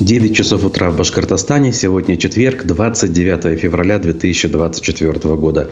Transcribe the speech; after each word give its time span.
9 0.00 0.34
часов 0.34 0.64
утра 0.64 0.90
в 0.90 0.96
Башкортостане. 0.96 1.72
Сегодня 1.72 2.16
четверг, 2.16 2.64
29 2.64 3.60
февраля 3.60 4.00
2024 4.00 5.36
года. 5.36 5.70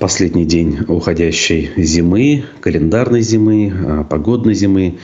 Последний 0.00 0.44
день 0.44 0.80
уходящей 0.88 1.70
зимы, 1.76 2.46
календарной 2.60 3.20
зимы, 3.20 3.72
а, 3.72 4.02
погодной 4.02 4.54
зимы. 4.54 4.98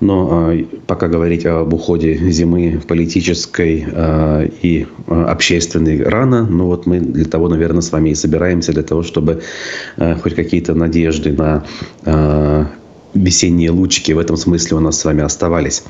Но 0.00 0.48
а, 0.50 0.64
пока 0.88 1.06
говорить 1.06 1.46
об 1.46 1.72
уходе 1.72 2.16
зимы 2.32 2.82
политической 2.88 3.86
а, 3.88 4.48
и 4.62 4.84
общественной 5.06 6.02
рано. 6.02 6.44
Но 6.44 6.66
вот 6.66 6.86
мы 6.86 6.98
для 6.98 7.26
того, 7.26 7.48
наверное, 7.48 7.82
с 7.82 7.92
вами 7.92 8.10
и 8.10 8.14
собираемся, 8.16 8.72
для 8.72 8.82
того, 8.82 9.04
чтобы 9.04 9.42
хоть 9.96 10.34
какие-то 10.34 10.74
надежды 10.74 11.30
на 11.30 11.64
весенние 13.14 13.70
лучики 13.70 14.12
в 14.12 14.18
этом 14.18 14.36
смысле 14.36 14.76
у 14.76 14.80
нас 14.80 15.00
с 15.00 15.04
вами 15.04 15.22
оставались. 15.22 15.82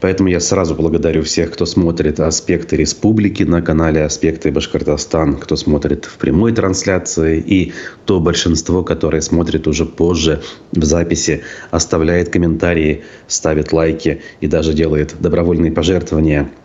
Поэтому 0.00 0.28
я 0.28 0.40
сразу 0.40 0.74
благодарю 0.74 1.22
всех, 1.22 1.52
кто 1.52 1.66
смотрит 1.66 2.20
«Аспекты 2.20 2.76
республики» 2.76 3.42
на 3.42 3.62
канале 3.62 4.04
«Аспекты 4.04 4.50
Башкортостан», 4.50 5.36
кто 5.36 5.56
смотрит 5.56 6.04
в 6.04 6.16
прямой 6.18 6.52
трансляции 6.52 7.38
и 7.38 7.72
то 8.04 8.20
большинство, 8.20 8.82
которое 8.82 9.20
смотрит 9.20 9.66
уже 9.66 9.84
позже 9.84 10.42
в 10.72 10.84
записи, 10.84 11.42
оставляет 11.70 12.30
комментарии, 12.30 13.04
ставит 13.26 13.72
лайки 13.72 14.22
и 14.40 14.46
даже 14.46 14.72
делает 14.72 15.14
добровольные 15.20 15.72
пожертвования– 15.72 16.50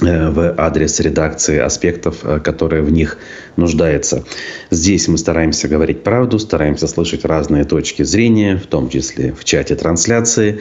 в 0.00 0.54
адрес 0.56 1.00
редакции 1.00 1.58
аспектов, 1.58 2.18
э, 2.22 2.40
которые 2.40 2.82
в 2.82 2.90
них 2.90 3.18
нуждаются. 3.56 4.24
Здесь 4.70 5.08
мы 5.08 5.18
стараемся 5.18 5.66
говорить 5.68 6.04
правду, 6.04 6.38
стараемся 6.38 6.86
слышать 6.86 7.24
разные 7.24 7.64
точки 7.64 8.04
зрения, 8.04 8.56
в 8.56 8.66
том 8.66 8.88
числе 8.88 9.32
в 9.32 9.44
чате 9.44 9.74
трансляции. 9.74 10.60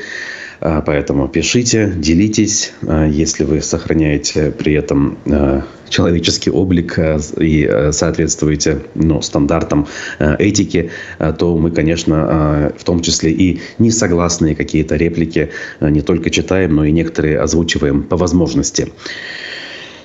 А, 0.60 0.82
поэтому 0.82 1.28
пишите, 1.28 1.94
делитесь. 1.96 2.74
А, 2.88 3.06
если 3.06 3.44
вы 3.44 3.62
сохраняете 3.62 4.52
при 4.52 4.74
этом 4.74 5.18
а, 5.26 5.64
человеческий 5.90 6.50
облик 6.50 7.00
и 7.40 7.90
соответствуете 7.92 8.82
ну, 8.94 9.22
стандартам 9.22 9.88
этики, 10.20 10.92
то 11.40 11.58
мы, 11.58 11.72
конечно, 11.72 12.74
в 12.78 12.84
том 12.84 13.02
числе 13.02 13.32
и 13.32 13.62
несогласные 13.80 14.54
какие-то 14.54 14.98
реплики 14.98 15.52
не 15.80 16.02
только 16.02 16.30
читаем, 16.30 16.76
но 16.76 16.84
и 16.84 16.92
некоторые 16.92 17.40
озвучиваем 17.40 18.04
по 18.04 18.18
возможности. 18.18 18.92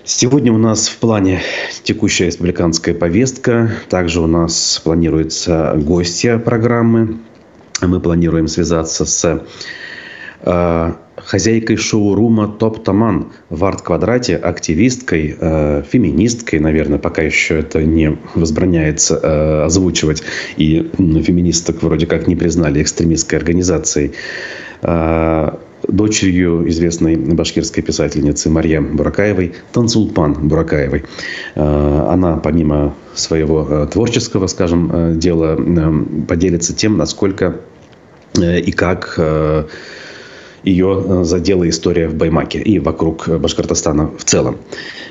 Сегодня 0.05 0.53
у 0.53 0.59
нас 0.59 0.87
в 0.87 0.99
плане 0.99 1.41
текущая 1.83 2.27
республиканская 2.27 2.95
повестка. 2.95 3.73
Также 3.89 4.21
у 4.21 4.29
нас 4.29 4.81
планируется 4.85 5.75
гостья 5.77 6.39
программы. 6.39 7.19
Мы 7.81 7.99
планируем 7.99 8.47
связаться 8.47 9.05
с 9.05 9.43
хозяйкой 11.17 11.77
шоурума 11.77 12.49
Топ 12.49 12.83
Таман 12.83 13.33
в 13.49 13.65
арт-квадрате, 13.65 14.37
активисткой, 14.37 15.37
э, 15.39 15.83
феминисткой, 15.89 16.59
наверное, 16.59 16.99
пока 16.99 17.23
еще 17.23 17.61
это 17.61 17.83
не 17.83 18.19
возбраняется 18.35 19.21
э, 19.23 19.65
озвучивать, 19.65 20.23
и 20.57 20.91
феминисток 20.99 21.83
вроде 21.83 22.07
как 22.07 22.27
не 22.27 22.37
признали 22.37 22.83
экстремистской 22.83 23.39
организацией, 23.39 24.13
дочерью 25.87 26.69
известной 26.69 27.15
башкирской 27.15 27.85
писательницы 27.85 28.51
Марья 28.51 28.81
Буракаевой, 28.81 29.55
Тансулпан 29.73 30.49
Буракаевой. 30.49 31.05
Она, 31.55 32.39
помимо 32.39 32.93
своего 33.15 33.87
творческого, 33.87 34.49
скажем, 34.49 35.21
дела, 35.21 35.57
поделится 36.27 36.75
тем, 36.75 36.97
насколько 36.97 37.61
и 38.37 38.73
как 38.73 39.21
ее 40.65 41.05
э, 41.05 41.25
задела 41.25 41.69
история 41.69 42.09
в 42.09 42.15
Баймаке 42.15 42.61
и 42.61 42.79
вокруг 42.79 43.29
Башкортостана 43.29 44.11
в 44.17 44.25
целом. 44.25 44.59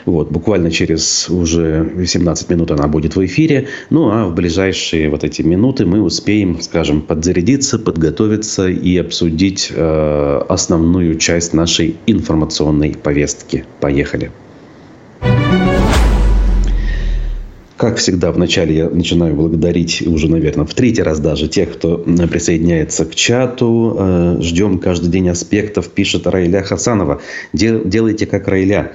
Вот, 0.06 0.32
буквально 0.32 0.72
через 0.72 1.30
уже 1.30 2.06
17 2.06 2.50
минут 2.50 2.72
она 2.72 2.88
будет 2.88 3.16
в 3.16 3.26
эфире. 3.26 3.68
Ну, 3.90 4.10
а 4.10 4.26
в 4.26 4.34
ближайшие 4.34 5.10
вот 5.10 5.24
эти 5.24 5.42
минуты 5.42 5.86
мы 5.86 6.02
успеем, 6.02 6.62
скажем, 6.62 7.02
подзарядиться, 7.02 7.80
подготовиться 7.80 8.68
и 8.68 8.98
обсудить 8.98 9.72
э, 9.74 10.42
основную 10.50 11.18
часть 11.18 11.54
нашей 11.54 11.96
информационной 12.08 12.96
повестки. 13.02 13.66
Поехали. 13.80 14.32
Как 17.82 17.98
всегда, 17.98 18.32
вначале 18.32 18.76
я 18.76 18.90
начинаю 18.92 19.34
благодарить 19.34 20.04
уже, 20.06 20.30
наверное, 20.30 20.68
в 20.68 20.74
третий 20.76 21.02
раз 21.02 21.20
даже 21.20 21.48
тех, 21.48 21.74
кто 21.74 21.98
присоединяется 21.98 23.06
к 23.06 23.16
чату. 23.16 23.98
Э, 23.98 24.38
ждем 24.40 24.78
каждый 24.78 25.10
день 25.10 25.30
аспектов, 25.30 25.90
пишет 25.90 26.28
Райля 26.28 26.62
Хасанова. 26.62 27.22
Делайте 27.54 28.28
как 28.28 28.48
Райля. 28.48 28.92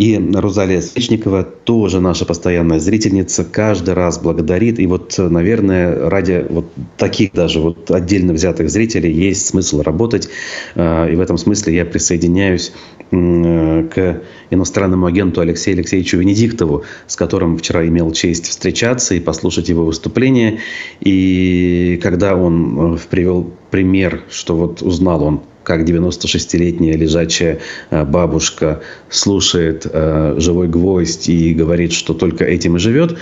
И 0.00 0.16
Рузалия 0.16 0.80
Свечникова, 0.80 1.42
тоже 1.42 2.00
наша 2.00 2.24
постоянная 2.24 2.78
зрительница, 2.78 3.44
каждый 3.44 3.92
раз 3.92 4.18
благодарит. 4.18 4.78
И 4.78 4.86
вот, 4.86 5.14
наверное, 5.18 6.08
ради 6.08 6.46
вот 6.48 6.64
таких 6.96 7.32
даже 7.34 7.60
вот 7.60 7.90
отдельно 7.90 8.32
взятых 8.32 8.70
зрителей 8.70 9.12
есть 9.12 9.48
смысл 9.48 9.82
работать. 9.82 10.30
А, 10.74 11.06
и 11.06 11.14
в 11.16 11.20
этом 11.20 11.36
смысле 11.36 11.74
я 11.74 11.84
присоединяюсь 11.84 12.72
к 13.10 14.22
иностранному 14.50 15.04
агенту 15.04 15.42
Алексею 15.42 15.76
Алексеевичу 15.76 16.16
Венедиктову, 16.16 16.84
с 17.06 17.16
которым 17.16 17.58
вчера 17.58 17.86
имел 17.86 18.10
честь 18.12 18.46
встречаться 18.46 19.14
и 19.14 19.20
послушать 19.20 19.68
его 19.68 19.84
выступление. 19.84 20.60
И 21.00 22.00
когда 22.02 22.36
он 22.36 22.94
э, 22.94 22.98
привел 23.10 23.50
пример, 23.70 24.22
что 24.30 24.56
вот 24.56 24.80
узнал 24.80 25.22
он 25.24 25.40
как 25.62 25.82
96-летняя 25.82 26.96
лежачая 26.96 27.58
э, 27.90 28.04
бабушка 28.04 28.80
слушает 29.08 29.86
э, 29.90 30.34
«Живой 30.38 30.68
гвоздь» 30.68 31.28
и 31.28 31.52
говорит, 31.54 31.92
что 31.92 32.14
только 32.14 32.44
этим 32.44 32.76
и 32.76 32.78
живет, 32.78 33.16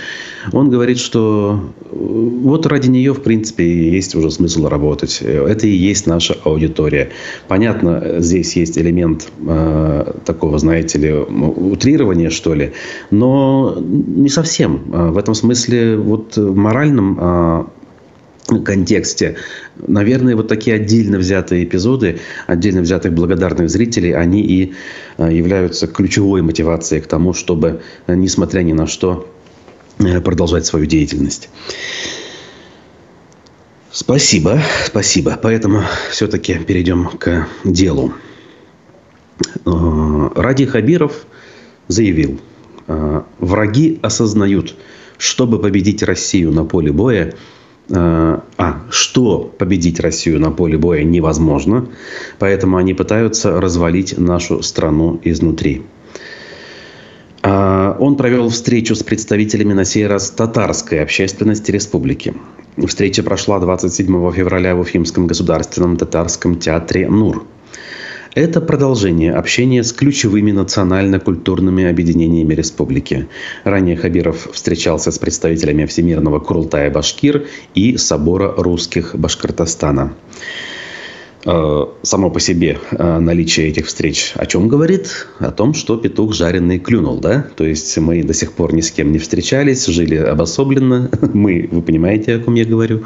он 0.53 0.69
говорит, 0.69 0.99
что 0.99 1.59
э, 1.81 1.87
вот 1.91 2.65
ради 2.65 2.89
нее, 2.89 3.13
в 3.13 3.21
принципе, 3.21 3.91
есть 3.91 4.15
уже 4.15 4.31
смысл 4.31 4.67
работать. 4.67 5.21
Это 5.21 5.67
и 5.67 5.71
есть 5.71 6.07
наша 6.07 6.37
аудитория. 6.43 7.09
Понятно, 7.47 8.15
здесь 8.19 8.55
есть 8.55 8.77
элемент 8.77 9.27
такого, 10.25 10.57
знаете 10.59 10.97
ли, 10.99 11.13
утрирования, 11.13 12.29
что 12.29 12.53
ли, 12.53 12.73
но 13.11 13.77
не 13.79 14.29
совсем. 14.29 14.81
В 14.87 15.17
этом 15.17 15.33
смысле 15.33 15.97
вот 15.97 16.37
в 16.37 16.55
моральном 16.55 17.69
контексте. 18.63 19.37
Наверное, 19.87 20.35
вот 20.35 20.47
такие 20.47 20.75
отдельно 20.75 21.17
взятые 21.17 21.63
эпизоды, 21.63 22.19
отдельно 22.47 22.81
взятых 22.81 23.13
благодарных 23.13 23.69
зрителей, 23.69 24.13
они 24.13 24.41
и 24.41 24.73
э, 25.17 25.33
являются 25.33 25.87
ключевой 25.87 26.41
мотивацией 26.41 27.01
к 27.01 27.07
тому, 27.07 27.33
чтобы, 27.33 27.81
э, 28.07 28.15
несмотря 28.15 28.61
ни 28.61 28.73
на 28.73 28.87
что, 28.87 29.31
э, 29.99 30.19
продолжать 30.21 30.65
свою 30.65 30.85
деятельность. 30.85 31.49
Спасибо, 33.91 34.61
спасибо. 34.85 35.37
Поэтому 35.41 35.83
все-таки 36.11 36.55
перейдем 36.55 37.05
к 37.05 37.47
делу. 37.63 38.13
Ради 39.65 40.65
Хабиров 40.65 41.25
заявил, 41.87 42.39
враги 43.39 43.99
осознают, 44.01 44.75
чтобы 45.17 45.59
победить 45.59 46.03
Россию 46.03 46.51
на 46.51 46.65
поле 46.65 46.91
боя, 46.91 47.33
а, 47.91 48.81
что 48.89 49.51
победить 49.57 49.99
Россию 49.99 50.39
на 50.39 50.51
поле 50.51 50.77
боя 50.77 51.03
невозможно, 51.03 51.87
поэтому 52.37 52.77
они 52.77 52.93
пытаются 52.93 53.59
развалить 53.59 54.17
нашу 54.17 54.61
страну 54.61 55.19
изнутри. 55.23 55.83
А, 57.41 57.95
он 57.99 58.15
провел 58.15 58.49
встречу 58.49 58.95
с 58.95 59.03
представителями 59.03 59.73
на 59.73 59.85
сей 59.85 60.07
раз 60.07 60.29
татарской 60.31 61.01
общественности 61.01 61.71
республики. 61.71 62.33
Встреча 62.87 63.23
прошла 63.23 63.59
27 63.59 64.31
февраля 64.31 64.75
в 64.75 64.81
Уфимском 64.81 65.27
государственном 65.27 65.97
татарском 65.97 66.59
театре 66.59 67.09
«Нур». 67.09 67.45
Это 68.35 68.61
продолжение 68.61 69.33
общения 69.33 69.83
с 69.83 69.91
ключевыми 69.91 70.51
национально-культурными 70.51 71.85
объединениями 71.85 72.53
республики. 72.53 73.27
Ранее 73.63 73.97
Хабиров 73.97 74.49
встречался 74.53 75.11
с 75.11 75.17
представителями 75.17 75.85
Всемирного 75.85 76.39
Курултая 76.39 76.91
Башкир 76.91 77.47
и 77.73 77.97
Собора 77.97 78.53
русских 78.55 79.15
Башкортостана. 79.15 80.13
Э, 81.45 81.85
само 82.01 82.29
по 82.31 82.39
себе 82.41 82.79
э, 82.91 83.19
наличие 83.19 83.69
этих 83.69 83.85
встреч 83.85 84.33
о 84.35 84.45
чем 84.45 84.67
говорит? 84.67 85.27
О 85.39 85.51
том, 85.51 85.73
что 85.73 85.95
петух 85.95 86.33
жареный 86.33 86.79
клюнул, 86.79 87.17
да? 87.17 87.47
То 87.55 87.63
есть 87.63 87.97
мы 87.97 88.23
до 88.23 88.33
сих 88.33 88.51
пор 88.51 88.73
ни 88.73 88.81
с 88.81 88.91
кем 88.91 89.13
не 89.13 89.19
встречались, 89.19 89.85
жили 89.85 90.15
обособленно. 90.15 91.09
Мы, 91.33 91.69
вы 91.71 91.81
понимаете, 91.81 92.35
о 92.35 92.39
ком 92.39 92.55
я 92.55 92.65
говорю. 92.65 93.03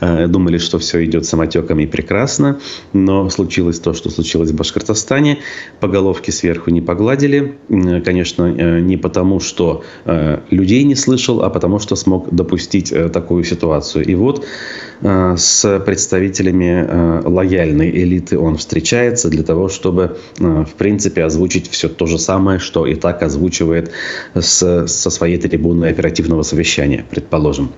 Э, 0.00 0.26
думали, 0.26 0.58
что 0.58 0.80
все 0.80 1.04
идет 1.04 1.24
самотеком 1.24 1.78
и 1.78 1.86
прекрасно. 1.86 2.58
Но 2.92 3.30
случилось 3.30 3.78
то, 3.78 3.94
что 3.94 4.10
случилось 4.10 4.50
в 4.50 4.56
Башкортостане. 4.56 5.38
По 5.78 5.86
головке 5.86 6.32
сверху 6.32 6.70
не 6.70 6.80
погладили. 6.80 7.58
Конечно, 8.04 8.80
не 8.80 8.96
потому, 8.96 9.40
что 9.40 9.84
людей 10.50 10.82
не 10.84 10.94
слышал, 10.94 11.42
а 11.42 11.50
потому, 11.50 11.78
что 11.78 11.96
смог 11.96 12.34
допустить 12.34 12.92
такую 13.12 13.44
ситуацию. 13.44 14.04
И 14.04 14.14
вот 14.14 14.44
с 15.02 15.82
представителями 15.84 17.22
лояльности 17.28 17.67
реальной 17.68 17.90
элиты 17.90 18.38
он 18.38 18.56
встречается 18.56 19.28
для 19.28 19.42
того, 19.42 19.68
чтобы, 19.68 20.16
э, 20.38 20.64
в 20.64 20.74
принципе, 20.74 21.24
озвучить 21.24 21.68
все 21.70 21.88
то 21.88 22.06
же 22.06 22.18
самое, 22.18 22.58
что 22.58 22.86
и 22.86 22.94
так 22.94 23.22
озвучивает 23.22 23.90
с, 24.34 24.86
со 24.86 25.10
своей 25.10 25.38
трибуны 25.38 25.86
оперативного 25.86 26.42
совещания, 26.42 27.04
предположим. 27.10 27.70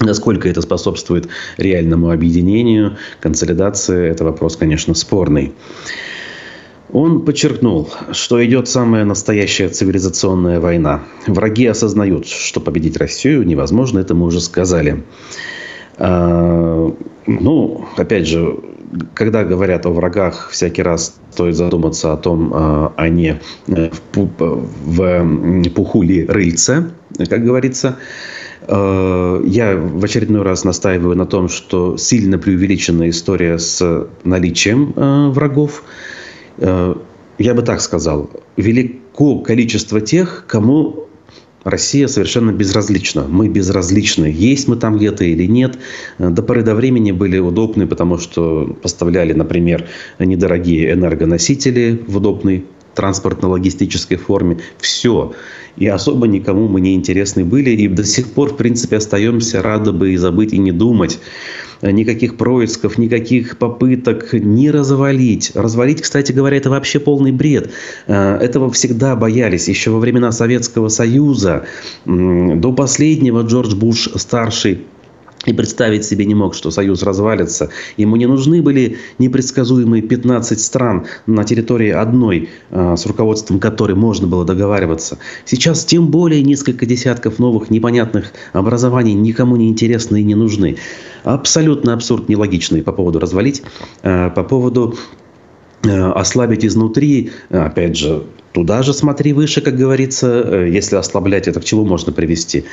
Насколько 0.00 0.48
это 0.48 0.62
способствует 0.62 1.28
реальному 1.56 2.10
объединению, 2.10 2.96
консолидации, 3.20 4.08
это 4.10 4.24
вопрос, 4.24 4.56
конечно, 4.56 4.94
спорный. 4.94 5.52
Он 6.92 7.24
подчеркнул, 7.24 7.90
что 8.12 8.44
идет 8.44 8.68
самая 8.68 9.04
настоящая 9.04 9.68
цивилизационная 9.68 10.60
война. 10.60 11.02
Враги 11.26 11.66
осознают, 11.66 12.26
что 12.26 12.60
победить 12.60 12.96
Россию 12.96 13.44
невозможно, 13.44 13.98
это 13.98 14.14
мы 14.14 14.26
уже 14.26 14.40
сказали. 14.40 15.02
А, 15.98 16.90
ну, 17.26 17.84
опять 17.96 18.26
же, 18.26 18.56
когда 19.14 19.44
говорят 19.44 19.86
о 19.86 19.90
врагах, 19.90 20.50
всякий 20.50 20.82
раз 20.82 21.18
стоит 21.32 21.56
задуматься 21.56 22.12
о 22.12 22.16
том, 22.16 22.52
а, 22.54 22.92
а 22.96 23.08
не 23.08 23.40
э, 23.66 23.90
в 24.14 25.70
пуху 25.74 26.02
ли 26.02 26.24
рыльца, 26.26 26.90
как 27.28 27.44
говорится. 27.44 27.96
А, 28.66 29.42
я 29.44 29.76
в 29.76 30.04
очередной 30.04 30.42
раз 30.42 30.64
настаиваю 30.64 31.16
на 31.16 31.26
том, 31.26 31.48
что 31.48 31.96
сильно 31.96 32.38
преувеличена 32.38 33.08
история 33.08 33.58
с 33.58 34.08
наличием 34.24 34.92
врагов. 35.32 35.84
Я 36.58 37.54
бы 37.54 37.62
так 37.62 37.80
сказал, 37.80 38.30
велико 38.56 39.38
количество 39.38 40.00
тех, 40.00 40.44
кому 40.48 41.07
Россия 41.64 42.06
совершенно 42.06 42.52
безразлична. 42.52 43.26
Мы 43.28 43.48
безразличны, 43.48 44.26
есть 44.26 44.68
мы 44.68 44.76
там 44.76 44.96
где-то 44.96 45.24
или 45.24 45.44
нет. 45.44 45.78
До 46.18 46.42
поры 46.42 46.62
до 46.62 46.74
времени 46.74 47.12
были 47.12 47.38
удобны, 47.38 47.86
потому 47.86 48.18
что 48.18 48.76
поставляли, 48.82 49.32
например, 49.32 49.86
недорогие 50.18 50.92
энергоносители 50.92 52.02
в 52.06 52.16
удобной 52.16 52.64
транспортно-логистической 52.98 54.16
форме. 54.16 54.58
Все. 54.78 55.32
И 55.76 55.86
особо 55.86 56.26
никому 56.26 56.66
мы 56.66 56.80
не 56.80 56.94
интересны 56.94 57.44
были. 57.44 57.70
И 57.70 57.88
до 57.88 58.04
сих 58.04 58.32
пор, 58.32 58.52
в 58.52 58.56
принципе, 58.56 58.96
остаемся 58.96 59.62
рады 59.62 59.92
бы 59.92 60.12
и 60.12 60.16
забыть, 60.16 60.52
и 60.52 60.58
не 60.58 60.72
думать. 60.72 61.20
Никаких 61.80 62.36
происков, 62.36 62.98
никаких 62.98 63.56
попыток 63.58 64.32
не 64.32 64.72
развалить. 64.72 65.52
Развалить, 65.54 66.02
кстати 66.02 66.32
говоря, 66.32 66.56
это 66.56 66.70
вообще 66.70 66.98
полный 66.98 67.30
бред. 67.30 67.70
Э, 68.08 68.36
этого 68.38 68.70
всегда 68.72 69.14
боялись. 69.14 69.68
Еще 69.68 69.90
во 69.90 70.00
времена 70.00 70.32
Советского 70.32 70.88
Союза 70.88 71.66
до 72.04 72.72
последнего 72.72 73.42
Джордж 73.42 73.76
Буш 73.76 74.08
старший 74.16 74.80
и 75.46 75.52
представить 75.52 76.04
себе 76.04 76.24
не 76.24 76.34
мог, 76.34 76.54
что 76.54 76.70
Союз 76.70 77.02
развалится. 77.02 77.70
Ему 77.96 78.16
не 78.16 78.26
нужны 78.26 78.60
были 78.60 78.98
непредсказуемые 79.18 80.02
15 80.02 80.60
стран 80.60 81.06
на 81.26 81.44
территории 81.44 81.90
одной, 81.90 82.48
а, 82.70 82.96
с 82.96 83.06
руководством 83.06 83.60
которой 83.60 83.94
можно 83.94 84.26
было 84.26 84.44
договариваться. 84.44 85.18
Сейчас 85.44 85.84
тем 85.84 86.08
более 86.08 86.42
несколько 86.42 86.86
десятков 86.86 87.38
новых 87.38 87.70
непонятных 87.70 88.32
образований 88.52 89.14
никому 89.14 89.56
не 89.56 89.68
интересны 89.68 90.20
и 90.20 90.24
не 90.24 90.34
нужны. 90.34 90.76
Абсолютно 91.24 91.94
абсурд, 91.94 92.28
нелогичный 92.28 92.82
по 92.82 92.92
поводу 92.92 93.20
развалить, 93.20 93.62
а, 94.02 94.30
по 94.30 94.42
поводу 94.42 94.96
а, 95.86 96.12
ослабить 96.12 96.64
изнутри, 96.64 97.30
опять 97.50 97.96
же, 97.96 98.24
туда 98.52 98.82
же 98.82 98.92
смотри 98.92 99.32
выше, 99.32 99.60
как 99.60 99.76
говорится, 99.76 100.42
э, 100.44 100.70
если 100.70 100.96
ослаблять 100.96 101.48
это, 101.48 101.60
к 101.60 101.64
чему 101.64 101.84
можно 101.84 102.12
привести. 102.12 102.64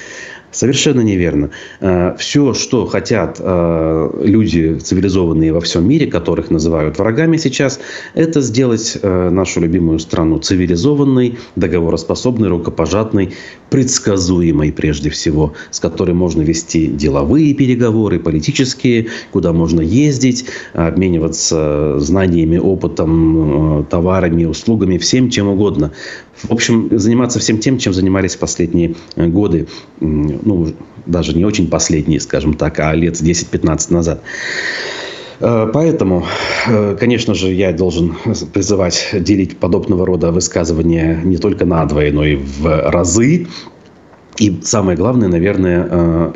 Совершенно 0.56 1.02
неверно. 1.02 1.50
Э, 1.82 2.16
Все, 2.18 2.54
что 2.54 2.86
хотят 2.86 3.38
э, 3.40 4.10
люди 4.24 4.80
цивилизованные 4.80 5.52
во 5.52 5.60
всем 5.60 5.86
мире, 5.86 6.08
которых 6.08 6.50
называют 6.50 6.98
врагами 6.98 7.36
сейчас, 7.36 7.82
это 8.14 8.40
сделать 8.40 8.98
э, 9.02 9.30
нашу 9.30 9.60
любимую 9.60 10.00
страну 10.00 10.38
цивилизованной, 10.38 11.38
договороспособной, 11.58 12.48
рукопожатной, 12.48 13.34
предсказуемой 13.76 14.72
прежде 14.72 15.10
всего, 15.10 15.52
с 15.70 15.82
которой 15.82 16.14
можно 16.14 16.42
вести 16.42 16.88
деловые 16.88 17.54
переговоры, 17.54 18.22
политические, 18.22 19.08
куда 19.34 19.52
можно 19.52 19.82
ездить, 19.82 20.46
обмениваться 20.72 22.00
знаниями, 22.00 22.58
опытом, 22.58 23.86
товарами, 23.90 24.46
услугами, 24.46 24.98
всем 24.98 25.30
чем 25.30 25.50
угодно. 25.50 25.92
В 26.44 26.54
общем, 26.54 26.88
заниматься 26.98 27.40
всем 27.40 27.58
тем, 27.58 27.78
чем 27.78 27.94
занимались 27.94 28.38
последние 28.38 28.96
годы 29.18 29.68
ну, 30.00 30.74
даже 31.06 31.36
не 31.36 31.44
очень 31.44 31.68
последние, 31.68 32.22
скажем 32.22 32.54
так, 32.54 32.80
а 32.80 32.96
лет 32.96 33.16
10-15 33.16 33.92
назад. 33.92 34.22
Э, 35.40 35.70
поэтому, 35.72 36.26
э, 36.68 36.96
конечно 37.00 37.34
же, 37.34 37.52
я 37.52 37.74
должен 37.74 38.16
призывать 38.54 39.10
делить 39.14 39.58
подобного 39.58 40.06
рода 40.06 40.32
высказывания 40.32 41.22
не 41.24 41.38
только 41.38 41.66
на 41.66 41.86
двое, 41.86 42.12
но 42.12 42.26
и 42.26 42.36
в 42.36 42.90
разы. 42.90 43.48
И 44.38 44.60
самое 44.64 44.98
главное, 44.98 45.30
наверное, 45.30 45.88
э, 45.90 46.34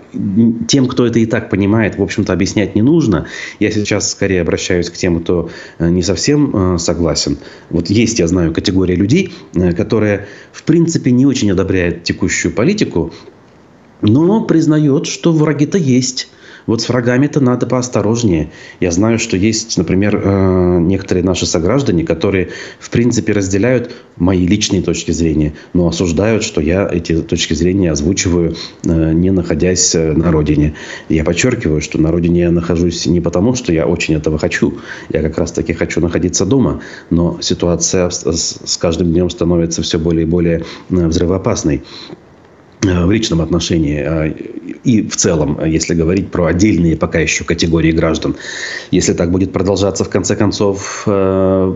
тем, 0.70 0.88
кто 0.88 1.06
это 1.06 1.20
и 1.20 1.26
так 1.26 1.50
понимает, 1.50 1.98
в 1.98 2.02
общем-то, 2.02 2.32
объяснять 2.32 2.74
не 2.74 2.82
нужно. 2.82 3.26
Я 3.60 3.72
сейчас 3.72 4.12
скорее 4.12 4.42
обращаюсь 4.42 4.90
к 4.90 4.94
тем, 4.94 5.20
кто 5.20 5.50
не 5.80 6.02
совсем 6.02 6.78
согласен. 6.80 7.38
Вот 7.70 7.90
есть, 7.90 8.20
я 8.20 8.28
знаю, 8.28 8.54
категория 8.54 8.96
людей, 8.96 9.34
которая, 9.76 10.28
в 10.54 10.64
принципе, 10.64 11.12
не 11.12 11.26
очень 11.26 11.52
одобряет 11.52 12.04
текущую 12.04 12.54
политику, 12.54 13.12
но 14.02 14.46
признает, 14.46 15.06
что 15.06 15.34
враги-то 15.34 15.78
есть. 15.78 16.30
Вот 16.70 16.84
с 16.84 16.90
врагами-то 16.90 17.40
надо 17.40 17.66
поосторожнее. 17.66 18.52
Я 18.80 18.92
знаю, 18.92 19.18
что 19.18 19.36
есть, 19.36 19.76
например, 19.80 20.22
э, 20.24 20.78
некоторые 20.80 21.24
наши 21.24 21.48
сограждане, 21.48 22.04
которые, 22.04 22.50
в 22.80 22.92
принципе, 22.92 23.34
разделяют 23.34 23.96
мои 24.18 24.46
личные 24.46 24.84
точки 24.84 25.10
зрения, 25.10 25.54
но 25.74 25.88
осуждают, 25.88 26.44
что 26.44 26.62
я 26.62 26.88
эти 26.88 27.24
точки 27.24 27.56
зрения 27.56 27.92
озвучиваю, 27.92 28.56
э, 28.86 29.14
не 29.14 29.32
находясь 29.32 29.96
э, 29.96 30.14
на 30.14 30.32
родине. 30.32 30.76
Я 31.10 31.24
подчеркиваю, 31.24 31.82
что 31.82 32.00
на 32.00 32.12
родине 32.12 32.42
я 32.42 32.52
нахожусь 32.52 33.08
не 33.08 33.20
потому, 33.20 33.56
что 33.56 33.74
я 33.74 33.88
очень 33.88 34.14
этого 34.14 34.38
хочу. 34.38 34.78
Я 35.12 35.24
как 35.24 35.40
раз-таки 35.40 35.74
хочу 35.74 36.02
находиться 36.02 36.46
дома. 36.46 36.82
Но 37.10 37.40
ситуация 37.42 38.12
с 38.12 38.78
каждым 38.80 39.12
днем 39.12 39.32
становится 39.32 39.82
все 39.82 39.98
более 39.98 40.28
и 40.28 40.30
более 40.30 40.64
взрывоопасной. 40.90 41.82
Э, 42.86 43.06
в 43.06 43.12
личном 43.12 43.42
отношении 43.42 44.02
э, 44.02 44.34
и 44.84 45.02
в 45.02 45.16
целом, 45.18 45.60
если 45.66 45.94
говорить 45.94 46.32
про 46.32 46.46
отдельные 46.46 46.96
пока 46.96 47.20
еще 47.20 47.44
категории 47.44 47.92
граждан. 47.92 48.38
Если 48.92 49.14
так 49.14 49.32
будет 49.32 49.52
продолжаться, 49.52 50.06
в 50.06 50.10
конце 50.10 50.36
концов, 50.36 51.04
э, 51.06 51.76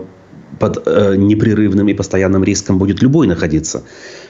под 0.58 0.86
непрерывным 0.86 1.88
и 1.88 1.94
постоянным 1.94 2.44
риском 2.44 2.78
будет 2.78 3.02
любой 3.02 3.26
находиться. 3.26 3.82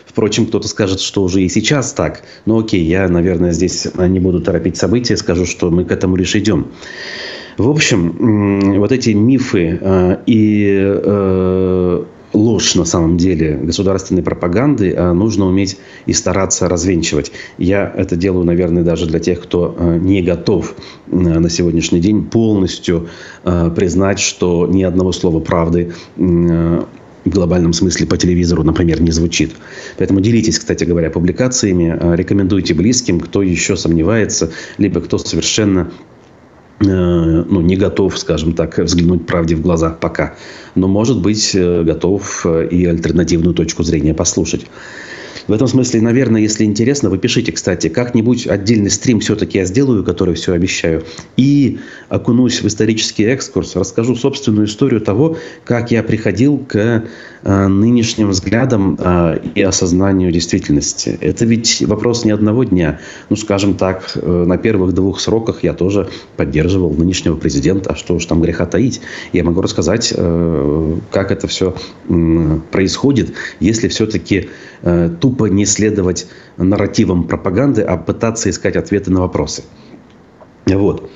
Впрочем, 0.07 0.47
кто-то 0.47 0.67
скажет, 0.69 1.01
что 1.01 1.23
уже 1.23 1.43
и 1.43 1.51
сейчас 1.51 1.93
так. 1.93 2.23
Но 2.47 2.59
окей, 2.59 2.83
я, 2.83 3.07
наверное, 3.09 3.53
здесь 3.53 3.87
не 3.99 4.21
буду 4.21 4.41
торопить 4.41 4.79
события, 4.79 5.19
скажу, 5.19 5.45
что 5.45 5.71
мы 5.71 5.85
к 5.85 5.93
этому 5.93 6.17
лишь 6.17 6.35
идем. 6.35 6.69
В 7.59 7.69
общем, 7.69 8.79
вот 8.79 8.91
эти 8.91 9.11
мифы 9.11 9.79
и 10.25 12.05
ложь 12.35 12.75
на 12.75 12.85
самом 12.85 13.17
деле 13.17 13.55
государственной 13.55 14.23
пропаганды 14.23 14.95
а 14.95 15.15
нужно 15.15 15.47
уметь 15.47 15.79
и 16.07 16.13
стараться 16.13 16.69
развенчивать. 16.69 17.33
Я 17.59 17.93
это 17.97 18.17
делаю, 18.17 18.45
наверное, 18.45 18.83
даже 18.83 19.07
для 19.07 19.21
тех, 19.21 19.41
кто 19.41 19.75
э, 19.79 19.99
не 19.99 20.21
готов 20.21 20.75
э, 21.07 21.17
на 21.17 21.49
сегодняшний 21.49 22.01
день 22.01 22.25
полностью 22.25 23.09
э, 23.45 23.71
признать, 23.75 24.19
что 24.19 24.67
ни 24.67 24.83
одного 24.83 25.13
слова 25.13 25.41
правды 25.41 25.93
в 26.17 27.31
глобальном 27.31 27.73
смысле 27.73 28.07
по 28.07 28.19
телевизору, 28.19 28.65
например, 28.65 29.01
не 29.01 29.11
звучит. 29.11 29.53
Поэтому 29.97 30.21
делитесь, 30.21 30.59
кстати 30.59 30.85
говоря, 30.85 31.11
публикациями, 31.11 31.99
рекомендуйте 32.17 32.75
близким, 32.75 33.19
кто 33.19 33.43
еще 33.43 33.77
сомневается, 33.77 34.51
либо 34.77 35.01
кто 35.01 35.17
совершенно 35.17 35.91
ну, 36.93 37.61
не 37.61 37.77
готов, 37.77 38.19
скажем 38.19 38.53
так, 38.53 38.79
взглянуть 38.79 39.27
правде 39.27 39.55
в 39.55 39.61
глаза 39.61 39.91
пока. 39.91 40.35
Но, 40.75 40.89
может 40.89 41.21
быть, 41.21 41.55
э, 41.55 41.83
готов 41.83 42.47
э, 42.47 42.69
и 42.69 42.85
альтернативную 42.87 43.55
точку 43.55 43.83
зрения 43.83 44.15
послушать. 44.15 44.67
В 45.47 45.53
этом 45.53 45.67
смысле, 45.67 46.01
наверное, 46.01 46.41
если 46.41 46.65
интересно, 46.65 47.11
вы 47.11 47.19
пишите, 47.19 47.53
кстати, 47.53 47.89
как-нибудь 47.89 48.47
отдельный 48.47 48.91
стрим 48.91 49.21
все-таки 49.21 49.59
я 49.59 49.67
сделаю, 49.67 50.03
который 50.03 50.35
все 50.35 50.55
обещаю, 50.55 51.05
и 51.37 51.81
окунусь 52.09 52.63
в 52.63 52.67
исторический 52.67 53.25
экскурс, 53.25 53.77
расскажу 53.77 54.17
собственную 54.17 54.67
историю 54.67 55.03
того, 55.03 55.37
как 55.65 55.91
я 55.91 56.03
приходил 56.03 56.59
к 56.59 57.05
э, 57.43 57.67
нынешним 57.67 58.31
взглядам 58.31 58.97
э, 58.99 59.39
и 59.55 59.61
осознанию 59.61 60.33
действительности. 60.33 61.19
Это 61.21 61.45
ведь 61.45 61.83
вопрос 61.83 62.25
не 62.25 62.31
одного 62.31 62.65
дня. 62.65 63.01
Ну, 63.29 63.37
скажем 63.37 63.75
так, 63.75 64.13
э, 64.15 64.45
на 64.47 64.57
первых 64.57 64.95
двух 64.95 65.21
сроках 65.21 65.63
я 65.63 65.75
тоже 65.75 66.09
поддерживал 66.39 66.95
нынешнего 66.95 67.37
президента, 67.37 67.91
а 67.91 67.97
что 67.97 68.15
уж 68.15 68.25
там 68.25 68.41
греха 68.41 68.65
таить. 68.65 69.03
Я 69.35 69.45
могу 69.45 69.61
рассказать, 69.61 70.15
как 71.11 71.31
это 71.31 71.47
все 71.49 71.75
происходит, 72.71 73.35
если 73.61 73.89
все-таки 73.89 74.49
ту 74.85 75.17
тупо 75.21 75.47
не 75.47 75.65
следовать 75.65 76.27
нарративам 76.59 77.25
пропаганды, 77.25 77.83
а 77.83 77.97
пытаться 77.97 78.51
искать 78.51 78.77
ответы 78.77 79.11
на 79.11 79.21
вопросы. 79.21 79.65
Вот. 80.67 81.11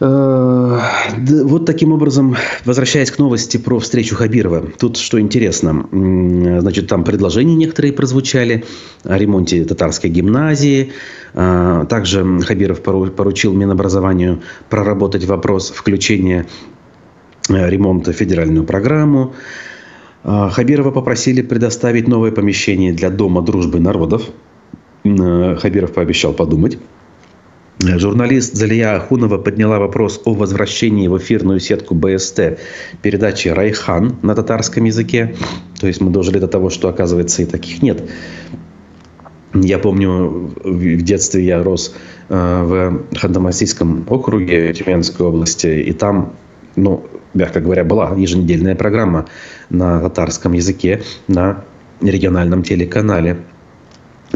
Э, 0.00 0.78
вот 1.16 1.66
таким 1.66 1.92
образом, 1.92 2.36
возвращаясь 2.64 3.10
к 3.10 3.18
новости 3.18 3.58
про 3.58 3.78
встречу 3.78 4.16
Хабирова, 4.16 4.66
тут 4.78 4.96
что 4.96 5.20
интересно, 5.20 5.86
значит, 5.92 6.88
там 6.88 7.04
предложения 7.04 7.54
некоторые 7.54 7.92
прозвучали 7.92 8.64
о 9.04 9.18
ремонте 9.18 9.64
татарской 9.64 10.10
гимназии. 10.10 10.92
Э, 11.34 11.84
также 11.88 12.40
Хабиров 12.40 12.80
поручил 12.80 13.52
Минобразованию 13.52 14.42
проработать 14.70 15.26
вопрос 15.26 15.70
включения 15.70 16.46
э, 17.48 17.68
ремонта 17.68 18.12
в 18.12 18.16
федеральную 18.16 18.64
программу. 18.64 19.34
Хабирова 20.22 20.90
попросили 20.90 21.42
предоставить 21.42 22.08
новое 22.08 22.30
помещение 22.30 22.92
для 22.92 23.10
Дома 23.10 23.42
дружбы 23.42 23.80
народов. 23.80 24.22
Хабиров 25.04 25.92
пообещал 25.92 26.32
подумать. 26.32 26.78
Журналист 27.82 28.54
Залия 28.54 28.96
Ахунова 28.96 29.38
подняла 29.38 29.78
вопрос 29.78 30.20
о 30.26 30.34
возвращении 30.34 31.08
в 31.08 31.16
эфирную 31.16 31.60
сетку 31.60 31.94
БСТ 31.94 32.58
передачи 33.00 33.48
«Райхан» 33.48 34.16
на 34.20 34.34
татарском 34.34 34.84
языке. 34.84 35.34
То 35.80 35.86
есть 35.86 36.02
мы 36.02 36.10
дожили 36.10 36.38
до 36.38 36.46
того, 36.46 36.68
что, 36.68 36.90
оказывается, 36.90 37.40
и 37.40 37.46
таких 37.46 37.82
нет. 37.82 38.02
Я 39.54 39.78
помню, 39.78 40.52
в 40.62 41.02
детстве 41.02 41.44
я 41.44 41.62
рос 41.62 41.94
э, 42.28 42.34
в 42.34 43.02
Ханты-Мансийском 43.14 44.04
округе 44.08 44.74
Тюменской 44.74 45.26
области, 45.26 45.66
и 45.66 45.92
там, 45.92 46.34
ну, 46.76 47.04
мягко 47.34 47.60
говоря, 47.60 47.84
была 47.84 48.14
еженедельная 48.16 48.74
программа 48.74 49.26
на 49.68 50.00
татарском 50.00 50.52
языке 50.52 51.02
на 51.28 51.64
региональном 52.00 52.62
телеканале 52.62 53.38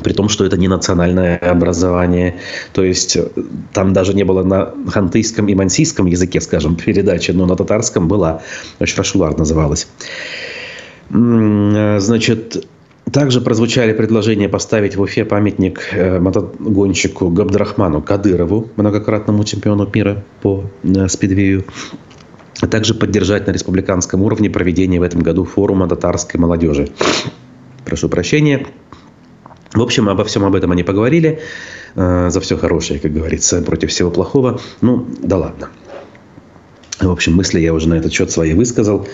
при 0.02 0.12
том, 0.12 0.28
что 0.28 0.44
это 0.44 0.56
не 0.56 0.68
национальное 0.68 1.36
образование. 1.36 2.36
То 2.72 2.82
есть 2.82 3.16
э, 3.16 3.28
там 3.72 3.92
даже 3.92 4.14
не 4.14 4.24
было 4.24 4.42
на 4.42 4.74
хантыйском 4.90 5.48
и 5.48 5.54
мансийском 5.54 6.06
языке, 6.06 6.40
скажем, 6.40 6.76
передачи, 6.84 7.30
но 7.30 7.46
на 7.46 7.56
татарском 7.56 8.08
была. 8.08 8.42
Шрашулар 8.82 9.38
называлась. 9.38 9.86
Э, 11.10 11.98
значит, 12.00 12.66
также 13.12 13.40
прозвучали 13.40 13.92
предложения 13.92 14.48
поставить 14.48 14.96
в 14.96 15.00
Уфе 15.00 15.24
памятник 15.24 15.88
э, 15.92 16.18
мотогонщику 16.18 17.28
Габдрахману 17.28 18.02
Кадырову, 18.02 18.70
многократному 18.76 19.44
чемпиону 19.44 19.88
мира 19.94 20.24
по 20.42 20.64
спидвею, 21.08 21.64
а 22.60 22.66
также 22.66 22.94
поддержать 22.94 23.46
на 23.46 23.52
республиканском 23.52 24.22
уровне 24.22 24.50
проведение 24.50 25.00
в 25.00 25.02
этом 25.02 25.22
году 25.22 25.44
форума 25.44 25.88
татарской 25.88 26.40
молодежи. 26.40 26.88
Прошу 27.84 28.08
прощения, 28.08 28.66
в 29.74 29.82
общем, 29.82 30.08
обо 30.08 30.24
всем 30.24 30.44
об 30.44 30.54
этом 30.54 30.70
они 30.70 30.84
поговорили. 30.84 31.40
Э, 31.96 32.28
за 32.30 32.40
все 32.40 32.56
хорошее, 32.56 33.00
как 33.00 33.12
говорится, 33.12 33.60
против 33.60 33.90
всего 33.90 34.10
плохого. 34.10 34.60
Ну, 34.80 35.06
да 35.20 35.36
ладно. 35.36 35.70
В 37.00 37.10
общем, 37.10 37.34
мысли 37.34 37.60
я 37.60 37.74
уже 37.74 37.88
на 37.88 37.94
этот 37.94 38.12
счет 38.12 38.30
свои 38.30 38.54
высказал. 38.54 39.06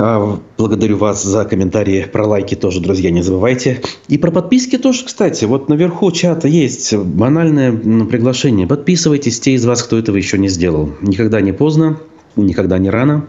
А, 0.00 0.38
благодарю 0.56 0.96
вас 0.96 1.24
за 1.24 1.44
комментарии, 1.44 2.04
про 2.04 2.24
лайки 2.24 2.54
тоже, 2.54 2.80
друзья, 2.80 3.10
не 3.10 3.22
забывайте. 3.22 3.82
И 4.06 4.16
про 4.16 4.30
подписки 4.30 4.78
тоже, 4.78 5.04
кстати. 5.04 5.44
Вот 5.44 5.68
наверху 5.68 6.12
чата 6.12 6.46
есть 6.46 6.94
банальное 6.94 7.72
приглашение. 7.72 8.68
Подписывайтесь, 8.68 9.40
те 9.40 9.54
из 9.54 9.66
вас, 9.66 9.82
кто 9.82 9.98
этого 9.98 10.16
еще 10.16 10.38
не 10.38 10.48
сделал. 10.48 10.90
Никогда 11.00 11.40
не 11.40 11.52
поздно, 11.52 11.98
никогда 12.36 12.78
не 12.78 12.90
рано. 12.90 13.26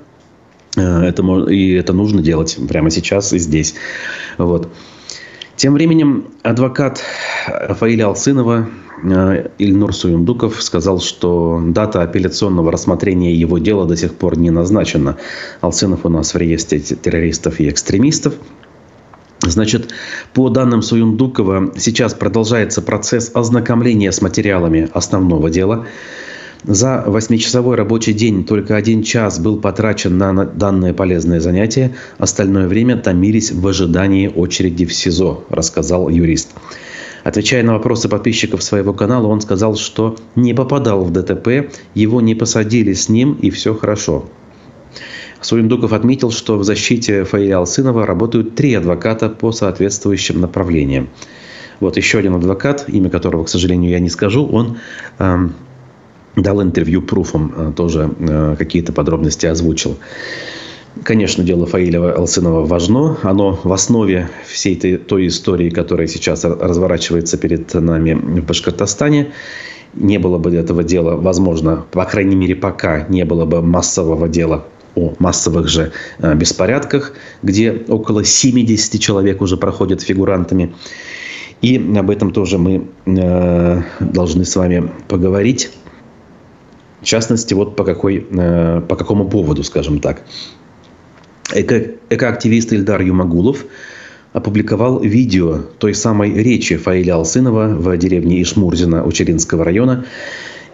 Э, 0.78 1.02
это, 1.02 1.24
и 1.50 1.72
это 1.72 1.94
нужно 1.94 2.22
делать 2.22 2.58
прямо 2.68 2.92
сейчас 2.92 3.34
и 3.34 3.40
здесь. 3.40 3.74
Вот. 4.38 4.70
Тем 5.56 5.74
временем 5.74 6.26
адвокат 6.44 7.02
Рафаиля 7.48 8.06
Алсынова 8.06 8.70
Ильнур 9.04 9.96
Суюндуков 9.96 10.62
сказал, 10.62 11.00
что 11.00 11.62
дата 11.64 12.02
апелляционного 12.02 12.72
рассмотрения 12.72 13.34
его 13.34 13.58
дела 13.58 13.86
до 13.86 13.96
сих 13.96 14.14
пор 14.14 14.38
не 14.38 14.50
назначена. 14.50 15.18
Алсынов 15.62 16.06
у 16.06 16.10
нас 16.10 16.34
в 16.34 16.38
реестре 16.38 16.80
террористов 16.80 17.60
и 17.60 17.70
экстремистов. 17.70 18.34
Значит, 19.42 19.92
по 20.34 20.50
данным 20.50 20.82
Суюндукова, 20.82 21.72
сейчас 21.78 22.14
продолжается 22.14 22.82
процесс 22.82 23.32
ознакомления 23.34 24.12
с 24.12 24.22
материалами 24.22 24.90
основного 24.94 25.50
дела. 25.50 25.86
За 26.66 27.06
восьмичасовой 27.08 27.78
рабочий 27.78 28.12
день 28.12 28.44
только 28.44 28.76
один 28.76 29.02
час 29.02 29.40
был 29.40 29.58
потрачен 29.58 30.18
на 30.18 30.44
данное 30.44 30.94
полезное 30.94 31.40
занятие. 31.40 31.96
Остальное 32.18 32.68
время 32.68 32.98
томились 32.98 33.54
в 33.54 33.66
ожидании 33.66 34.28
очереди 34.28 34.86
в 34.86 34.94
СИЗО, 34.94 35.46
рассказал 35.50 36.10
юрист. 36.10 36.50
Отвечая 37.24 37.64
на 37.64 37.74
вопросы 37.74 38.10
подписчиков 38.10 38.64
своего 38.64 38.94
канала, 38.94 39.28
он 39.28 39.42
сказал, 39.42 39.76
что 39.76 40.16
не 40.36 40.54
попадал 40.54 41.04
в 41.04 41.12
ДТП, 41.12 41.72
его 41.94 42.22
не 42.22 42.36
посадили 42.36 42.94
с 42.94 43.10
ним 43.10 43.34
и 43.34 43.50
все 43.50 43.74
хорошо. 43.74 44.26
Суиндуков 45.42 45.94
отметил, 45.94 46.32
что 46.32 46.58
в 46.58 46.64
защите 46.64 47.24
Фаиля 47.24 47.58
Алсынова 47.58 48.06
работают 48.06 48.56
три 48.56 48.74
адвоката 48.74 49.30
по 49.30 49.52
соответствующим 49.52 50.42
направлениям. 50.42 51.10
Вот 51.80 51.96
еще 51.96 52.20
один 52.20 52.36
адвокат, 52.36 52.86
имя 52.90 53.10
которого, 53.10 53.46
к 53.46 53.50
сожалению, 53.50 53.92
я 53.92 54.00
не 54.00 54.10
скажу, 54.10 54.46
он 54.46 54.80
эм, 55.18 55.54
дал 56.36 56.62
интервью 56.62 57.02
пруфом, 57.02 57.54
э, 57.56 57.74
тоже 57.74 58.14
э, 58.20 58.56
какие-то 58.58 58.92
подробности 58.92 59.46
озвучил. 59.46 59.98
Конечно, 61.04 61.44
дело 61.44 61.66
Фаилева 61.66 62.14
Алсынова 62.14 62.66
важно. 62.66 63.18
Оно 63.24 63.60
в 63.64 63.72
основе 63.72 64.30
всей 64.48 64.76
той, 64.76 64.98
той 64.98 65.28
истории, 65.28 65.70
которая 65.70 66.08
сейчас 66.08 66.44
разворачивается 66.44 67.38
перед 67.38 67.74
нами 67.74 68.14
в 68.14 68.46
Башкортостане. 68.46 69.32
Не 69.94 70.18
было 70.20 70.38
бы 70.38 70.54
этого 70.54 70.84
дела, 70.84 71.16
возможно, 71.16 71.86
по 71.92 72.06
крайней 72.06 72.36
мере, 72.36 72.56
пока 72.56 73.08
не 73.08 73.26
было 73.26 73.46
бы 73.46 73.62
массового 73.62 74.28
дела 74.28 74.66
о 74.96 75.14
массовых 75.20 75.68
же 75.68 75.92
э, 76.20 76.36
беспорядках, 76.36 77.14
где 77.44 77.84
около 77.88 78.24
70 78.24 79.00
человек 79.00 79.42
уже 79.42 79.58
проходят 79.58 80.02
фигурантами. 80.02 80.74
И 81.62 81.78
об 81.98 82.10
этом 82.10 82.32
тоже 82.32 82.58
мы 82.58 82.88
должны 84.00 84.46
с 84.46 84.56
вами 84.56 84.90
поговорить. 85.08 85.72
В 87.02 87.06
частности, 87.06 87.54
вот 87.54 87.76
по, 87.76 87.84
какой, 87.84 88.28
э, 88.30 88.82
по 88.88 88.96
какому 88.96 89.28
поводу, 89.28 89.64
скажем 89.64 90.00
так. 90.00 90.24
Эко, 91.54 91.96
экоактивист 92.10 92.74
Ильдар 92.74 93.02
Юмагулов 93.02 93.66
опубликовал 94.34 95.00
видео 95.00 95.60
той 95.80 95.96
самой 95.96 96.34
речи 96.34 96.76
Фаиля 96.78 97.16
Алсынова 97.16 97.68
в 97.76 97.98
деревне 97.98 98.42
Ишмурзина 98.42 99.04
Учеринского 99.04 99.64
района 99.64 100.06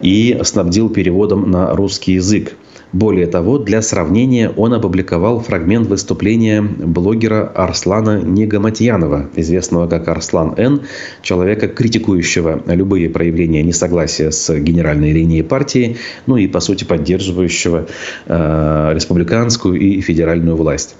и 0.00 0.38
снабдил 0.42 0.90
переводом 0.90 1.50
на 1.50 1.74
русский 1.74 2.12
язык. 2.12 2.54
Более 2.92 3.26
того, 3.26 3.58
для 3.58 3.82
сравнения 3.82 4.48
он 4.48 4.72
опубликовал 4.72 5.40
фрагмент 5.40 5.88
выступления 5.88 6.62
блогера 6.62 7.46
Арслана 7.54 8.20
Негаматьянова, 8.20 9.28
известного 9.34 9.88
как 9.88 10.08
Арслан 10.08 10.54
Н., 10.56 10.82
человека, 11.20 11.66
критикующего 11.68 12.62
любые 12.66 13.10
проявления 13.10 13.62
несогласия 13.62 14.30
с 14.30 14.54
генеральной 14.58 15.12
линией 15.12 15.42
партии, 15.42 15.96
ну 16.26 16.36
и, 16.36 16.46
по 16.46 16.60
сути, 16.60 16.84
поддерживающего 16.84 17.86
э, 18.26 18.90
республиканскую 18.94 19.78
и 19.78 20.00
федеральную 20.00 20.56
власть. 20.56 20.96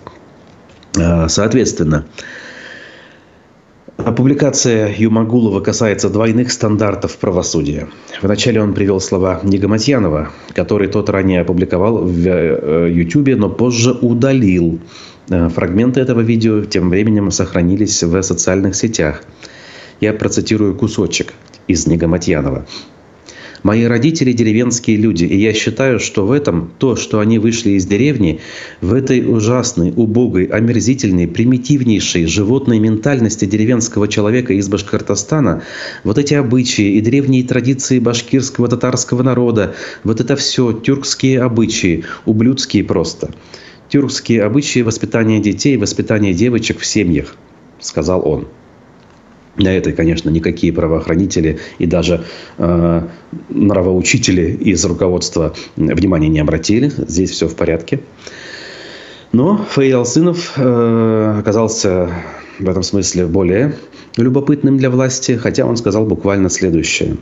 Э, 0.99 1.29
соответственно, 1.29 2.07
а 4.07 4.13
публикация 4.13 4.95
Юмагулова 4.97 5.59
касается 5.59 6.09
двойных 6.09 6.53
стандартов 6.53 7.17
правосудия. 7.17 7.89
Вначале 8.23 8.63
он 8.63 8.73
привел 8.73 9.01
слова 9.01 9.41
Негаматьянова, 9.43 10.29
который 10.55 10.87
тот 10.87 11.11
ранее 11.11 11.41
опубликовал 11.41 11.99
в 11.99 12.29
э, 12.29 12.93
Ютубе, 12.93 13.35
но 13.35 13.51
позже 13.51 13.91
удалил. 13.91 14.79
Э, 15.29 15.49
фрагменты 15.49 16.01
этого 16.01 16.21
видео 16.21 16.65
тем 16.65 16.89
временем 16.89 17.33
сохранились 17.33 18.01
в 18.05 18.23
социальных 18.23 18.77
сетях. 18.77 19.25
Я 20.01 20.13
процитирую 20.13 20.77
кусочек 20.77 21.33
из 21.67 21.89
Негаматьянова. 21.89 22.65
Мои 23.67 23.83
родители 23.83 24.31
деревенские 24.31 24.97
люди, 24.97 25.25
и 25.25 25.37
я 25.37 25.53
считаю, 25.53 25.99
что 25.99 26.25
в 26.25 26.31
этом 26.31 26.71
то, 26.79 26.95
что 26.95 27.19
они 27.19 27.41
вышли 27.41 27.71
из 27.71 27.85
деревни, 27.85 28.39
в 28.81 28.95
этой 28.95 29.29
ужасной, 29.29 29.93
убогой, 29.97 30.45
омерзительной, 30.45 31.27
примитивнейшей 31.27 32.27
животной 32.27 32.79
ментальности 32.79 33.45
деревенского 33.45 34.07
человека 34.07 34.53
из 34.53 34.69
Башкортостана, 34.69 35.65
вот 36.05 36.17
эти 36.17 36.35
обычаи 36.35 36.93
и 36.93 37.01
древние 37.01 37.43
традиции 37.43 37.99
башкирского 37.99 38.69
татарского 38.69 39.25
народа, 39.25 39.75
вот 40.05 40.21
это 40.21 40.37
все 40.37 40.73
тюркские 40.73 41.43
обычаи, 41.43 42.05
ублюдские 42.25 42.85
просто. 42.85 43.35
Тюркские 43.89 44.45
обычаи 44.45 44.83
воспитания 44.83 45.41
детей, 45.41 45.77
воспитания 45.77 46.33
девочек 46.33 46.79
в 46.79 46.87
семьях, 46.87 47.35
сказал 47.81 48.25
он. 48.29 48.47
На 49.57 49.69
это, 49.69 49.93
конечно, 49.93 50.29
никакие 50.29 50.73
правоохранители 50.73 51.59
и 51.79 51.87
даже 51.87 52.25
э, 52.59 53.03
нравоучители 53.49 54.51
из 54.53 54.85
руководства 54.85 55.55
внимания 55.77 56.29
не 56.29 56.41
обратили. 56.41 56.93
Здесь 57.09 57.31
все 57.31 57.49
в 57.49 57.57
порядке. 57.57 58.01
Но 59.33 59.57
Фаил 59.71 60.01
Алсынов 60.01 60.53
э, 60.57 61.37
оказался 61.39 62.11
в 62.59 62.69
этом 62.69 62.83
смысле 62.83 63.27
более 63.27 63.77
любопытным 64.17 64.77
для 64.77 64.91
власти, 64.91 65.33
хотя 65.33 65.65
он 65.67 65.77
сказал 65.77 66.07
буквально 66.07 66.49
следующее. 66.49 67.17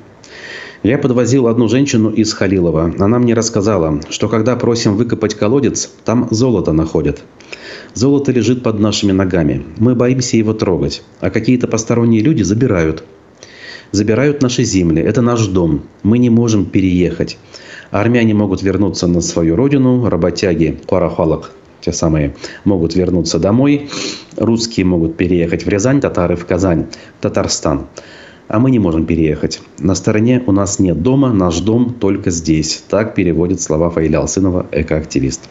Я 0.84 0.98
подвозил 0.98 1.48
одну 1.48 1.66
женщину 1.66 2.10
из 2.10 2.34
Халилова. 2.34 2.92
Она 2.98 3.18
мне 3.18 3.32
рассказала, 3.32 4.00
что 4.10 4.28
когда 4.28 4.54
просим 4.54 4.96
выкопать 4.96 5.34
колодец, 5.34 5.90
там 6.04 6.28
золото 6.30 6.72
находят. 6.72 7.22
Золото 7.94 8.32
лежит 8.32 8.62
под 8.62 8.80
нашими 8.80 9.12
ногами. 9.12 9.64
Мы 9.78 9.94
боимся 9.94 10.36
его 10.36 10.52
трогать. 10.52 11.02
А 11.20 11.30
какие-то 11.30 11.68
посторонние 11.68 12.20
люди 12.20 12.42
забирают. 12.42 13.02
Забирают 13.92 14.42
наши 14.42 14.62
земли. 14.64 15.00
Это 15.00 15.22
наш 15.22 15.46
дом. 15.46 15.84
Мы 16.02 16.18
не 16.18 16.28
можем 16.28 16.66
переехать. 16.66 17.38
Армяне 17.90 18.34
могут 18.34 18.62
вернуться 18.62 19.06
на 19.06 19.22
свою 19.22 19.56
родину. 19.56 20.06
Работяги, 20.10 20.78
Куарахалак, 20.84 21.52
те 21.80 21.94
самые, 21.94 22.34
могут 22.64 22.94
вернуться 22.94 23.38
домой. 23.38 23.88
Русские 24.36 24.84
могут 24.84 25.16
переехать 25.16 25.64
в 25.64 25.68
Рязань, 25.70 26.02
татары 26.02 26.36
в 26.36 26.44
Казань, 26.44 26.88
Татарстан. 27.22 27.86
А 28.46 28.58
мы 28.58 28.70
не 28.70 28.78
можем 28.78 29.06
переехать. 29.06 29.62
На 29.78 29.94
стороне 29.94 30.42
у 30.46 30.52
нас 30.52 30.78
нет 30.78 31.02
дома, 31.02 31.32
наш 31.32 31.60
дом 31.60 31.94
только 31.94 32.30
здесь. 32.30 32.84
Так 32.88 33.14
переводит 33.14 33.60
слова 33.60 33.90
Фаиля 33.90 34.18
Алсынова, 34.18 34.66
экоактивист. 34.70 35.48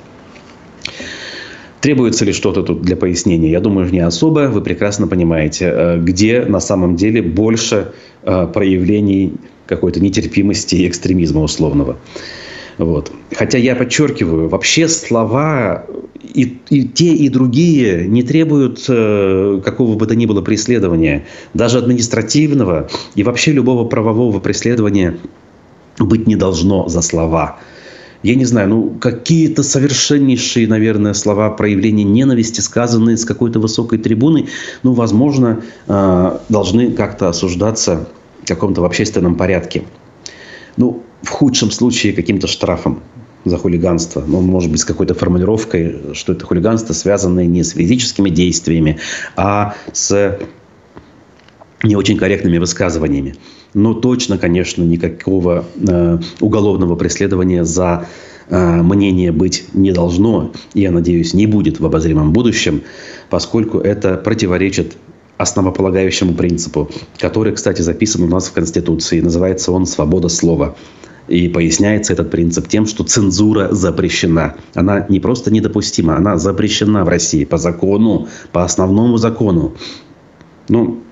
Требуется 1.81 2.23
ли 2.23 2.31
что-то 2.31 2.63
тут 2.63 2.81
для 2.81 2.95
пояснения? 2.95 3.51
Я 3.51 3.59
думаю, 3.59 3.91
не 3.91 3.99
особо. 3.99 4.47
Вы 4.47 4.61
прекрасно 4.61 5.07
понимаете, 5.07 5.65
э, 5.65 5.99
где 5.99 6.45
на 6.45 6.61
самом 6.61 6.95
деле 6.95 7.21
больше 7.21 7.91
э, 8.21 8.47
проявлений 8.53 9.33
какой-то 9.65 9.99
нетерпимости 9.99 10.75
и 10.75 10.87
экстремизма 10.87 11.41
условного. 11.41 11.97
Вот. 12.77 13.11
Хотя 13.35 13.57
я 13.57 13.75
подчеркиваю, 13.75 14.49
вообще 14.49 14.87
слова 14.87 15.85
и, 16.21 16.57
и 16.69 16.87
те, 16.87 17.13
и 17.13 17.29
другие 17.29 18.07
не 18.07 18.23
требуют 18.23 18.85
э, 18.87 19.61
какого 19.63 19.95
бы 19.95 20.07
то 20.07 20.15
ни 20.15 20.25
было 20.25 20.41
преследования, 20.41 21.25
даже 21.53 21.77
административного 21.77 22.89
и 23.15 23.23
вообще 23.23 23.51
любого 23.51 23.85
правового 23.85 24.39
преследования 24.39 25.17
быть 25.99 26.27
не 26.27 26.35
должно 26.35 26.87
за 26.87 27.01
слова 27.01 27.59
я 28.23 28.35
не 28.35 28.45
знаю, 28.45 28.69
ну, 28.69 28.89
какие-то 28.99 29.63
совершеннейшие, 29.63 30.65
наверное, 30.67 31.13
слова 31.13 31.49
проявления 31.49 32.05
ненависти, 32.05 32.61
сказанные 32.61 33.17
с 33.17 33.25
какой-то 33.25 33.59
высокой 33.59 33.99
трибуны, 33.99 34.47
ну, 34.81 34.93
возможно, 34.93 35.61
э, 35.87 36.39
должны 36.47 36.91
как-то 36.91 37.27
осуждаться 37.27 38.07
в 38.41 38.47
каком-то 38.47 38.83
общественном 38.85 39.35
порядке. 39.35 39.83
Ну, 40.77 41.03
в 41.23 41.29
худшем 41.29 41.71
случае 41.71 42.13
каким-то 42.13 42.47
штрафом 42.47 43.01
за 43.45 43.57
хулиганство. 43.57 44.23
Ну, 44.25 44.41
может 44.41 44.71
быть, 44.71 44.81
с 44.81 44.85
какой-то 44.85 45.13
формулировкой, 45.13 46.13
что 46.13 46.33
это 46.33 46.45
хулиганство, 46.45 46.93
связанное 46.93 47.45
не 47.45 47.63
с 47.63 47.71
физическими 47.71 48.29
действиями, 48.29 48.99
а 49.35 49.75
с 49.91 50.39
не 51.83 51.95
очень 51.95 52.17
корректными 52.17 52.57
высказываниями. 52.57 53.35
Но 53.73 53.93
точно, 53.93 54.37
конечно, 54.37 54.83
никакого 54.83 55.65
э, 55.75 56.19
уголовного 56.39 56.95
преследования 56.95 57.65
за 57.65 58.07
э, 58.49 58.81
мнение 58.81 59.31
быть 59.31 59.65
не 59.73 59.91
должно. 59.91 60.53
Я 60.73 60.91
надеюсь, 60.91 61.33
не 61.33 61.45
будет 61.45 61.79
в 61.79 61.85
обозримом 61.85 62.31
будущем, 62.31 62.83
поскольку 63.29 63.79
это 63.79 64.15
противоречит 64.15 64.95
основополагающему 65.37 66.33
принципу, 66.33 66.89
который, 67.17 67.53
кстати, 67.53 67.81
записан 67.81 68.23
у 68.23 68.27
нас 68.27 68.47
в 68.47 68.53
Конституции. 68.53 69.19
Называется 69.19 69.71
он 69.71 69.85
«свобода 69.85 70.29
слова». 70.29 70.75
И 71.27 71.47
поясняется 71.47 72.13
этот 72.13 72.31
принцип 72.31 72.67
тем, 72.67 72.85
что 72.85 73.03
цензура 73.03 73.69
запрещена. 73.71 74.55
Она 74.73 75.05
не 75.07 75.19
просто 75.19 75.51
недопустима, 75.51 76.17
она 76.17 76.37
запрещена 76.37 77.05
в 77.05 77.07
России 77.07 77.45
по 77.45 77.57
закону, 77.57 78.27
по 78.51 78.63
основному 78.63 79.17
закону. 79.17 79.73
Ну, 80.69 81.03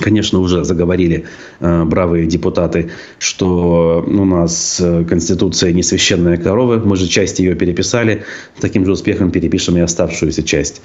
Конечно, 0.00 0.40
уже 0.40 0.64
заговорили 0.64 1.24
э, 1.60 1.84
бравые 1.84 2.26
депутаты, 2.26 2.90
что 3.18 4.04
у 4.06 4.24
нас 4.24 4.80
э, 4.80 5.04
Конституция 5.04 5.72
не 5.72 5.82
священная 5.82 6.36
корова. 6.36 6.82
Мы 6.84 6.96
же 6.96 7.06
часть 7.06 7.38
ее 7.38 7.54
переписали. 7.54 8.24
Таким 8.60 8.84
же 8.84 8.92
успехом 8.92 9.30
перепишем 9.30 9.76
и 9.76 9.80
оставшуюся 9.80 10.42
часть. 10.42 10.82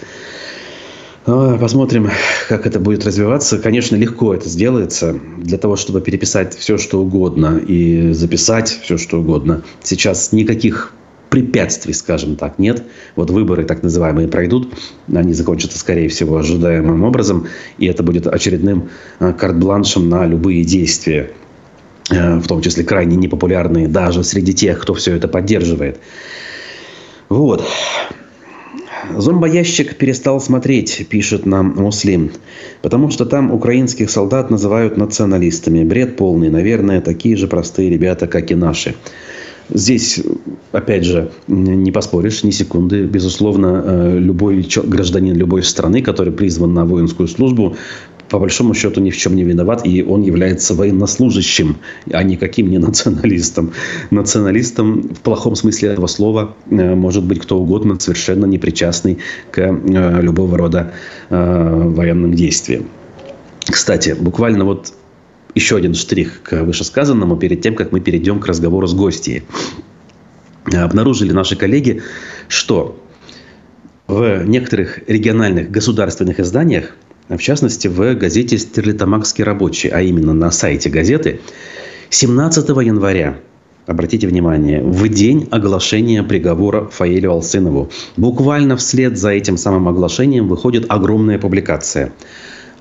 А, 1.25 1.57
посмотрим, 1.57 2.09
как 2.47 2.65
это 2.65 2.79
будет 2.79 3.05
развиваться. 3.05 3.57
Конечно, 3.57 3.95
легко 3.95 4.33
это 4.33 4.47
сделается. 4.47 5.19
Для 5.37 5.57
того, 5.57 5.75
чтобы 5.75 6.01
переписать 6.01 6.55
все, 6.55 6.77
что 6.77 7.01
угодно 7.01 7.57
и 7.57 8.13
записать 8.13 8.69
все, 8.83 8.97
что 8.97 9.19
угодно. 9.19 9.63
Сейчас 9.83 10.31
никаких 10.31 10.93
препятствий, 11.29 11.93
скажем 11.93 12.35
так, 12.35 12.57
нет. 12.57 12.83
Вот 13.15 13.29
выборы 13.29 13.63
так 13.63 13.83
называемые 13.83 14.27
пройдут, 14.27 14.73
они 15.13 15.33
закончатся, 15.33 15.77
скорее 15.77 16.09
всего, 16.09 16.37
ожидаемым 16.37 17.03
образом, 17.03 17.47
и 17.77 17.85
это 17.85 18.01
будет 18.01 18.25
очередным 18.25 18.89
э, 19.19 19.33
карт-бланшем 19.33 20.09
на 20.09 20.25
любые 20.25 20.63
действия, 20.63 21.31
э, 22.09 22.37
в 22.37 22.47
том 22.47 22.61
числе 22.61 22.83
крайне 22.83 23.15
непопулярные 23.15 23.87
даже 23.87 24.23
среди 24.23 24.53
тех, 24.53 24.79
кто 24.79 24.95
все 24.95 25.15
это 25.15 25.27
поддерживает. 25.27 25.99
Вот. 27.29 27.63
Зомбоящик 29.17 29.95
перестал 29.95 30.39
смотреть, 30.41 31.07
пишет 31.09 31.45
нам 31.45 31.73
Муслим, 31.75 32.31
потому 32.81 33.09
что 33.09 33.25
там 33.25 33.51
украинских 33.51 34.09
солдат 34.09 34.49
называют 34.49 34.97
националистами. 34.97 35.83
Бред 35.83 36.15
полный, 36.15 36.49
наверное, 36.49 37.01
такие 37.01 37.35
же 37.35 37.47
простые 37.47 37.89
ребята, 37.89 38.27
как 38.27 38.51
и 38.51 38.55
наши. 38.55 38.95
Здесь, 39.71 40.19
опять 40.71 41.05
же, 41.05 41.31
не 41.47 41.91
поспоришь 41.91 42.43
ни 42.43 42.49
секунды. 42.49 43.03
Безусловно, 43.03 43.83
э, 43.85 44.17
любой 44.17 44.67
гражданин 44.83 45.35
любой 45.35 45.61
страны, 45.61 46.01
который 46.01 46.33
призван 46.33 46.73
на 46.73 46.85
воинскую 46.85 47.27
службу, 47.27 47.75
по 48.29 48.39
большому 48.39 48.73
счету 48.73 49.01
ни 49.01 49.09
в 49.09 49.17
чем 49.17 49.35
не 49.35 49.43
виноват, 49.43 49.85
и 49.85 50.03
он 50.03 50.21
является 50.21 50.73
военнослужащим, 50.73 51.77
а 52.11 52.23
никаким 52.23 52.69
не 52.69 52.77
националистом. 52.77 53.73
Националистом 54.11 55.01
в 55.01 55.19
плохом 55.19 55.55
смысле 55.55 55.89
этого 55.89 56.07
слова 56.07 56.55
э, 56.69 56.95
может 56.95 57.23
быть 57.23 57.39
кто 57.39 57.59
угодно, 57.59 57.99
совершенно 57.99 58.45
не 58.45 58.57
причастный 58.57 59.17
к 59.51 59.59
э, 59.59 60.21
любого 60.21 60.57
рода 60.57 60.93
военным 61.29 62.33
действиям. 62.33 62.85
Кстати, 63.65 64.15
буквально 64.19 64.65
вот 64.65 64.93
еще 65.55 65.77
один 65.77 65.93
штрих 65.93 66.41
к 66.43 66.63
вышесказанному 66.63 67.37
перед 67.37 67.61
тем, 67.61 67.75
как 67.75 67.91
мы 67.91 67.99
перейдем 67.99 68.39
к 68.39 68.47
разговору 68.47 68.87
с 68.87 68.93
гостьей. 68.93 69.43
Обнаружили 70.65 71.31
наши 71.31 71.55
коллеги, 71.55 72.01
что 72.47 72.99
в 74.07 74.43
некоторых 74.45 75.07
региональных 75.07 75.69
государственных 75.69 76.39
изданиях, 76.39 76.95
в 77.29 77.41
частности 77.41 77.87
в 77.87 78.15
газете 78.15 78.57
«Стерлитамакский 78.57 79.43
рабочий», 79.43 79.89
а 79.89 80.01
именно 80.01 80.33
на 80.33 80.51
сайте 80.51 80.89
газеты, 80.89 81.39
17 82.09 82.69
января 82.69 83.37
Обратите 83.85 84.27
внимание, 84.27 84.83
в 84.83 85.07
день 85.07 85.47
оглашения 85.49 86.21
приговора 86.21 86.85
Фаилю 86.91 87.31
Алсынову. 87.31 87.89
Буквально 88.17 88.77
вслед 88.77 89.17
за 89.17 89.29
этим 89.31 89.57
самым 89.57 89.87
оглашением 89.87 90.47
выходит 90.47 90.85
огромная 90.89 91.39
публикация– 91.39 92.13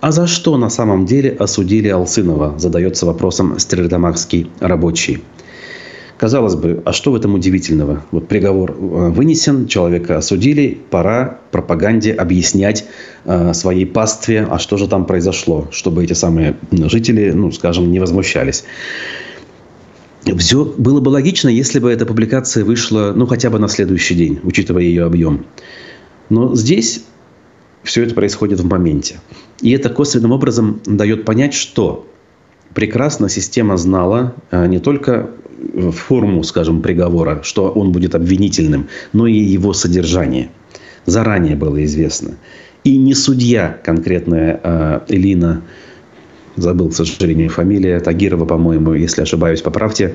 а 0.01 0.13
за 0.13 0.27
что 0.27 0.57
на 0.57 0.71
самом 0.71 1.07
деле 1.07 1.31
осудили 1.31 1.89
Алсынова, 1.89 2.59
задается 2.59 3.07
вопросом 3.07 3.59
стрельдамакский 3.59 4.51
рабочий. 4.61 5.23
Казалось 6.19 6.57
бы, 6.57 6.83
а 6.85 6.93
что 6.93 7.13
в 7.13 7.15
этом 7.15 7.35
удивительного? 7.35 8.03
Вот 8.11 8.27
приговор 8.27 8.73
э, 8.73 8.75
вынесен, 8.75 9.69
человека 9.69 10.19
осудили, 10.19 10.77
пора 10.91 11.39
пропаганде 11.53 12.13
объяснять 12.13 12.87
э, 13.25 13.55
своей 13.55 13.87
пастве, 13.87 14.45
а 14.51 14.59
что 14.59 14.77
же 14.79 14.89
там 14.89 15.07
произошло, 15.07 15.69
чтобы 15.71 16.03
эти 16.03 16.15
самые 16.15 16.57
жители, 16.73 17.31
ну, 17.31 17.53
скажем, 17.53 17.93
не 17.93 18.01
возмущались. 18.01 18.65
Все 20.25 20.65
было 20.65 21.01
бы 21.01 21.11
логично, 21.11 21.51
если 21.51 21.79
бы 21.79 21.89
эта 21.93 22.05
публикация 22.05 22.65
вышла, 22.65 23.13
ну, 23.15 23.27
хотя 23.29 23.49
бы 23.49 23.61
на 23.61 23.69
следующий 23.69 24.17
день, 24.17 24.41
учитывая 24.43 24.83
ее 24.83 25.05
объем. 25.05 25.47
Но 26.31 26.57
здесь 26.57 27.05
все 27.85 28.03
это 28.03 28.17
происходит 28.17 28.59
в 28.59 28.67
моменте. 28.67 29.21
И 29.61 29.71
это 29.71 29.89
косвенным 29.89 30.33
образом 30.33 30.81
дает 30.85 31.25
понять, 31.25 31.55
что 31.55 32.09
прекрасно 32.75 33.29
система 33.29 33.77
знала 33.77 34.35
а, 34.51 34.67
не 34.67 34.81
только 34.81 35.31
форму, 35.93 36.43
скажем, 36.43 36.83
приговора, 36.83 37.41
что 37.43 37.71
он 37.71 37.93
будет 37.93 38.15
обвинительным, 38.15 38.89
но 39.13 39.27
и 39.27 39.35
его 39.35 39.73
содержание. 39.73 40.51
Заранее 41.07 41.57
было 41.57 41.85
известно. 41.85 42.37
И 42.85 42.97
не 42.97 43.15
судья 43.15 43.79
конкретная 43.85 44.61
а, 44.63 45.05
Элина, 45.09 45.63
забыл, 46.57 46.91
к 46.91 46.95
сожалению, 46.95 47.51
фамилия, 47.51 48.01
Тагирова, 48.01 48.45
по-моему, 48.45 48.95
если 48.95 49.23
ошибаюсь, 49.23 49.63
поправьте, 49.63 50.15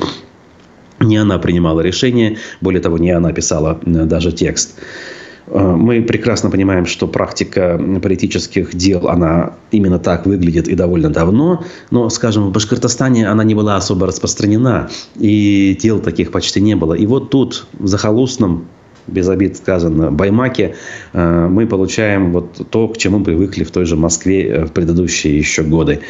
не 1.00 1.18
она 1.18 1.40
принимала 1.40 1.82
решение, 1.82 2.38
более 2.62 2.82
того, 2.82 2.98
не 2.98 3.12
она 3.12 3.32
писала 3.34 3.80
даже 3.86 4.32
текст. 4.32 4.80
Э, 5.48 5.76
мы 5.76 6.02
прекрасно 6.02 6.50
понимаем, 6.50 6.86
что 6.86 7.08
практика 7.08 7.80
политических 8.02 8.76
дел, 8.76 9.08
она 9.08 9.54
именно 9.72 10.00
так 10.00 10.26
выглядит 10.26 10.68
и 10.68 10.76
довольно 10.76 11.10
давно. 11.10 11.64
Но, 11.92 12.10
скажем, 12.10 12.48
в 12.48 12.52
Башкортостане 12.52 13.28
она 13.28 13.44
не 13.44 13.56
была 13.56 13.76
особо 13.78 14.08
распространена. 14.08 14.90
И 15.16 15.78
дел 15.82 16.00
таких 16.00 16.32
почти 16.32 16.62
не 16.62 16.76
было. 16.76 16.94
И 16.94 17.06
вот 17.06 17.30
тут, 17.30 17.68
в 17.74 17.88
захолустном, 17.88 18.66
без 19.06 19.28
обид 19.28 19.58
сказано, 19.58 20.12
Баймаке, 20.12 20.76
э, 21.12 21.48
мы 21.50 21.68
получаем 21.68 22.32
вот 22.32 22.70
то, 22.70 22.88
к 22.88 22.98
чему 22.98 23.24
привыкли 23.24 23.64
в 23.64 23.72
той 23.72 23.86
же 23.86 23.96
Москве 23.96 24.48
э, 24.48 24.66
в 24.66 24.72
предыдущие 24.72 25.38
еще 25.38 25.64
годы. 25.64 26.02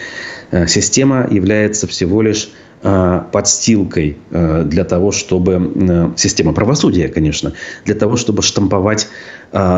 Система 0.67 1.28
является 1.32 1.88
всего 1.88 2.22
лишь 2.22 2.52
подстилкой 2.84 4.17
для 4.30 4.84
того, 4.84 5.12
чтобы... 5.12 6.13
Система 6.15 6.54
правосудия, 6.54 7.08
конечно, 7.08 7.54
для 7.86 7.96
того, 7.96 8.17
чтобы 8.17 8.41
штамповать 8.43 9.08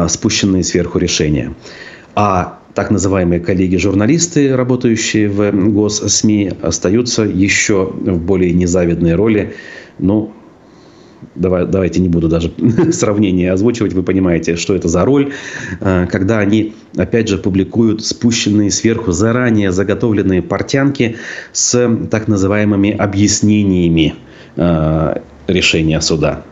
спущенные 0.10 0.64
сверху 0.64 0.98
решения. 1.00 1.54
А 2.16 2.60
так 2.74 2.92
называемые 2.92 3.40
коллеги-журналисты, 3.40 4.56
работающие 4.56 5.30
в 5.30 5.52
госсми, 5.72 6.52
остаются 6.62 7.24
еще 7.24 7.86
в 7.86 8.18
более 8.18 8.52
незавидной 8.54 9.16
роли. 9.16 9.54
Ну, 9.98 10.34
давай, 11.36 11.66
давайте 11.66 12.00
не 12.02 12.10
буду 12.10 12.28
даже 12.28 12.52
сравнение 12.92 13.52
озвучивать, 13.52 13.94
вы 13.94 14.04
понимаете, 14.04 14.56
что 14.56 14.76
это 14.76 14.88
за 14.88 15.06
роль, 15.06 15.34
э, 15.80 16.08
когда 16.12 16.40
они, 16.40 16.74
опять 16.96 17.28
же, 17.28 17.38
публикуют 17.38 18.04
спущенные 18.04 18.72
сверху 18.72 19.12
заранее 19.12 19.72
заготовленные 19.72 20.42
портянки 20.42 21.18
с 21.52 21.90
так 22.10 22.28
называемыми 22.28 22.92
объяснениями 22.92 24.16
э, 24.56 25.16
решения 25.48 26.02
суда. 26.02 26.44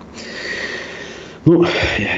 Ну, 1.46 1.66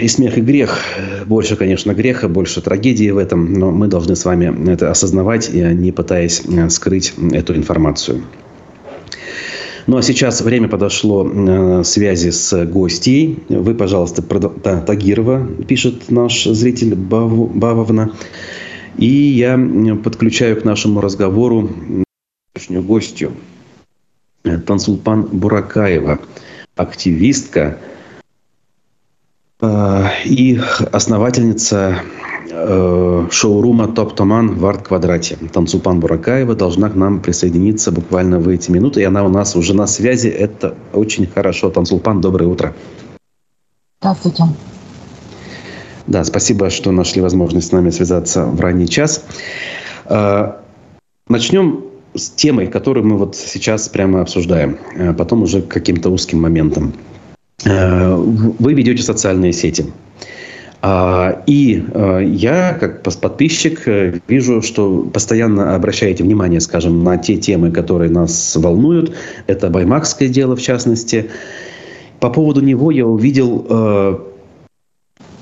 и 0.01 0.08
смех, 0.08 0.38
и 0.38 0.41
грех. 0.41 0.79
Больше, 1.25 1.55
конечно, 1.55 1.93
греха, 1.95 2.27
больше 2.27 2.62
трагедии 2.62 3.10
в 3.10 3.17
этом. 3.17 3.53
Но 3.53 3.71
мы 3.71 3.88
должны 3.88 4.15
с 4.15 4.23
вами 4.23 4.71
это 4.71 4.91
осознавать, 4.91 5.51
не 5.51 5.91
пытаясь 5.91 6.43
э, 6.45 6.69
скрыть 6.69 7.13
эту 7.31 7.55
информацию. 7.55 8.21
Ну, 9.88 9.98
а 9.98 10.02
сейчас 10.02 10.41
время 10.41 10.67
подошло 10.67 11.28
э, 11.28 11.84
связи 11.84 12.32
с 12.32 12.65
гостьей. 12.65 13.43
Вы, 13.50 13.76
пожалуйста, 13.76 14.21
да, 14.63 14.82
Тагирова, 14.82 15.48
пишет 15.67 16.10
наш 16.10 16.43
зритель 16.43 16.95
Бавовна. 16.95 18.12
И 18.98 19.06
я 19.06 19.60
подключаю 20.04 20.60
к 20.60 20.65
нашему 20.65 21.02
разговору 21.02 21.69
гостью. 22.69 23.34
Тансулпан 24.65 25.24
Буракаева, 25.24 26.19
активистка, 26.76 27.80
Э, 29.62 30.08
и 30.26 30.60
основательница 30.91 32.02
э, 32.02 32.35
шоурума 33.31 33.87
Топ 33.87 34.15
Томан 34.15 34.55
в 34.55 34.65
арт-квадрате. 34.65 35.37
Танцупан 35.51 35.99
Буракаева 35.99 36.55
должна 36.55 36.89
к 36.89 36.95
нам 36.95 37.19
присоединиться 37.19 37.91
буквально 37.91 38.39
в 38.39 38.47
эти 38.47 38.71
минуты. 38.71 39.01
И 39.01 39.03
она 39.03 39.23
у 39.23 39.29
нас 39.29 39.55
уже 39.55 39.73
на 39.73 39.87
связи. 39.87 40.27
Это 40.27 40.75
очень 40.93 41.27
хорошо. 41.27 41.69
Танцулпан, 41.69 42.21
доброе 42.21 42.45
утро. 42.45 42.73
Здравствуйте. 44.01 44.43
Да, 46.07 46.23
спасибо, 46.23 46.69
что 46.69 46.91
нашли 46.91 47.21
возможность 47.21 47.67
с 47.69 47.71
нами 47.71 47.89
связаться 47.89 48.45
в 48.45 48.59
ранний 48.59 48.87
час. 48.87 49.23
Э, 50.05 50.53
начнем 51.27 51.85
с 52.13 52.29
темой, 52.29 52.67
которую 52.67 53.05
мы 53.05 53.17
вот 53.17 53.35
сейчас 53.35 53.89
прямо 53.89 54.21
обсуждаем. 54.21 54.77
Потом 55.17 55.43
уже 55.43 55.61
к 55.61 55.67
каким-то 55.67 56.09
узким 56.09 56.41
моментам. 56.41 56.93
Э, 57.65 58.15
вы 58.15 58.73
ведете 58.73 59.01
социальные 59.03 59.53
сети. 59.53 59.85
А, 60.88 61.41
и 61.48 61.84
э, 61.84 62.24
я, 62.28 62.78
как 62.80 63.02
подписчик, 63.02 63.88
э, 63.88 64.19
вижу, 64.28 64.62
что 64.62 65.02
постоянно 65.12 65.74
обращаете 65.74 66.24
внимание, 66.24 66.60
скажем, 66.62 67.04
на 67.04 67.17
те 67.17 67.38
темы, 67.38 67.71
которые 67.71 68.12
нас 68.12 68.56
волнуют. 68.56 69.12
Это 69.48 69.71
баймакское 69.71 70.30
дело, 70.30 70.56
в 70.56 70.62
частности. 70.62 71.32
По 72.19 72.30
поводу 72.30 72.62
него 72.62 72.91
я 72.91 73.08
увидел 73.08 73.65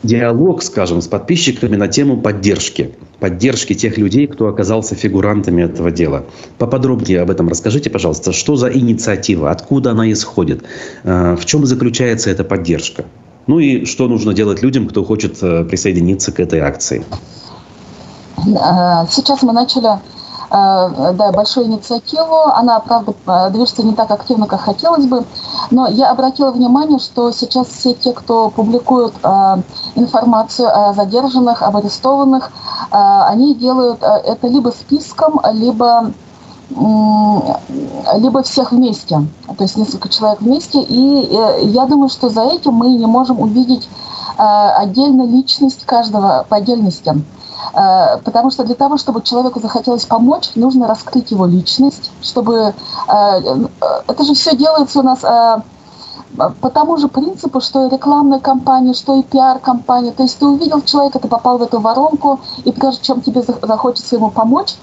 диалог, 0.02 0.64
скажем, 0.64 1.02
с 1.02 1.08
подписчиками 1.10 1.76
на 1.76 1.90
тему 1.90 2.22
поддержки. 2.22 2.92
Поддержки 3.20 3.74
тех 3.74 3.98
людей, 3.98 4.28
кто 4.28 4.48
оказался 4.48 4.96
фигурантами 4.96 5.64
этого 5.64 5.92
дела. 5.92 6.24
Поподробнее 6.58 7.20
об 7.20 7.30
этом 7.30 7.50
расскажите, 7.50 7.90
пожалуйста. 7.90 8.32
Что 8.32 8.56
за 8.56 8.72
инициатива? 8.72 9.52
Откуда 9.52 9.92
она 9.92 10.10
исходит? 10.10 10.64
Э, 11.04 11.36
в 11.36 11.46
чем 11.46 11.66
заключается 11.66 12.30
эта 12.30 12.46
поддержка? 12.46 13.04
Ну 13.48 13.60
и 13.60 13.86
что 13.86 14.08
нужно 14.08 14.34
делать 14.34 14.62
людям, 14.62 14.88
кто 14.88 15.04
хочет 15.04 15.42
э, 15.42 15.64
присоединиться 15.66 16.32
к 16.32 16.40
этой 16.40 16.60
акции? 16.60 17.06
Э, 18.38 19.06
сейчас 19.10 19.42
мы 19.42 19.54
начали 19.54 20.00
Э, 20.54 21.14
да, 21.14 21.32
большую 21.32 21.66
инициативу. 21.66 22.44
Она, 22.54 22.80
правда, 22.80 23.16
э, 23.26 23.50
движется 23.50 23.82
не 23.82 23.96
так 23.96 24.12
активно, 24.12 24.46
как 24.46 24.62
хотелось 24.62 25.06
бы. 25.08 25.26
Но 25.72 25.88
я 25.88 26.12
обратила 26.12 26.52
внимание, 26.52 27.00
что 27.00 27.32
сейчас 27.32 27.70
все 27.70 27.96
те, 27.96 28.14
кто 28.14 28.52
публикуют 28.52 29.16
информацию 29.96 30.68
о 30.68 30.94
задержанных, 30.94 31.64
об 31.64 31.78
арестованных, 31.78 32.52
они 32.92 33.56
делают 33.56 34.04
это 34.04 34.48
либо 34.48 34.70
списком, 34.70 35.40
либо 35.54 36.12
либо 38.16 38.44
всех 38.44 38.72
вместе, 38.72 39.22
то 39.58 39.64
есть 39.64 39.78
несколько 39.78 40.10
человек 40.10 40.42
вместе. 40.42 40.82
И 40.82 41.34
я 41.70 41.86
думаю, 41.86 42.10
что 42.10 42.30
за 42.30 42.44
этим 42.44 42.74
мы 42.74 42.90
не 42.90 43.06
можем 43.06 43.40
увидеть 43.40 43.88
отдельно 44.38 45.24
личность 45.24 45.86
каждого 45.86 46.46
по 46.50 46.58
отдельности. 46.58 47.14
Э, 47.74 48.18
потому 48.24 48.52
что 48.52 48.64
для 48.64 48.76
того, 48.76 48.98
чтобы 48.98 49.22
человеку 49.22 49.60
захотелось 49.60 50.06
помочь, 50.06 50.52
нужно 50.56 50.88
раскрыть 50.88 51.32
его 51.32 51.46
личность, 51.46 52.12
чтобы... 52.22 52.74
Э, 53.08 53.40
э, 53.40 53.68
это 54.08 54.24
же 54.24 54.34
все 54.34 54.56
делается 54.56 55.00
у 55.00 55.04
нас 55.04 55.24
по 56.62 56.69
тому 56.69 56.98
же 56.98 57.08
принципу, 57.08 57.62
что 57.62 57.86
и 57.86 57.89
рекламная 57.89 58.39
кампания, 58.39 58.93
что 58.93 59.15
и 59.19 59.24
пиар-компания. 59.24 60.12
То 60.12 60.24
есть 60.24 60.39
ты 60.39 60.46
увидел 60.46 60.82
человека, 60.82 61.19
ты 61.19 61.28
попал 61.28 61.58
в 61.58 61.63
эту 61.63 61.80
воронку, 61.80 62.39
и 62.65 62.72
прежде 62.72 63.04
чем 63.04 63.22
тебе 63.22 63.41
захочется 63.41 64.15
ему 64.15 64.30
помочь, 64.30 64.76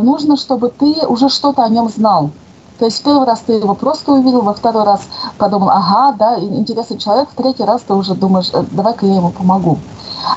нужно, 0.00 0.36
чтобы 0.36 0.68
ты 0.68 1.06
уже 1.06 1.28
что-то 1.28 1.64
о 1.64 1.68
нем 1.68 1.88
знал. 1.88 2.30
То 2.78 2.86
есть 2.86 3.02
первый 3.04 3.26
раз 3.26 3.40
ты 3.46 3.52
его 3.52 3.74
просто 3.74 4.12
увидел, 4.12 4.40
во 4.42 4.54
второй 4.54 4.84
раз 4.84 5.02
подумал, 5.38 5.70
ага, 5.70 6.16
да, 6.18 6.38
интересный 6.40 6.98
человек, 6.98 7.28
в 7.30 7.34
третий 7.34 7.64
раз 7.64 7.82
ты 7.82 7.94
уже 7.94 8.14
думаешь, 8.14 8.50
давай-ка 8.72 9.06
я 9.06 9.16
ему 9.16 9.30
помогу. 9.30 9.78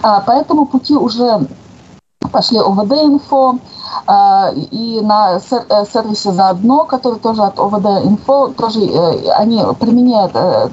Поэтому 0.02 0.66
пути 0.66 0.96
уже 0.96 1.48
пошли 2.32 2.60
ОВД-инфо, 2.60 3.54
а, 3.54 3.58
и 4.72 5.00
на 5.02 5.38
э, 5.38 5.86
сервисе 5.92 6.32
заодно, 6.32 6.86
который 6.86 7.20
тоже 7.20 7.44
от 7.44 7.58
ОВД-инфо, 7.58 8.50
тоже 8.50 8.82
э, 8.82 9.30
они 9.32 9.64
применяют 9.80 10.32
э, 10.36 10.70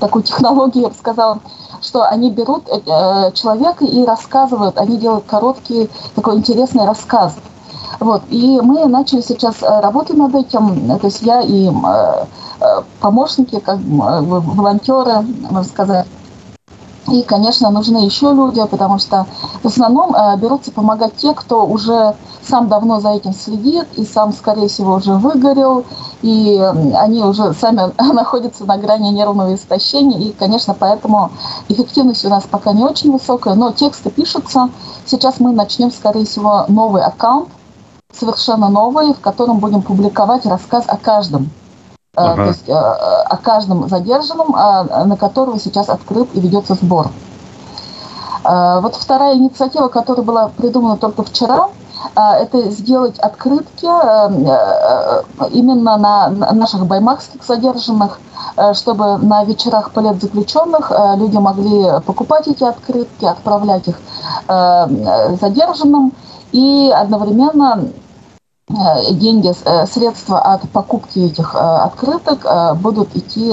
такую 0.00 0.24
технологию, 0.24 0.84
я 0.84 0.88
бы 0.88 0.94
сказала, 0.94 1.38
что 1.80 2.04
они 2.04 2.30
берут 2.30 2.64
человека 3.34 3.84
и 3.84 4.04
рассказывают, 4.04 4.78
они 4.78 4.96
делают 4.96 5.26
короткий 5.26 5.90
такой 6.14 6.36
интересный 6.36 6.86
рассказ. 6.86 7.36
Вот. 8.00 8.22
И 8.30 8.60
мы 8.62 8.86
начали 8.86 9.20
сейчас 9.20 9.56
работать 9.60 10.16
над 10.16 10.34
этим, 10.34 10.98
то 10.98 11.06
есть 11.06 11.22
я 11.22 11.42
и 11.42 11.70
помощники, 13.00 13.60
как 13.60 13.78
волонтеры, 13.78 15.20
можно 15.50 15.64
сказать, 15.64 16.06
и, 17.08 17.22
конечно, 17.22 17.70
нужны 17.70 17.98
еще 17.98 18.32
люди, 18.32 18.64
потому 18.66 18.98
что 18.98 19.26
в 19.62 19.66
основном 19.66 20.14
э, 20.14 20.36
берутся 20.38 20.72
помогать 20.72 21.16
те, 21.16 21.34
кто 21.34 21.64
уже 21.64 22.16
сам 22.42 22.68
давно 22.68 23.00
за 23.00 23.10
этим 23.10 23.32
следит 23.32 23.86
и 23.96 24.04
сам, 24.04 24.32
скорее 24.32 24.68
всего, 24.68 24.94
уже 24.94 25.14
выгорел, 25.14 25.84
и 26.22 26.58
они 26.94 27.22
уже 27.22 27.54
сами 27.54 27.92
находятся 28.12 28.64
на 28.64 28.76
грани 28.76 29.10
нервного 29.10 29.54
истощения, 29.54 30.18
и, 30.18 30.32
конечно, 30.32 30.74
поэтому 30.74 31.30
эффективность 31.68 32.24
у 32.24 32.28
нас 32.28 32.44
пока 32.50 32.72
не 32.72 32.84
очень 32.84 33.12
высокая, 33.12 33.54
но 33.54 33.72
тексты 33.72 34.10
пишутся. 34.10 34.70
Сейчас 35.04 35.38
мы 35.38 35.52
начнем, 35.52 35.90
скорее 35.90 36.24
всего, 36.24 36.64
новый 36.68 37.02
аккаунт, 37.02 37.48
совершенно 38.12 38.68
новый, 38.68 39.12
в 39.12 39.20
котором 39.20 39.58
будем 39.58 39.82
публиковать 39.82 40.46
рассказ 40.46 40.84
о 40.88 40.96
каждом 40.96 41.50
ага. 42.16 42.34
то 42.34 42.48
есть 42.48 42.68
э, 42.68 42.72
о 42.72 43.36
каждом 43.36 43.88
задержанном, 43.88 44.54
а, 44.54 45.04
на 45.04 45.16
которого 45.16 45.58
сейчас 45.58 45.88
открыт 45.88 46.28
и 46.34 46.40
ведется 46.40 46.74
сбор. 46.74 47.10
Э, 48.44 48.80
вот 48.80 48.96
вторая 48.96 49.34
инициатива, 49.34 49.88
которая 49.88 50.24
была 50.24 50.48
придумана 50.48 50.96
только 50.96 51.22
вчера, 51.22 51.68
это 52.14 52.70
сделать 52.70 53.18
открытки 53.18 53.86
именно 55.50 55.96
на 55.96 56.28
наших 56.28 56.86
баймакских 56.86 57.42
задержанных, 57.42 58.20
чтобы 58.74 59.16
на 59.16 59.44
вечерах 59.44 59.90
политзаключенных 59.90 60.92
люди 61.16 61.36
могли 61.38 62.00
покупать 62.04 62.48
эти 62.48 62.64
открытки, 62.64 63.24
отправлять 63.24 63.88
их 63.88 63.98
задержанным 64.46 66.12
и 66.52 66.92
одновременно 66.94 67.80
Э, 67.80 68.05
деньги, 68.68 69.52
э, 69.64 69.86
средства 69.86 70.40
от 70.40 70.68
покупки 70.70 71.20
этих 71.20 71.54
э, 71.54 71.58
открыток 71.58 72.46
будут 72.80 73.14
идти, 73.16 73.52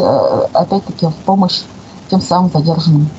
опять-таки, 0.53 1.07
в 1.07 1.15
помощь 1.25 1.61
тем 2.09 2.19
самым 2.21 2.51
задержанным. 2.51 3.09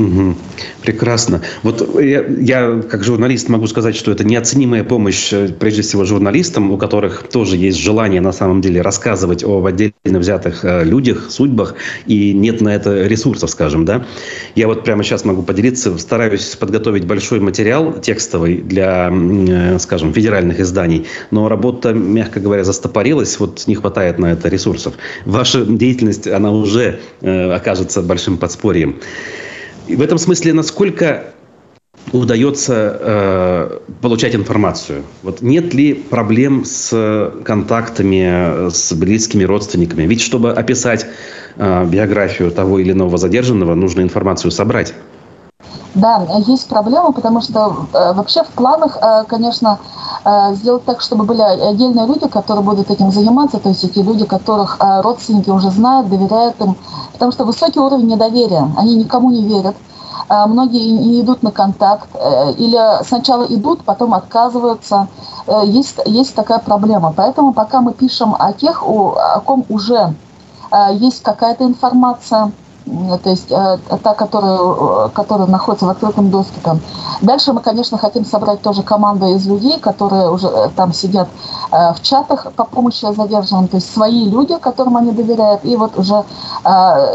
Угу. 0.00 0.34
Прекрасно. 0.82 1.42
Вот 1.62 2.00
я, 2.00 2.24
я, 2.26 2.82
как 2.88 3.04
журналист, 3.04 3.50
могу 3.50 3.66
сказать, 3.66 3.94
что 3.94 4.10
это 4.10 4.24
неоценимая 4.24 4.82
помощь, 4.82 5.30
э, 5.30 5.48
прежде 5.48 5.82
всего, 5.82 6.06
журналистам, 6.06 6.70
у 6.70 6.78
которых 6.78 7.24
тоже 7.30 7.58
есть 7.58 7.78
желание, 7.78 8.22
на 8.22 8.32
самом 8.32 8.62
деле, 8.62 8.80
рассказывать 8.80 9.44
о 9.44 9.62
отдельно 9.62 10.18
взятых 10.18 10.64
э, 10.64 10.84
людях, 10.84 11.30
судьбах, 11.30 11.74
и 12.06 12.32
нет 12.32 12.62
на 12.62 12.74
это 12.74 13.06
ресурсов, 13.06 13.50
скажем, 13.50 13.84
да. 13.84 14.06
Я 14.54 14.68
вот 14.68 14.84
прямо 14.84 15.04
сейчас 15.04 15.26
могу 15.26 15.42
поделиться, 15.42 15.96
стараюсь 15.98 16.56
подготовить 16.56 17.04
большой 17.04 17.40
материал 17.40 18.00
текстовый 18.00 18.56
для, 18.56 19.12
э, 19.12 19.78
скажем, 19.80 20.14
федеральных 20.14 20.60
изданий, 20.60 21.06
но 21.30 21.46
работа, 21.48 21.92
мягко 21.92 22.40
говоря, 22.40 22.64
застопорилась, 22.64 23.38
вот 23.38 23.64
не 23.66 23.74
хватает 23.74 24.18
на 24.18 24.32
это 24.32 24.48
ресурсов. 24.48 24.94
Ваша 25.26 25.66
деятельность, 25.66 26.26
она 26.26 26.52
уже 26.52 27.00
окажется 27.20 28.00
большим 28.02 28.38
подспорьем. 28.38 28.96
И 29.86 29.96
в 29.96 30.02
этом 30.02 30.18
смысле, 30.18 30.52
насколько 30.52 31.24
удается 32.12 32.98
э, 33.00 33.78
получать 34.00 34.34
информацию? 34.34 35.02
Вот 35.22 35.42
нет 35.42 35.74
ли 35.74 35.94
проблем 35.94 36.64
с 36.64 37.32
контактами 37.44 38.70
с 38.70 38.92
близкими 38.92 39.44
родственниками? 39.44 40.04
Ведь 40.04 40.20
чтобы 40.20 40.52
описать 40.52 41.06
э, 41.56 41.84
биографию 41.86 42.50
того 42.50 42.78
или 42.78 42.92
иного 42.92 43.16
задержанного, 43.18 43.74
нужно 43.74 44.02
информацию 44.02 44.50
собрать. 44.50 44.94
Да, 45.94 46.24
есть 46.46 46.68
проблема, 46.68 47.10
потому 47.10 47.40
что 47.40 47.86
э, 47.92 48.12
вообще 48.12 48.44
в 48.44 48.48
планах, 48.48 48.96
э, 49.02 49.24
конечно, 49.26 49.80
э, 50.24 50.54
сделать 50.54 50.84
так, 50.84 51.00
чтобы 51.00 51.24
были 51.24 51.42
отдельные 51.42 52.06
люди, 52.06 52.28
которые 52.28 52.64
будут 52.64 52.90
этим 52.90 53.10
заниматься, 53.10 53.58
то 53.58 53.70
есть 53.70 53.82
эти 53.82 53.98
люди, 53.98 54.24
которых 54.24 54.76
э, 54.78 55.00
родственники 55.00 55.50
уже 55.50 55.70
знают, 55.70 56.08
доверяют 56.08 56.60
им, 56.60 56.76
потому 57.12 57.32
что 57.32 57.44
высокий 57.44 57.80
уровень 57.80 58.06
недоверия, 58.06 58.70
они 58.76 58.94
никому 58.94 59.32
не 59.32 59.42
верят, 59.42 59.74
э, 60.28 60.46
многие 60.46 60.90
не 60.90 61.20
идут 61.22 61.42
на 61.42 61.50
контакт, 61.50 62.08
э, 62.14 62.52
или 62.52 62.78
сначала 63.04 63.42
идут, 63.44 63.82
потом 63.82 64.14
отказываются, 64.14 65.08
э, 65.48 65.62
есть, 65.64 65.96
есть 66.06 66.36
такая 66.36 66.60
проблема. 66.60 67.12
Поэтому 67.16 67.52
пока 67.52 67.80
мы 67.80 67.92
пишем 67.92 68.36
о 68.38 68.52
тех, 68.52 68.84
о 68.86 69.40
ком 69.44 69.64
уже 69.68 70.14
э, 70.70 70.94
есть 70.94 71.24
какая-то 71.24 71.64
информация, 71.64 72.52
то 73.22 73.30
есть 73.30 73.50
э, 73.50 73.78
та, 74.02 74.14
которая, 74.14 74.58
э, 74.58 75.08
которая 75.12 75.46
находится 75.46 75.86
в 75.86 75.90
открытом 75.90 76.30
доступе. 76.30 76.80
Дальше 77.20 77.52
мы, 77.52 77.60
конечно, 77.60 77.98
хотим 77.98 78.24
собрать 78.24 78.62
тоже 78.62 78.82
команду 78.82 79.26
из 79.26 79.46
людей, 79.46 79.78
которые 79.78 80.30
уже 80.30 80.48
э, 80.48 80.70
там 80.76 80.92
сидят 80.92 81.28
в 81.70 82.02
чатах 82.02 82.52
по 82.54 82.64
помощи 82.64 83.06
задержанным, 83.14 83.68
то 83.68 83.76
есть 83.76 83.92
свои 83.92 84.28
люди, 84.28 84.56
которым 84.56 84.96
они 84.96 85.12
доверяют, 85.12 85.64
и 85.64 85.76
вот 85.76 85.96
уже 85.96 86.24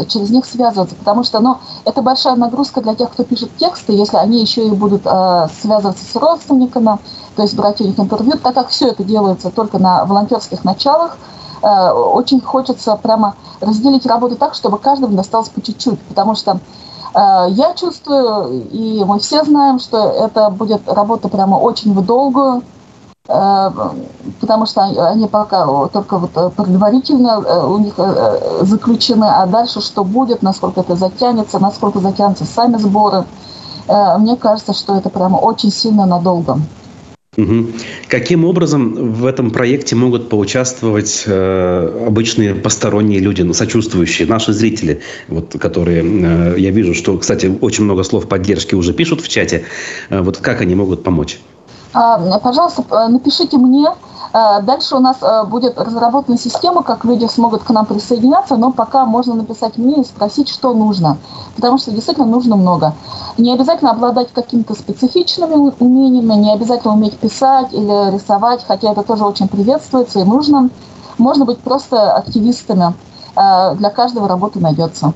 через 0.07 0.29
них 0.29 0.45
связываться, 0.45 0.95
потому 0.95 1.25
что, 1.25 1.41
ну, 1.41 1.57
это 1.83 2.01
большая 2.01 2.37
нагрузка 2.37 2.79
для 2.79 2.95
тех, 2.95 3.11
кто 3.11 3.25
пишет 3.25 3.49
тексты, 3.57 3.91
если 3.91 4.15
они 4.15 4.39
еще 4.39 4.65
и 4.65 4.71
будут 4.71 5.03
связываться 5.03 6.05
с 6.05 6.15
родственниками, 6.15 6.97
то 7.35 7.41
есть 7.41 7.53
брать 7.55 7.81
у 7.81 7.83
них 7.83 7.99
интервью, 7.99 8.37
так 8.41 8.53
как 8.53 8.69
все 8.69 8.87
это 8.87 9.03
делается 9.03 9.49
только 9.49 9.77
на 9.77 10.05
волонтерских 10.05 10.63
началах, 10.63 11.17
Э, 11.17 11.34
очень 11.61 12.41
хочется 12.41 12.95
прямо 12.95 13.35
разделить 13.61 14.05
работу 14.05 14.35
так, 14.35 14.53
чтобы 14.53 14.77
каждому 14.77 15.15
досталось 15.15 15.49
по 15.49 15.61
чуть-чуть, 15.61 15.99
потому 16.01 16.35
что 16.35 16.59
э, 17.13 17.45
я 17.49 17.73
чувствую, 17.73 18.67
и 18.71 19.03
мы 19.05 19.19
все 19.19 19.43
знаем, 19.43 19.79
что 19.79 19.97
это 19.97 20.49
будет 20.49 20.87
работа 20.87 21.29
прямо 21.29 21.55
очень 21.55 21.93
в 21.93 22.05
долгую, 22.05 22.63
э, 23.27 23.71
потому 24.41 24.65
что 24.65 24.83
они 24.83 25.27
пока 25.27 25.65
только 25.87 26.17
вот 26.17 26.31
предварительно 26.55 27.39
у 27.67 27.77
них 27.79 27.95
заключены, 28.61 29.25
а 29.25 29.45
дальше 29.45 29.81
что 29.81 30.03
будет, 30.03 30.41
насколько 30.41 30.81
это 30.81 30.95
затянется, 30.95 31.59
насколько 31.59 31.99
затянутся 31.99 32.45
сами 32.45 32.77
сборы. 32.77 33.25
Мне 34.17 34.35
кажется, 34.35 34.73
что 34.73 34.95
это 34.95 35.09
прямо 35.09 35.37
очень 35.37 35.71
сильно 35.71 36.07
надолго. 36.07 36.57
Угу. 37.37 37.67
Каким 38.07 38.45
образом 38.45 39.13
в 39.13 39.25
этом 39.25 39.51
проекте 39.51 39.95
могут 39.95 40.29
поучаствовать 40.29 41.23
э, 41.25 42.05
обычные 42.07 42.55
посторонние 42.55 43.19
люди, 43.19 43.41
ну, 43.41 43.53
сочувствующие, 43.53 44.27
наши 44.27 44.53
зрители, 44.53 45.01
вот, 45.27 45.55
которые, 45.59 46.03
э, 46.03 46.55
я 46.57 46.71
вижу, 46.71 46.93
что, 46.93 47.17
кстати, 47.17 47.51
очень 47.59 47.83
много 47.83 48.03
слов 48.03 48.29
поддержки 48.29 48.73
уже 48.75 48.93
пишут 48.93 49.21
в 49.21 49.27
чате. 49.27 49.65
Э, 50.09 50.21
вот 50.21 50.37
как 50.37 50.61
они 50.61 50.75
могут 50.75 51.03
помочь? 51.03 51.39
А, 51.93 52.39
пожалуйста, 52.39 52.83
напишите 53.09 53.57
мне. 53.57 53.87
А, 54.37 54.59
дальше 54.59 54.97
у 54.97 54.99
нас 54.99 55.15
а, 55.21 55.45
будет 55.45 55.79
разработана 55.79 56.37
система, 56.37 56.83
как 56.83 57.05
люди 57.05 57.25
смогут 57.25 57.63
к 57.63 57.69
нам 57.69 57.85
присоединяться, 57.85 58.57
но 58.57 58.73
пока 58.73 59.05
можно 59.05 59.33
написать 59.33 59.77
мне 59.77 60.01
и 60.01 60.03
спросить, 60.03 60.49
что 60.49 60.73
нужно. 60.73 61.17
Потому 61.55 61.77
что 61.77 61.91
действительно 61.91 62.27
нужно 62.27 62.57
много. 62.57 62.93
Не 63.37 63.53
обязательно 63.53 63.91
обладать 63.91 64.33
какими-то 64.33 64.73
специфичными 64.73 65.71
умениями, 65.79 66.33
не 66.33 66.53
обязательно 66.53 66.95
уметь 66.95 67.17
писать 67.17 67.71
или 67.71 68.13
рисовать, 68.13 68.65
хотя 68.67 68.91
это 68.91 69.03
тоже 69.03 69.23
очень 69.23 69.47
приветствуется 69.47 70.19
и 70.19 70.25
нужно. 70.25 70.69
Можно 71.17 71.45
быть 71.45 71.59
просто 71.59 72.11
активистами. 72.11 72.93
Для 73.35 73.89
каждого 73.89 74.27
работа 74.27 74.59
найдется. 74.59 75.13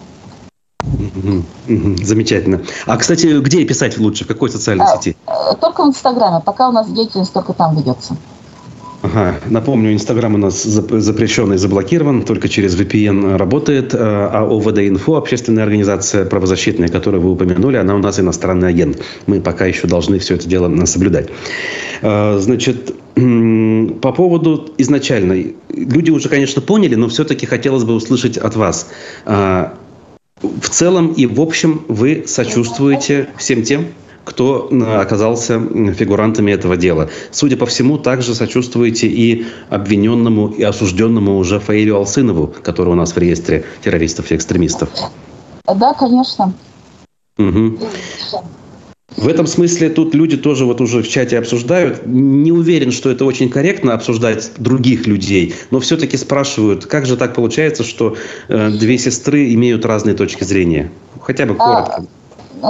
Замечательно. 1.67 2.61
А, 2.85 2.95
кстати, 2.95 3.39
где 3.41 3.65
писать 3.65 3.97
лучше? 3.97 4.23
В 4.23 4.27
какой 4.27 4.49
социальной 4.49 4.85
сети? 4.87 5.17
Э, 5.27 5.55
только 5.59 5.83
в 5.83 5.87
Инстаграме. 5.87 6.41
Пока 6.45 6.69
у 6.69 6.71
нас 6.71 6.87
деятельность 6.87 7.33
только 7.33 7.53
там 7.53 7.75
ведется. 7.75 8.15
Ага. 9.01 9.39
Напомню, 9.49 9.93
Инстаграм 9.93 10.35
у 10.35 10.37
нас 10.37 10.63
запрещен 10.63 11.53
и 11.53 11.57
заблокирован, 11.57 12.23
только 12.23 12.49
через 12.49 12.77
VPN 12.77 13.37
работает, 13.37 13.93
э, 13.93 13.97
а 13.97 14.45
ОВД-инфо, 14.45 15.15
общественная 15.15 15.63
организация 15.63 16.25
правозащитная, 16.25 16.89
которую 16.89 17.21
вы 17.21 17.31
упомянули, 17.31 17.77
она 17.77 17.95
у 17.95 17.99
нас 17.99 18.19
иностранный 18.19 18.67
агент. 18.67 19.01
Мы 19.25 19.39
пока 19.39 19.65
еще 19.65 19.87
должны 19.87 20.19
все 20.19 20.35
это 20.35 20.49
дело 20.49 20.85
соблюдать. 20.85 21.29
Э, 22.01 22.37
значит, 22.39 22.93
по 23.15 24.11
поводу 24.11 24.73
изначально, 24.77 25.43
люди 25.69 26.11
уже, 26.11 26.29
конечно, 26.29 26.61
поняли, 26.61 26.95
но 26.95 27.07
все-таки 27.07 27.45
хотелось 27.45 27.83
бы 27.83 27.93
услышать 27.93 28.37
от 28.37 28.55
вас 28.55 28.89
в 30.41 30.69
целом 30.69 31.13
и 31.13 31.25
в 31.25 31.41
общем 31.41 31.83
вы 31.87 32.23
сочувствуете 32.27 33.27
всем 33.37 33.63
тем, 33.63 33.87
кто 34.29 34.69
оказался 34.99 35.59
фигурантами 35.93 36.51
этого 36.51 36.77
дела. 36.77 37.09
Судя 37.31 37.57
по 37.57 37.65
всему, 37.65 37.97
также 37.97 38.35
сочувствуете 38.35 39.07
и 39.07 39.47
обвиненному, 39.69 40.49
и 40.49 40.61
осужденному 40.61 41.37
уже 41.37 41.59
Фаилю 41.59 41.95
Алсынову, 41.95 42.53
который 42.61 42.89
у 42.89 42.95
нас 42.95 43.13
в 43.13 43.17
реестре 43.17 43.65
террористов 43.83 44.31
и 44.31 44.35
экстремистов. 44.35 44.89
Да, 45.65 45.93
конечно. 45.93 46.53
Угу. 47.39 47.79
В 49.17 49.27
этом 49.27 49.47
смысле 49.47 49.89
тут 49.89 50.13
люди 50.13 50.37
тоже 50.37 50.65
вот 50.65 50.79
уже 50.79 51.01
в 51.01 51.07
чате 51.09 51.39
обсуждают. 51.39 52.05
Не 52.05 52.51
уверен, 52.51 52.91
что 52.91 53.09
это 53.09 53.25
очень 53.25 53.49
корректно 53.49 53.93
обсуждать 53.93 54.51
других 54.57 55.07
людей, 55.07 55.55
но 55.71 55.79
все-таки 55.79 56.17
спрашивают, 56.17 56.85
как 56.85 57.07
же 57.07 57.17
так 57.17 57.33
получается, 57.33 57.83
что 57.83 58.15
э, 58.47 58.69
две 58.69 58.97
сестры 58.99 59.51
имеют 59.55 59.85
разные 59.85 60.15
точки 60.15 60.43
зрения? 60.43 60.91
Хотя 61.21 61.47
бы 61.47 61.55
коротко. 61.55 62.03
А, 62.03 62.18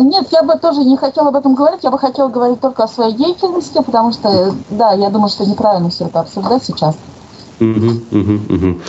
нет, 0.01 0.27
я 0.31 0.43
бы 0.43 0.57
тоже 0.59 0.83
не 0.83 0.97
хотела 0.97 1.29
об 1.29 1.35
этом 1.35 1.55
говорить, 1.55 1.83
я 1.83 1.91
бы 1.91 1.99
хотела 1.99 2.29
говорить 2.29 2.59
только 2.59 2.83
о 2.83 2.87
своей 2.87 3.13
деятельности, 3.13 3.81
потому 3.85 4.11
что, 4.11 4.53
да, 4.69 4.93
я 4.93 5.09
думаю, 5.09 5.29
что 5.29 5.45
неправильно 5.45 5.89
все 5.89 6.05
это 6.05 6.21
обсуждать 6.21 6.63
сейчас. 6.63 6.95
Угу, 7.59 7.91
угу, 8.11 8.39
угу. 8.49 8.79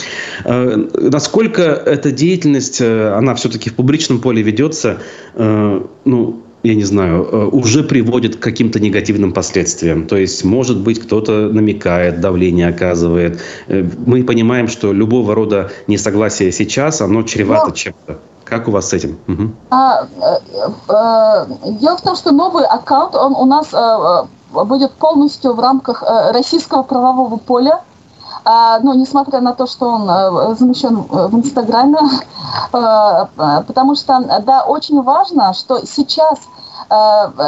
А, 0.45 0.77
насколько 0.95 1.63
эта 1.63 2.13
деятельность, 2.13 2.81
э, 2.81 3.13
она 3.15 3.35
все-таки 3.35 3.69
в 3.69 3.75
публичном 3.75 4.21
поле 4.21 4.43
ведется, 4.43 4.99
э, 5.35 5.87
ну, 6.05 6.43
я 6.63 6.75
не 6.75 6.85
знаю, 6.85 7.25
э, 7.25 7.47
уже 7.47 7.83
приводит 7.83 8.37
к 8.37 8.41
каким-то 8.41 8.81
негативным 8.81 9.33
последствиям. 9.33 10.07
То 10.07 10.17
есть, 10.17 10.45
может 10.45 10.79
быть, 10.79 11.01
кто-то 11.01 11.49
намекает, 11.49 12.21
давление 12.21 12.69
оказывает. 12.69 13.41
Э, 13.69 13.85
мы 14.07 14.23
понимаем, 14.25 14.69
что 14.69 14.93
любого 14.93 15.35
рода 15.35 15.71
несогласие 15.87 16.53
сейчас, 16.53 17.01
оно 17.01 17.23
чревато 17.23 17.69
Но... 17.69 17.75
чем-то. 17.75 18.19
Как 18.51 18.67
у 18.67 18.73
вас 18.73 18.89
с 18.89 18.93
этим? 18.93 19.17
Угу. 19.29 19.51
А, 19.71 20.07
э, 20.89 21.47
дело 21.79 21.97
в 21.97 22.03
том, 22.03 22.17
что 22.17 22.33
новый 22.33 22.65
аккаунт, 22.65 23.15
он 23.15 23.37
у 23.37 23.45
нас 23.45 23.69
будет 24.53 24.93
полностью 24.95 25.55
в 25.55 25.61
рамках 25.61 26.03
российского 26.33 26.83
правового 26.83 27.37
поля. 27.37 27.81
А, 28.45 28.81
но 28.81 28.95
несмотря 28.95 29.41
на 29.41 29.53
то, 29.53 29.69
что 29.69 29.87
он 29.87 30.57
замещен 30.57 30.97
в 30.97 31.37
Инстаграме, 31.37 31.99
потому 32.73 33.95
что, 33.95 34.43
да, 34.45 34.65
очень 34.65 35.01
важно, 35.03 35.55
что 35.55 35.87
сейчас 35.87 36.41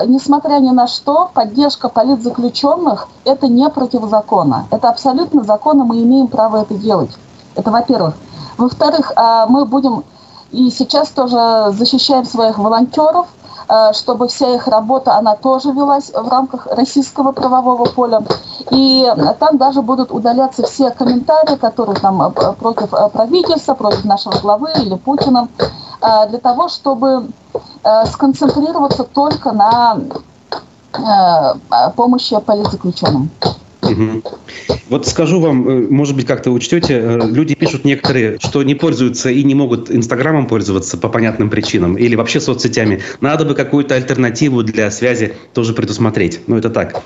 несмотря 0.06 0.60
ни 0.60 0.70
на 0.70 0.86
что, 0.86 1.28
поддержка 1.34 1.88
политзаключенных– 1.88 3.08
это 3.24 3.48
не 3.48 3.68
противозаконно. 3.68 4.66
Это 4.70 4.88
абсолютно 4.88 5.42
законно, 5.42 5.82
мы 5.82 6.00
имеем 6.00 6.28
право 6.28 6.62
это 6.62 6.74
делать. 6.74 7.10
Это 7.56 7.72
во-первых. 7.72 8.14
Во-вторых, 8.56 9.10
мы 9.48 9.64
будем 9.64 10.04
и 10.52 10.70
сейчас 10.70 11.08
тоже 11.08 11.72
защищаем 11.72 12.24
своих 12.24 12.58
волонтеров, 12.58 13.26
э, 13.68 13.92
чтобы 13.94 14.28
вся 14.28 14.54
их 14.54 14.68
работа, 14.68 15.16
она 15.16 15.34
тоже 15.34 15.72
велась 15.72 16.10
в 16.10 16.28
рамках 16.28 16.66
российского 16.66 17.32
правового 17.32 17.84
поля. 17.84 18.22
И 18.70 19.10
там 19.40 19.58
даже 19.58 19.82
будут 19.82 20.12
удаляться 20.12 20.62
все 20.64 20.90
комментарии, 20.90 21.56
которые 21.56 21.98
там 21.98 22.32
против 22.32 22.90
правительства, 23.12 23.74
против 23.74 24.04
нашего 24.04 24.38
главы 24.40 24.70
или 24.76 24.94
Путина. 24.94 25.48
для 26.28 26.38
того, 26.38 26.68
чтобы 26.68 27.28
сконцентрироваться 28.12 29.04
только 29.04 29.52
на 29.52 29.98
помощи 31.94 32.36
политзаключенным. 32.40 33.30
Угу. 33.92 34.22
Вот 34.88 35.06
скажу 35.06 35.40
вам, 35.40 35.68
э, 35.68 35.86
может 35.88 36.16
быть, 36.16 36.26
как-то 36.26 36.50
учтете, 36.50 36.94
э, 36.94 37.18
люди 37.26 37.54
пишут 37.54 37.84
некоторые, 37.84 38.38
что 38.40 38.62
не 38.62 38.74
пользуются 38.74 39.30
и 39.30 39.42
не 39.42 39.54
могут 39.54 39.90
Инстаграмом 39.90 40.46
пользоваться 40.46 40.96
по 40.96 41.08
понятным 41.08 41.50
причинам 41.50 41.96
или 41.96 42.14
вообще 42.14 42.40
соцсетями. 42.40 43.00
Надо 43.20 43.44
бы 43.44 43.54
какую-то 43.54 43.94
альтернативу 43.94 44.62
для 44.62 44.90
связи 44.90 45.34
тоже 45.54 45.72
предусмотреть. 45.74 46.40
Ну, 46.46 46.56
это 46.56 46.70
так, 46.70 47.02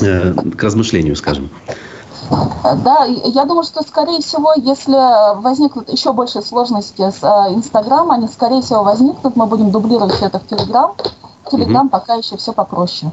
э, 0.00 0.34
к 0.56 0.62
размышлению, 0.62 1.16
скажем. 1.16 1.50
Да, 2.30 3.04
я 3.04 3.44
думаю, 3.44 3.62
что, 3.62 3.82
скорее 3.82 4.20
всего, 4.20 4.52
если 4.56 5.40
возникнут 5.40 5.88
еще 5.90 6.12
большие 6.12 6.42
сложности 6.42 7.10
с 7.10 7.22
Инстаграмом, 7.54 8.10
они, 8.10 8.28
скорее 8.28 8.62
всего, 8.62 8.82
возникнут, 8.82 9.36
мы 9.36 9.46
будем 9.46 9.70
дублировать 9.70 10.20
это 10.20 10.40
в 10.40 10.46
Телеграм. 10.46 10.94
Телеграм 11.50 11.86
угу. 11.86 11.90
пока 11.90 12.14
еще 12.14 12.36
все 12.36 12.52
попроще. 12.52 13.12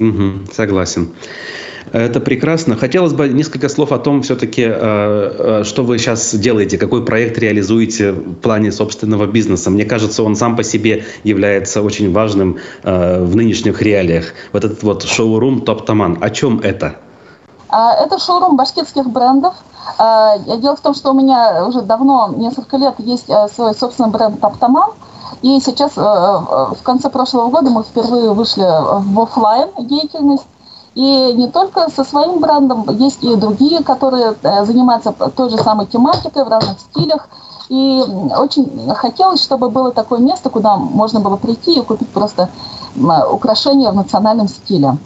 Угу, 0.00 0.52
согласен. 0.52 1.14
Это 1.92 2.20
прекрасно. 2.20 2.76
Хотелось 2.76 3.12
бы 3.12 3.28
несколько 3.28 3.68
слов 3.68 3.92
о 3.92 3.98
том, 3.98 4.22
все-таки, 4.22 4.62
э, 4.62 5.60
э, 5.60 5.64
что 5.64 5.84
вы 5.84 5.98
сейчас 5.98 6.34
делаете, 6.34 6.78
какой 6.78 7.04
проект 7.04 7.38
реализуете 7.38 8.12
в 8.12 8.34
плане 8.34 8.72
собственного 8.72 9.26
бизнеса. 9.26 9.70
Мне 9.70 9.84
кажется, 9.84 10.22
он 10.22 10.34
сам 10.34 10.56
по 10.56 10.64
себе 10.64 11.04
является 11.24 11.82
очень 11.82 12.12
важным 12.12 12.58
э, 12.82 13.22
в 13.22 13.36
нынешних 13.36 13.82
реалиях. 13.82 14.32
Вот 14.52 14.64
этот 14.64 14.82
вот 14.82 15.02
шоурум 15.02 15.60
Топ-Таман. 15.60 16.18
О 16.20 16.30
чем 16.30 16.60
это? 16.60 16.96
А, 17.68 17.94
это 18.04 18.18
шоурум 18.18 18.56
башкирских 18.56 19.06
брендов. 19.06 19.54
А, 19.98 20.38
дело 20.38 20.76
в 20.76 20.80
том, 20.80 20.94
что 20.94 21.10
у 21.10 21.14
меня 21.14 21.66
уже 21.66 21.82
давно, 21.82 22.34
несколько 22.36 22.78
лет, 22.78 22.94
есть 22.98 23.30
свой 23.54 23.74
собственный 23.74 24.10
бренд 24.10 24.40
Топ-Таман. 24.40 24.90
И 25.42 25.60
сейчас, 25.60 25.96
в 25.96 26.78
конце 26.82 27.10
прошлого 27.10 27.50
года, 27.50 27.68
мы 27.68 27.82
впервые 27.82 28.32
вышли 28.32 28.62
в 28.62 29.20
офлайн 29.20 29.68
деятельность. 29.78 30.46
И 30.94 31.32
не 31.32 31.48
только 31.48 31.90
со 31.90 32.04
своим 32.04 32.40
брендом, 32.40 32.86
есть 32.90 33.22
и 33.24 33.34
другие, 33.34 33.82
которые 33.82 34.34
э, 34.42 34.64
занимаются 34.64 35.12
той 35.12 35.50
же 35.50 35.58
самой 35.58 35.86
тематикой 35.86 36.44
в 36.44 36.48
разных 36.48 36.78
стилях. 36.78 37.28
И 37.68 38.04
очень 38.38 38.92
хотелось, 38.94 39.42
чтобы 39.42 39.70
было 39.70 39.90
такое 39.90 40.20
место, 40.20 40.50
куда 40.50 40.76
можно 40.76 41.18
было 41.20 41.36
прийти 41.36 41.78
и 41.78 41.82
купить 41.82 42.10
просто 42.10 42.48
украшения 43.30 43.90
в 43.90 43.96
национальном 43.96 44.48
стиле. 44.48 44.96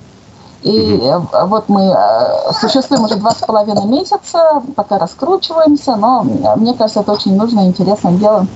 И 0.63 0.71
mm-hmm. 0.71 1.47
вот 1.47 1.69
мы 1.69 1.85
э, 1.85 2.53
существуем 2.61 3.05
уже 3.05 3.15
два 3.15 3.31
с 3.31 3.37
половиной 3.37 3.87
месяца, 3.87 4.63
пока 4.75 4.99
раскручиваемся, 4.99 5.97
но 5.97 6.25
мне 6.57 6.75
кажется, 6.75 7.01
это 7.01 7.13
очень 7.13 7.37
нужно 7.37 7.61
и 7.61 7.69
интересное 7.69 8.13
дело. 8.13 8.47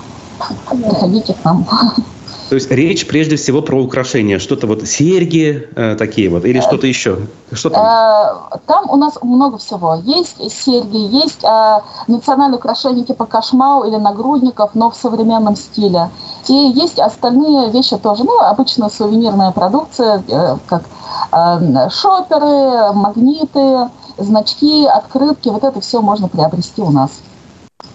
Приходите 0.68 1.34
к 1.34 1.44
нам. 1.44 1.64
То 2.52 2.56
есть 2.56 2.70
речь 2.70 3.06
прежде 3.06 3.36
всего 3.36 3.62
про 3.62 3.82
украшения, 3.82 4.38
что-то 4.38 4.66
вот 4.66 4.86
серьги 4.86 5.70
э, 5.74 5.96
такие 5.98 6.28
вот, 6.28 6.44
или 6.44 6.60
что-то 6.60 6.86
еще? 6.86 7.20
Что 7.50 7.70
там? 7.70 7.82
Э, 7.82 8.58
там 8.66 8.90
у 8.90 8.96
нас 8.96 9.14
много 9.22 9.56
всего. 9.56 9.94
Есть 10.04 10.36
серьги, 10.52 10.98
есть 10.98 11.42
э, 11.44 11.80
национальные 12.08 12.58
украшения 12.58 13.04
типа 13.04 13.24
кошмау 13.24 13.84
или 13.84 13.96
нагрудников, 13.96 14.72
но 14.74 14.90
в 14.90 14.96
современном 14.96 15.56
стиле. 15.56 16.10
И 16.46 16.52
есть 16.52 16.98
остальные 16.98 17.70
вещи 17.70 17.96
тоже, 17.96 18.24
ну, 18.24 18.38
обычно 18.40 18.90
сувенирная 18.90 19.52
продукция, 19.52 20.22
э, 20.28 20.56
как 20.66 20.82
э, 21.32 21.88
шоперы, 21.88 22.92
магниты, 22.92 23.88
значки, 24.18 24.84
открытки, 24.84 25.48
вот 25.48 25.64
это 25.64 25.80
все 25.80 26.02
можно 26.02 26.28
приобрести 26.28 26.82
у 26.82 26.90
нас. 26.90 27.12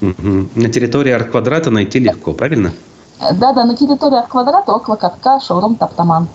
Угу. 0.02 0.50
На 0.56 0.70
территории 0.70 1.12
арт-квадрата 1.12 1.70
найти 1.70 2.00
легко, 2.00 2.34
правильно? 2.34 2.74
Да-да, 3.20 3.66
на 3.66 3.76
территории 3.76 4.20
от 4.20 4.28
квадрата 4.28 4.72
около 4.72 4.96
катка 4.96 5.40
шоурум 5.40 5.76
Таптаман. 5.76 6.28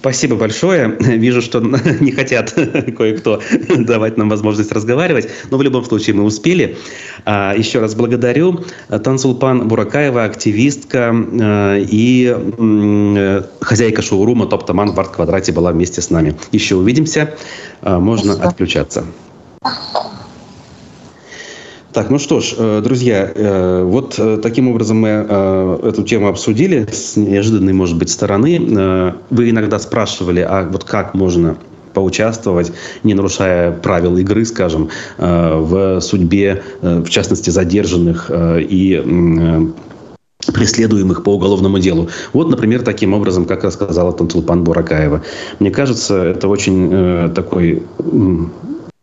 Спасибо 0.00 0.36
большое. 0.36 0.96
Вижу, 0.98 1.42
что 1.42 1.60
не 2.00 2.12
хотят 2.12 2.52
кое-кто 2.96 3.40
давать 3.68 4.16
нам 4.16 4.30
возможность 4.30 4.72
разговаривать, 4.72 5.28
но 5.50 5.58
в 5.58 5.62
любом 5.62 5.84
случае 5.84 6.16
мы 6.16 6.24
успели. 6.24 6.78
А, 7.26 7.54
еще 7.54 7.80
раз 7.80 7.94
благодарю. 7.94 8.60
Тансулпан 8.88 9.68
Буракаева, 9.68 10.24
активистка 10.24 11.12
а, 11.12 11.76
и 11.76 12.34
хозяйка 13.60 14.00
шоурума 14.00 14.46
Топтаман 14.46 14.92
в 14.92 15.00
арт-квадрате 15.00 15.52
была 15.52 15.72
вместе 15.72 16.00
с 16.00 16.08
нами. 16.08 16.36
Еще 16.52 16.76
увидимся. 16.76 17.34
А, 17.82 17.98
можно 17.98 18.32
Спасибо. 18.32 18.48
отключаться. 18.48 19.04
Так, 21.92 22.08
ну 22.08 22.20
что 22.20 22.40
ж, 22.40 22.54
э, 22.56 22.80
друзья, 22.84 23.32
э, 23.34 23.82
вот 23.82 24.14
э, 24.16 24.38
таким 24.40 24.68
образом 24.68 24.98
мы 24.98 25.08
эту 25.08 26.04
тему 26.04 26.28
обсудили 26.28 26.86
с 26.90 27.16
неожиданной, 27.16 27.72
может 27.72 27.98
быть, 27.98 28.10
стороны. 28.10 29.14
Вы 29.30 29.50
иногда 29.50 29.78
спрашивали, 29.80 30.40
а 30.40 30.68
вот 30.70 30.84
как 30.84 31.14
можно 31.14 31.56
поучаствовать, 31.92 32.72
не 33.02 33.14
нарушая 33.14 33.72
правил 33.72 34.16
игры, 34.18 34.44
скажем, 34.44 34.90
в 35.18 36.00
судьбе, 36.00 36.62
в 36.80 37.08
частности, 37.08 37.50
задержанных 37.50 38.30
и 38.32 39.72
преследуемых 40.46 41.22
по 41.24 41.34
уголовному 41.34 41.78
делу. 41.78 42.08
Вот, 42.32 42.48
например, 42.48 42.82
таким 42.82 43.12
образом, 43.14 43.44
как 43.44 43.64
рассказала 43.64 44.12
Тантулпан 44.12 44.64
Буракаева. 44.64 45.22
Мне 45.58 45.70
кажется, 45.70 46.16
это 46.24 46.48
очень 46.48 46.88
э, 46.92 47.30
такой 47.34 47.82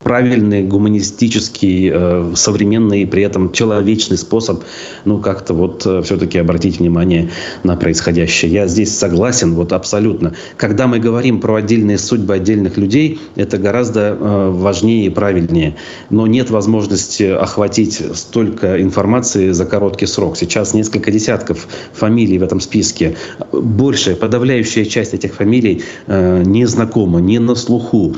правильный, 0.04 0.64
гуманистический, 0.64 1.92
э, 1.92 2.32
современный 2.36 3.02
и 3.02 3.06
при 3.06 3.24
этом 3.24 3.52
человечный 3.52 4.18
способ, 4.18 4.64
ну, 5.06 5.20
как-то 5.20 5.54
вот 5.56 5.86
э, 5.86 6.02
все-таки 6.04 6.38
обратить 6.38 6.80
внимание 6.80 7.32
на 7.64 7.76
происходящее. 7.76 8.52
Я 8.52 8.68
здесь 8.68 8.96
согласен, 8.96 9.56
вот 9.56 9.74
абсолютно. 9.74 10.34
Когда 10.56 10.88
мы 10.88 11.00
говорим 11.00 11.40
про 11.42 11.56
отдельные 11.56 11.98
судьбы 11.98 12.36
отдельных 12.36 12.78
людей, 12.78 13.20
это 13.36 13.58
гораздо 13.58 14.16
э, 14.20 14.50
важнее 14.52 15.08
и 15.08 15.10
правильнее. 15.10 15.76
Но 16.12 16.28
нет 16.28 16.52
возможности 16.52 17.24
охватить 17.24 18.02
столько 18.14 18.80
информации 18.82 19.50
за 19.50 19.66
короткий 19.66 20.06
срок. 20.06 20.38
Сейчас 20.38 20.76
несколько 20.76 21.12
десятков 21.12 21.68
фамилий 21.92 22.38
в 22.38 22.44
этом 22.44 22.60
списке. 22.60 23.18
Большая, 23.52 24.16
подавляющая 24.16 24.86
часть 24.86 25.16
этих 25.16 25.34
фамилий 25.34 25.84
не 26.08 26.66
знакома, 26.66 27.20
не 27.20 27.40
на 27.40 27.56
слуху. 27.56 28.16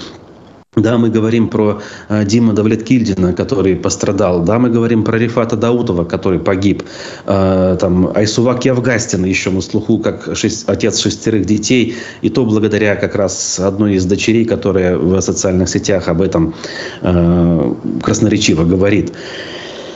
Да, 0.76 1.00
мы 1.00 1.10
говорим 1.10 1.50
про 1.50 1.82
э, 2.10 2.26
Дима 2.26 2.54
Давлеткильдина, 2.54 3.34
который 3.34 3.76
пострадал. 3.76 4.44
Да, 4.44 4.60
мы 4.60 4.70
говорим 4.70 5.04
про 5.04 5.18
Рифата 5.18 5.56
Даутова, 5.56 6.06
который 6.06 6.38
погиб. 6.38 6.84
Э, 7.26 7.76
там, 7.80 8.12
Айсувак 8.16 8.66
Явгастина 8.66 9.26
еще 9.26 9.50
на 9.50 9.62
слуху, 9.62 9.98
как 9.98 10.30
шесть, 10.36 10.70
отец 10.70 11.00
шестерых 11.00 11.46
детей. 11.46 11.96
И 12.22 12.30
то 12.30 12.46
благодаря 12.46 12.96
как 12.96 13.16
раз 13.16 13.60
одной 13.60 13.96
из 13.96 14.06
дочерей, 14.06 14.46
которая 14.46 14.96
в 14.96 15.20
социальных 15.22 15.70
сетях 15.70 16.08
об 16.08 16.22
этом 16.22 16.54
э, 17.02 17.74
красноречиво 18.04 18.64
говорит. 18.64 19.12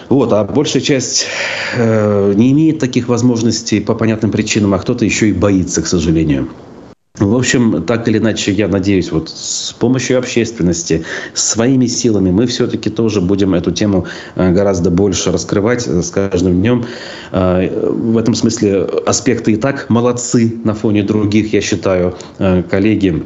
Вот, 0.09 0.33
а 0.33 0.43
большая 0.43 0.81
часть 0.81 1.25
не 1.77 2.51
имеет 2.51 2.77
таких 2.77 3.07
возможностей 3.07 3.79
по 3.79 3.95
понятным 3.95 4.31
причинам, 4.31 4.73
а 4.75 4.79
кто-то 4.79 5.05
еще 5.05 5.29
и 5.29 5.33
боится, 5.33 5.81
к 5.81 5.87
сожалению. 5.87 6.49
В 7.19 7.35
общем, 7.35 7.83
так 7.83 8.07
или 8.07 8.17
иначе, 8.17 8.51
я 8.51 8.67
надеюсь, 8.67 9.11
вот 9.11 9.29
с 9.29 9.71
помощью 9.73 10.17
общественности, 10.17 11.05
своими 11.35 11.85
силами 11.85 12.31
мы 12.31 12.47
все-таки 12.47 12.89
тоже 12.89 13.21
будем 13.21 13.53
эту 13.53 13.69
тему 13.69 14.07
э, 14.33 14.51
гораздо 14.51 14.89
больше 14.89 15.31
раскрывать 15.31 15.83
с 15.83 16.09
каждым 16.09 16.59
днем. 16.59 16.85
Э, 17.31 17.69
в 17.69 18.17
этом 18.17 18.33
смысле 18.33 18.85
аспекты 19.05 19.51
и 19.51 19.57
так 19.57 19.91
молодцы 19.91 20.55
на 20.63 20.73
фоне 20.73 21.03
других, 21.03 21.53
я 21.53 21.61
считаю, 21.61 22.15
э, 22.39 22.63
коллеги 22.63 23.23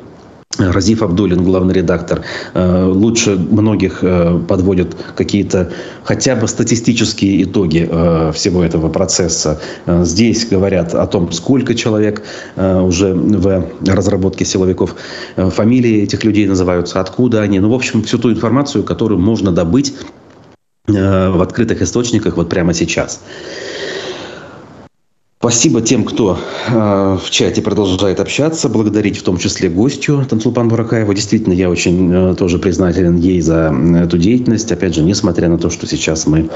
Разиф 0.58 1.04
Абдулин, 1.04 1.44
главный 1.44 1.74
редактор, 1.74 2.24
э, 2.54 2.84
лучше 2.86 3.36
многих 3.36 4.00
э, 4.02 4.40
подводит 4.48 4.96
какие-то 5.16 5.72
хотя 6.04 6.36
бы 6.36 6.48
статистические 6.48 7.44
итоги 7.44 7.88
э, 7.90 8.32
всего 8.34 8.64
этого 8.64 8.90
процесса. 8.90 9.60
Здесь 9.86 10.48
говорят 10.48 10.96
о 10.96 11.06
том, 11.08 11.32
сколько 11.32 11.76
человек 11.76 12.24
уже 12.56 13.14
в 13.14 13.66
разработке 13.86 14.46
силовиков, 14.46 14.96
фамилии 15.36 16.04
этих 16.04 16.24
людей 16.24 16.48
называются, 16.48 17.00
откуда 17.00 17.42
они. 17.42 17.60
Ну, 17.60 17.70
в 17.70 17.74
общем, 17.74 18.04
всю 18.04 18.18
ту 18.18 18.32
информацию, 18.32 18.84
которую 18.84 19.20
можно 19.20 19.52
добыть 19.52 19.94
в 20.88 21.42
открытых 21.42 21.82
источниках 21.82 22.38
вот 22.38 22.50
прямо 22.50 22.74
сейчас. 22.74 23.22
Спасибо 25.40 25.82
тем, 25.82 26.04
кто 26.04 26.40
э, 26.68 27.18
в 27.24 27.30
чате 27.30 27.62
продолжает 27.62 28.20
общаться, 28.20 28.70
благодарить 28.70 29.18
в 29.18 29.24
том 29.24 29.38
числе 29.38 29.70
гостю 29.70 30.26
Танцулпан 30.28 30.68
Буракаева. 30.68 31.14
Действительно, 31.14 31.54
я 31.54 31.70
очень 31.70 32.12
э, 32.12 32.36
тоже 32.36 32.58
признателен 32.58 33.18
ей 33.18 33.40
за 33.42 33.72
эту 34.04 34.18
деятельность. 34.18 34.72
Опять 34.72 34.96
же, 34.96 35.04
несмотря 35.04 35.48
на 35.48 35.60
то, 35.60 35.70
что 35.70 35.86
сейчас 35.86 36.26
мы 36.26 36.50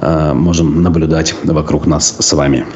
э, 0.00 0.32
можем 0.34 0.82
наблюдать 0.82 1.36
вокруг 1.44 1.86
нас 1.86 2.16
с 2.18 2.32
вами. 2.32 2.66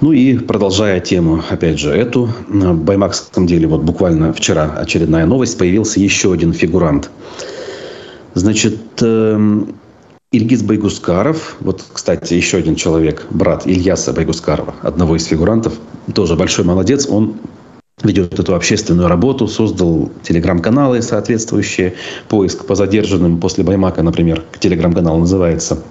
Ну 0.00 0.12
и 0.12 0.38
продолжая 0.38 1.00
тему, 1.00 1.42
опять 1.50 1.80
же, 1.80 1.90
эту, 1.90 2.30
в 2.46 2.84
Баймакском 2.84 3.48
деле, 3.48 3.66
вот 3.66 3.82
буквально 3.82 4.32
вчера 4.32 4.72
очередная 4.76 5.26
новость, 5.26 5.58
появился 5.58 5.98
еще 5.98 6.32
один 6.32 6.52
фигурант. 6.52 7.10
Значит, 8.34 8.78
э, 9.02 9.64
Ильгиз 10.30 10.62
Байгускаров, 10.62 11.56
вот, 11.60 11.82
кстати, 11.90 12.34
еще 12.34 12.58
один 12.58 12.76
человек, 12.76 13.26
брат 13.30 13.66
Ильяса 13.66 14.12
Байгускарова, 14.12 14.74
одного 14.82 15.16
из 15.16 15.24
фигурантов, 15.24 15.72
тоже 16.14 16.36
большой 16.36 16.66
молодец, 16.66 17.06
он 17.08 17.36
ведет 18.02 18.38
эту 18.38 18.54
общественную 18.54 19.08
работу, 19.08 19.48
создал 19.48 20.12
телеграм-каналы 20.22 21.00
соответствующие, 21.00 21.94
поиск 22.28 22.66
по 22.66 22.74
задержанным 22.74 23.40
после 23.40 23.64
Баймака, 23.64 24.02
например, 24.02 24.44
телеграм-канал 24.60 25.18
называется, 25.18 25.82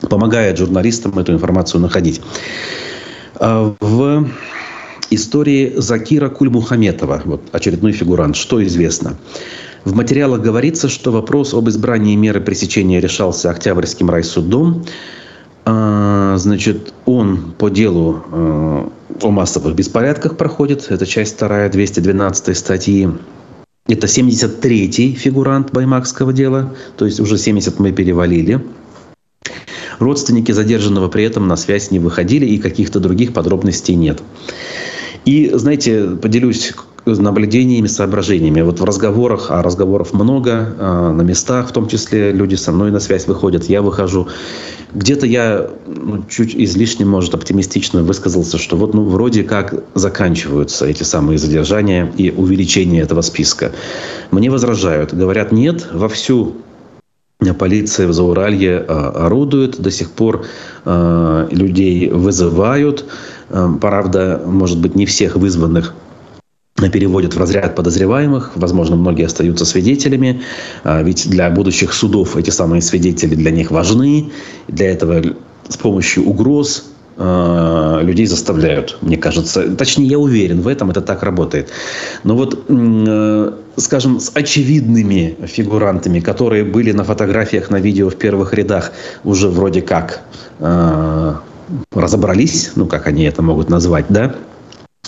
помогает 0.00 0.56
журналистам 0.56 1.18
эту 1.18 1.34
информацию 1.34 1.82
находить. 1.82 2.22
А 3.34 3.74
в 3.78 4.26
истории 5.10 5.74
Закира 5.76 6.30
Кульмухаметова, 6.30 7.22
вот 7.26 7.42
очередной 7.52 7.92
фигурант, 7.92 8.36
что 8.36 8.64
известно? 8.64 9.18
В 9.86 9.94
материалах 9.94 10.40
говорится, 10.40 10.88
что 10.88 11.12
вопрос 11.12 11.54
об 11.54 11.68
избрании 11.68 12.16
меры 12.16 12.40
пресечения 12.40 13.00
решался 13.00 13.50
Октябрьским 13.50 14.10
райсудом. 14.10 14.84
А, 15.64 16.36
значит, 16.38 16.92
он 17.04 17.52
по 17.56 17.68
делу 17.68 18.24
э, 18.32 18.88
о 19.22 19.30
массовых 19.30 19.76
беспорядках 19.76 20.36
проходит. 20.36 20.88
Это 20.90 21.06
часть 21.06 21.38
2 21.38 21.68
212 21.68 22.58
статьи. 22.58 23.08
Это 23.86 24.08
73-й 24.08 25.14
фигурант 25.14 25.72
Баймакского 25.72 26.32
дела. 26.32 26.74
То 26.96 27.04
есть 27.06 27.20
уже 27.20 27.38
70 27.38 27.78
мы 27.78 27.92
перевалили. 27.92 28.66
Родственники 30.00 30.50
задержанного 30.50 31.06
при 31.06 31.22
этом 31.22 31.46
на 31.46 31.54
связь 31.54 31.92
не 31.92 32.00
выходили 32.00 32.44
и 32.44 32.58
каких-то 32.58 32.98
других 32.98 33.32
подробностей 33.32 33.94
нет. 33.94 34.20
И, 35.24 35.48
знаете, 35.54 36.08
поделюсь 36.20 36.74
наблюдениями, 37.06 37.86
соображениями. 37.86 38.62
Вот 38.62 38.80
в 38.80 38.84
разговорах, 38.84 39.46
а 39.50 39.62
разговоров 39.62 40.12
много, 40.12 40.74
а, 40.78 41.12
на 41.12 41.22
местах 41.22 41.68
в 41.68 41.72
том 41.72 41.86
числе 41.88 42.32
люди 42.32 42.56
со 42.56 42.72
мной 42.72 42.90
на 42.90 42.98
связь 42.98 43.26
выходят, 43.28 43.64
я 43.64 43.80
выхожу. 43.80 44.28
Где-то 44.92 45.26
я 45.26 45.70
ну, 45.86 46.24
чуть 46.28 46.56
излишне, 46.56 47.04
может, 47.06 47.34
оптимистично 47.34 48.02
высказался, 48.02 48.58
что 48.58 48.76
вот 48.76 48.94
ну, 48.94 49.04
вроде 49.04 49.44
как 49.44 49.84
заканчиваются 49.94 50.86
эти 50.86 51.04
самые 51.04 51.38
задержания 51.38 52.12
и 52.16 52.30
увеличение 52.30 53.02
этого 53.02 53.20
списка. 53.20 53.72
Мне 54.32 54.50
возражают, 54.50 55.14
говорят, 55.14 55.52
нет, 55.52 55.88
вовсю 55.92 56.56
полиция 57.58 58.08
в 58.08 58.12
Зауралье 58.12 58.84
а, 58.88 59.26
орудует, 59.26 59.80
до 59.80 59.92
сих 59.92 60.10
пор 60.10 60.46
а, 60.84 61.46
людей 61.50 62.10
вызывают. 62.10 63.04
Правда, 63.80 64.42
может 64.44 64.80
быть, 64.80 64.96
не 64.96 65.06
всех 65.06 65.36
вызванных 65.36 65.94
переводят 66.76 67.34
в 67.34 67.38
разряд 67.38 67.74
подозреваемых. 67.74 68.52
Возможно, 68.54 68.96
многие 68.96 69.26
остаются 69.26 69.64
свидетелями. 69.64 70.42
А, 70.84 71.02
ведь 71.02 71.28
для 71.28 71.50
будущих 71.50 71.92
судов 71.92 72.36
эти 72.36 72.50
самые 72.50 72.82
свидетели 72.82 73.34
для 73.34 73.50
них 73.50 73.70
важны. 73.70 74.30
Для 74.68 74.90
этого 74.90 75.22
с 75.68 75.76
помощью 75.76 76.24
угроз 76.24 76.84
а, 77.16 78.00
людей 78.02 78.26
заставляют, 78.26 78.98
мне 79.00 79.16
кажется. 79.16 79.74
Точнее, 79.74 80.06
я 80.06 80.18
уверен 80.18 80.60
в 80.60 80.68
этом, 80.68 80.90
это 80.90 81.00
так 81.00 81.22
работает. 81.22 81.70
Но 82.24 82.36
вот, 82.36 82.66
э, 82.68 83.52
скажем, 83.76 84.20
с 84.20 84.30
очевидными 84.34 85.36
фигурантами, 85.46 86.20
которые 86.20 86.64
были 86.64 86.92
на 86.92 87.04
фотографиях, 87.04 87.70
на 87.70 87.80
видео 87.80 88.10
в 88.10 88.16
первых 88.16 88.52
рядах, 88.52 88.92
уже 89.24 89.48
вроде 89.48 89.82
как 89.82 90.22
разобрались, 91.92 92.72
ну, 92.76 92.86
как 92.86 93.06
они 93.06 93.24
это 93.24 93.42
могут 93.42 93.68
назвать, 93.68 94.06
да, 94.08 94.36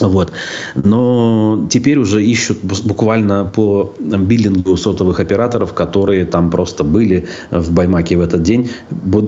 вот. 0.01 0.33
Но 0.75 1.67
теперь 1.71 1.99
уже 1.99 2.25
ищут 2.25 2.59
буквально 2.63 3.45
по 3.45 3.95
биллингу 3.99 4.77
сотовых 4.77 5.21
операторов, 5.21 5.73
которые 5.73 6.25
там 6.25 6.51
просто 6.51 6.85
были 6.85 7.27
в 7.51 7.73
Баймаке 7.73 8.17
в 8.17 8.21
этот 8.21 8.43
день, 8.43 8.71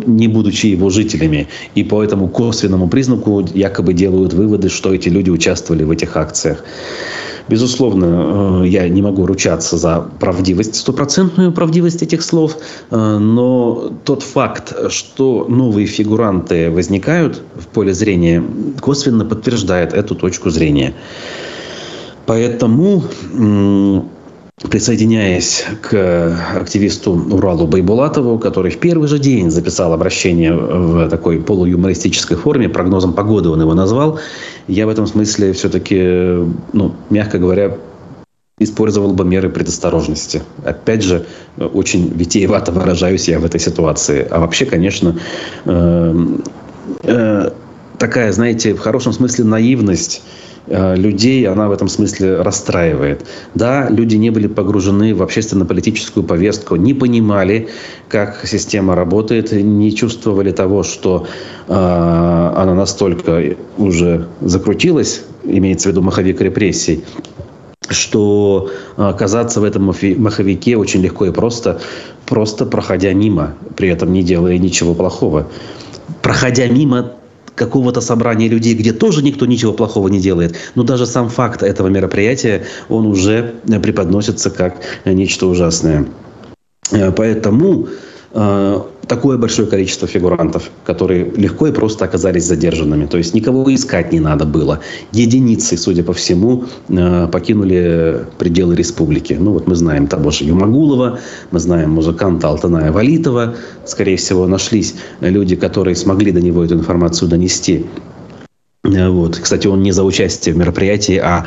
не 0.06 0.28
будучи 0.28 0.66
его 0.66 0.90
жителями. 0.90 1.48
И 1.74 1.84
по 1.84 2.02
этому 2.02 2.28
косвенному 2.28 2.88
признаку 2.88 3.46
якобы 3.54 3.94
делают 3.94 4.32
выводы, 4.32 4.68
что 4.68 4.94
эти 4.94 5.08
люди 5.08 5.30
участвовали 5.30 5.84
в 5.84 5.90
этих 5.90 6.16
акциях. 6.16 6.64
Безусловно, 7.51 8.62
э, 8.62 8.68
я 8.68 8.88
не 8.88 9.03
могу 9.03 9.26
ручаться 9.26 9.76
за 9.76 10.09
правдивость, 10.20 10.76
стопроцентную 10.76 11.51
правдивость 11.51 12.01
этих 12.01 12.22
слов, 12.22 12.57
э, 12.90 13.18
но 13.18 13.92
тот 14.05 14.22
факт, 14.22 14.72
что 14.90 15.46
новые 15.48 15.88
фигуранты 15.88 16.70
возникают 16.70 17.42
в 17.57 17.66
поле 17.66 17.92
зрения, 17.92 18.40
косвенно 18.80 19.24
подтверждает 19.24 19.92
эту 19.92 20.14
точку 20.14 20.51
зрения. 20.51 20.94
Поэтому 22.26 23.03
присоединяясь 24.68 25.64
к 25.80 26.36
активисту 26.54 27.12
Уралу 27.12 27.66
Байбулатову, 27.66 28.38
который 28.38 28.70
в 28.70 28.78
первый 28.78 29.08
же 29.08 29.18
день 29.18 29.50
записал 29.50 29.92
обращение 29.92 30.52
в 30.52 31.08
такой 31.08 31.40
полуюмористической 31.40 32.36
форме, 32.36 32.68
прогнозом 32.68 33.14
погоды 33.14 33.48
он 33.48 33.61
его 33.61 33.74
назвал, 33.74 34.20
я 34.68 34.86
в 34.86 34.90
этом 34.90 35.06
смысле 35.06 35.52
все-таки, 35.54 36.44
ну, 36.72 36.94
мягко 37.08 37.38
говоря, 37.38 37.78
использовал 38.58 39.14
бы 39.14 39.24
меры 39.24 39.48
предосторожности. 39.48 40.42
Опять 40.64 41.02
же, 41.02 41.24
очень 41.56 42.12
витиевато 42.14 42.70
выражаюсь 42.70 43.26
я 43.28 43.40
в 43.40 43.44
этой 43.46 43.58
ситуации. 43.58 44.26
А 44.30 44.38
вообще, 44.38 44.66
конечно, 44.66 45.18
э, 45.64 46.14
э, 47.04 47.50
такая, 47.98 48.32
знаете, 48.32 48.74
в 48.74 48.78
хорошем 48.78 49.14
смысле 49.14 49.44
наивность 49.46 50.22
людей 50.70 51.46
она 51.48 51.68
в 51.68 51.72
этом 51.72 51.88
смысле 51.88 52.42
расстраивает. 52.42 53.26
Да, 53.54 53.88
люди 53.90 54.16
не 54.16 54.30
были 54.30 54.46
погружены 54.46 55.14
в 55.14 55.22
общественно-политическую 55.22 56.24
повестку, 56.24 56.76
не 56.76 56.94
понимали, 56.94 57.68
как 58.08 58.46
система 58.46 58.94
работает, 58.94 59.52
не 59.52 59.94
чувствовали 59.94 60.52
того, 60.52 60.82
что 60.82 61.26
э, 61.66 61.72
она 61.72 62.74
настолько 62.74 63.56
уже 63.78 64.28
закрутилась, 64.40 65.24
имеется 65.44 65.88
в 65.88 65.92
виду 65.92 66.02
маховик 66.02 66.40
репрессий, 66.40 67.04
что 67.88 68.70
оказаться 68.96 69.60
в 69.60 69.64
этом 69.64 69.84
маховике 69.84 70.76
очень 70.76 71.02
легко 71.02 71.26
и 71.26 71.32
просто, 71.32 71.80
просто 72.26 72.64
проходя 72.64 73.12
мимо, 73.12 73.54
при 73.76 73.88
этом 73.88 74.12
не 74.12 74.22
делая 74.22 74.58
ничего 74.58 74.94
плохого. 74.94 75.48
Проходя 76.22 76.66
мимо 76.68 77.12
какого-то 77.55 78.01
собрания 78.01 78.48
людей, 78.48 78.74
где 78.74 78.92
тоже 78.92 79.22
никто 79.22 79.46
ничего 79.46 79.72
плохого 79.72 80.09
не 80.09 80.20
делает. 80.20 80.57
Но 80.74 80.82
даже 80.82 81.07
сам 81.07 81.28
факт 81.28 81.62
этого 81.62 81.88
мероприятия, 81.88 82.64
он 82.88 83.07
уже 83.07 83.55
преподносится 83.82 84.51
как 84.51 84.76
нечто 85.05 85.46
ужасное. 85.46 86.07
Э, 86.90 87.12
поэтому 87.12 87.88
э, 88.32 88.80
такое 89.11 89.38
большое 89.38 89.66
количество 89.66 90.06
фигурантов, 90.06 90.70
которые 90.84 91.24
легко 91.24 91.66
и 91.66 91.72
просто 91.72 92.04
оказались 92.04 92.44
задержанными. 92.44 93.06
То 93.06 93.18
есть 93.18 93.34
никого 93.34 93.74
искать 93.74 94.12
не 94.12 94.20
надо 94.20 94.44
было. 94.46 94.78
Единицы, 95.11 95.76
судя 95.76 96.04
по 96.04 96.12
всему, 96.12 96.64
э, 96.88 97.26
покинули 97.26 98.26
пределы 98.38 98.76
республики. 98.76 99.36
Ну 99.40 99.52
вот 99.52 99.66
мы 99.66 99.74
знаем 99.74 100.06
того 100.06 100.30
же 100.30 100.44
Юмагулова, 100.44 101.18
мы 101.50 101.58
знаем 101.58 101.90
музыканта 101.90 102.48
Алтаная 102.48 102.92
Валитова. 102.92 103.56
Скорее 103.84 104.16
всего, 104.16 104.46
нашлись 104.46 104.94
люди, 105.20 105.56
которые 105.56 105.96
смогли 105.96 106.30
до 106.30 106.40
него 106.40 106.64
эту 106.64 106.74
информацию 106.74 107.28
донести. 107.28 107.86
Э, 108.84 109.08
вот. 109.08 109.38
Кстати, 109.38 109.66
он 109.66 109.82
не 109.82 109.90
за 109.90 110.04
участие 110.04 110.54
в 110.54 110.58
мероприятии, 110.58 111.16
а 111.16 111.46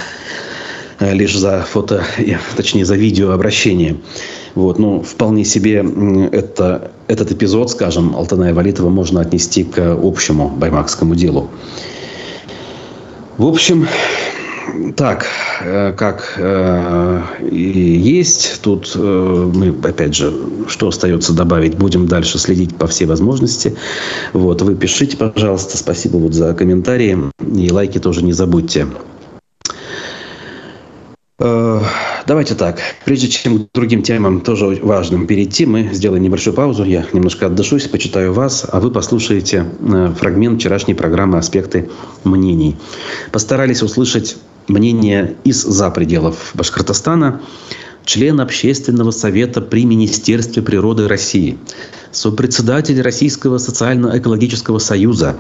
лишь 1.11 1.37
за 1.37 1.61
фото, 1.61 2.03
точнее, 2.55 2.85
за 2.85 2.95
видеообращение. 2.95 3.97
Вот, 4.55 4.79
ну, 4.79 5.01
вполне 5.01 5.45
себе 5.45 5.85
это, 6.31 6.91
этот 7.07 7.31
эпизод, 7.31 7.71
скажем, 7.71 8.15
Алтана 8.15 8.53
Валитова 8.53 8.89
можно 8.89 9.21
отнести 9.21 9.63
к 9.63 9.97
общему 10.01 10.49
баймакскому 10.49 11.15
делу. 11.15 11.49
В 13.37 13.47
общем, 13.47 13.87
так, 14.95 15.25
э, 15.61 15.93
как 15.93 16.35
э, 16.37 17.21
есть, 17.51 18.61
тут 18.61 18.91
э, 18.95 19.51
мы, 19.53 19.69
опять 19.87 20.15
же, 20.15 20.33
что 20.67 20.87
остается 20.87 21.33
добавить, 21.33 21.75
будем 21.75 22.07
дальше 22.07 22.37
следить 22.37 22.75
по 22.75 22.87
всей 22.87 23.05
возможности. 23.05 23.75
Вот, 24.33 24.61
вы 24.61 24.75
пишите, 24.75 25.17
пожалуйста, 25.17 25.77
спасибо 25.77 26.17
вот 26.17 26.33
за 26.33 26.53
комментарии 26.53 27.17
и 27.55 27.71
лайки 27.71 27.99
тоже 27.99 28.23
не 28.23 28.33
забудьте. 28.33 28.87
Э, 31.45 31.81
давайте 32.25 32.55
так. 32.55 32.79
Прежде 33.03 33.27
чем 33.27 33.65
к 33.65 33.73
другим 33.73 34.01
темам, 34.01 34.39
тоже 34.39 34.79
важным, 34.81 35.27
перейти, 35.27 35.65
мы 35.65 35.89
сделаем 35.91 36.23
небольшую 36.23 36.53
паузу. 36.53 36.85
Я 36.85 37.05
немножко 37.11 37.47
отдышусь, 37.47 37.87
почитаю 37.89 38.31
вас, 38.31 38.65
а 38.71 38.79
вы 38.79 38.91
послушаете 38.91 39.65
э, 39.81 40.13
фрагмент 40.17 40.59
вчерашней 40.59 40.93
программы 40.93 41.37
«Аспекты 41.37 41.89
мнений». 42.23 42.77
Постарались 43.33 43.83
услышать 43.83 44.37
мнение 44.69 45.35
из-за 45.43 45.89
пределов 45.89 46.51
Башкортостана 46.53 47.41
член 48.05 48.39
Общественного 48.39 49.11
совета 49.11 49.59
при 49.59 49.83
Министерстве 49.83 50.61
природы 50.61 51.09
России, 51.09 51.57
сопредседатель 52.11 53.01
Российского 53.01 53.57
социально-экологического 53.57 54.79
союза, 54.79 55.35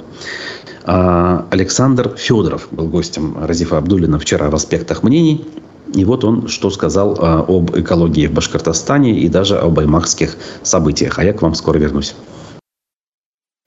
а, 0.85 1.45
Александр 1.49 2.13
Федоров 2.17 2.67
был 2.71 2.87
гостем 2.87 3.37
Разифа 3.39 3.77
Абдулина 3.77 4.19
вчера 4.19 4.49
в 4.49 4.55
«Аспектах 4.55 5.03
мнений». 5.03 5.45
И 5.93 6.05
вот 6.05 6.23
он 6.23 6.47
что 6.47 6.69
сказал 6.69 7.17
а, 7.19 7.45
об 7.47 7.77
экологии 7.77 8.27
в 8.27 8.33
Башкортостане 8.33 9.19
и 9.19 9.27
даже 9.27 9.57
об 9.57 9.79
аймахских 9.79 10.37
событиях. 10.61 11.19
А 11.19 11.23
я 11.23 11.33
к 11.33 11.41
вам 11.41 11.55
скоро 11.55 11.77
вернусь. 11.77 12.15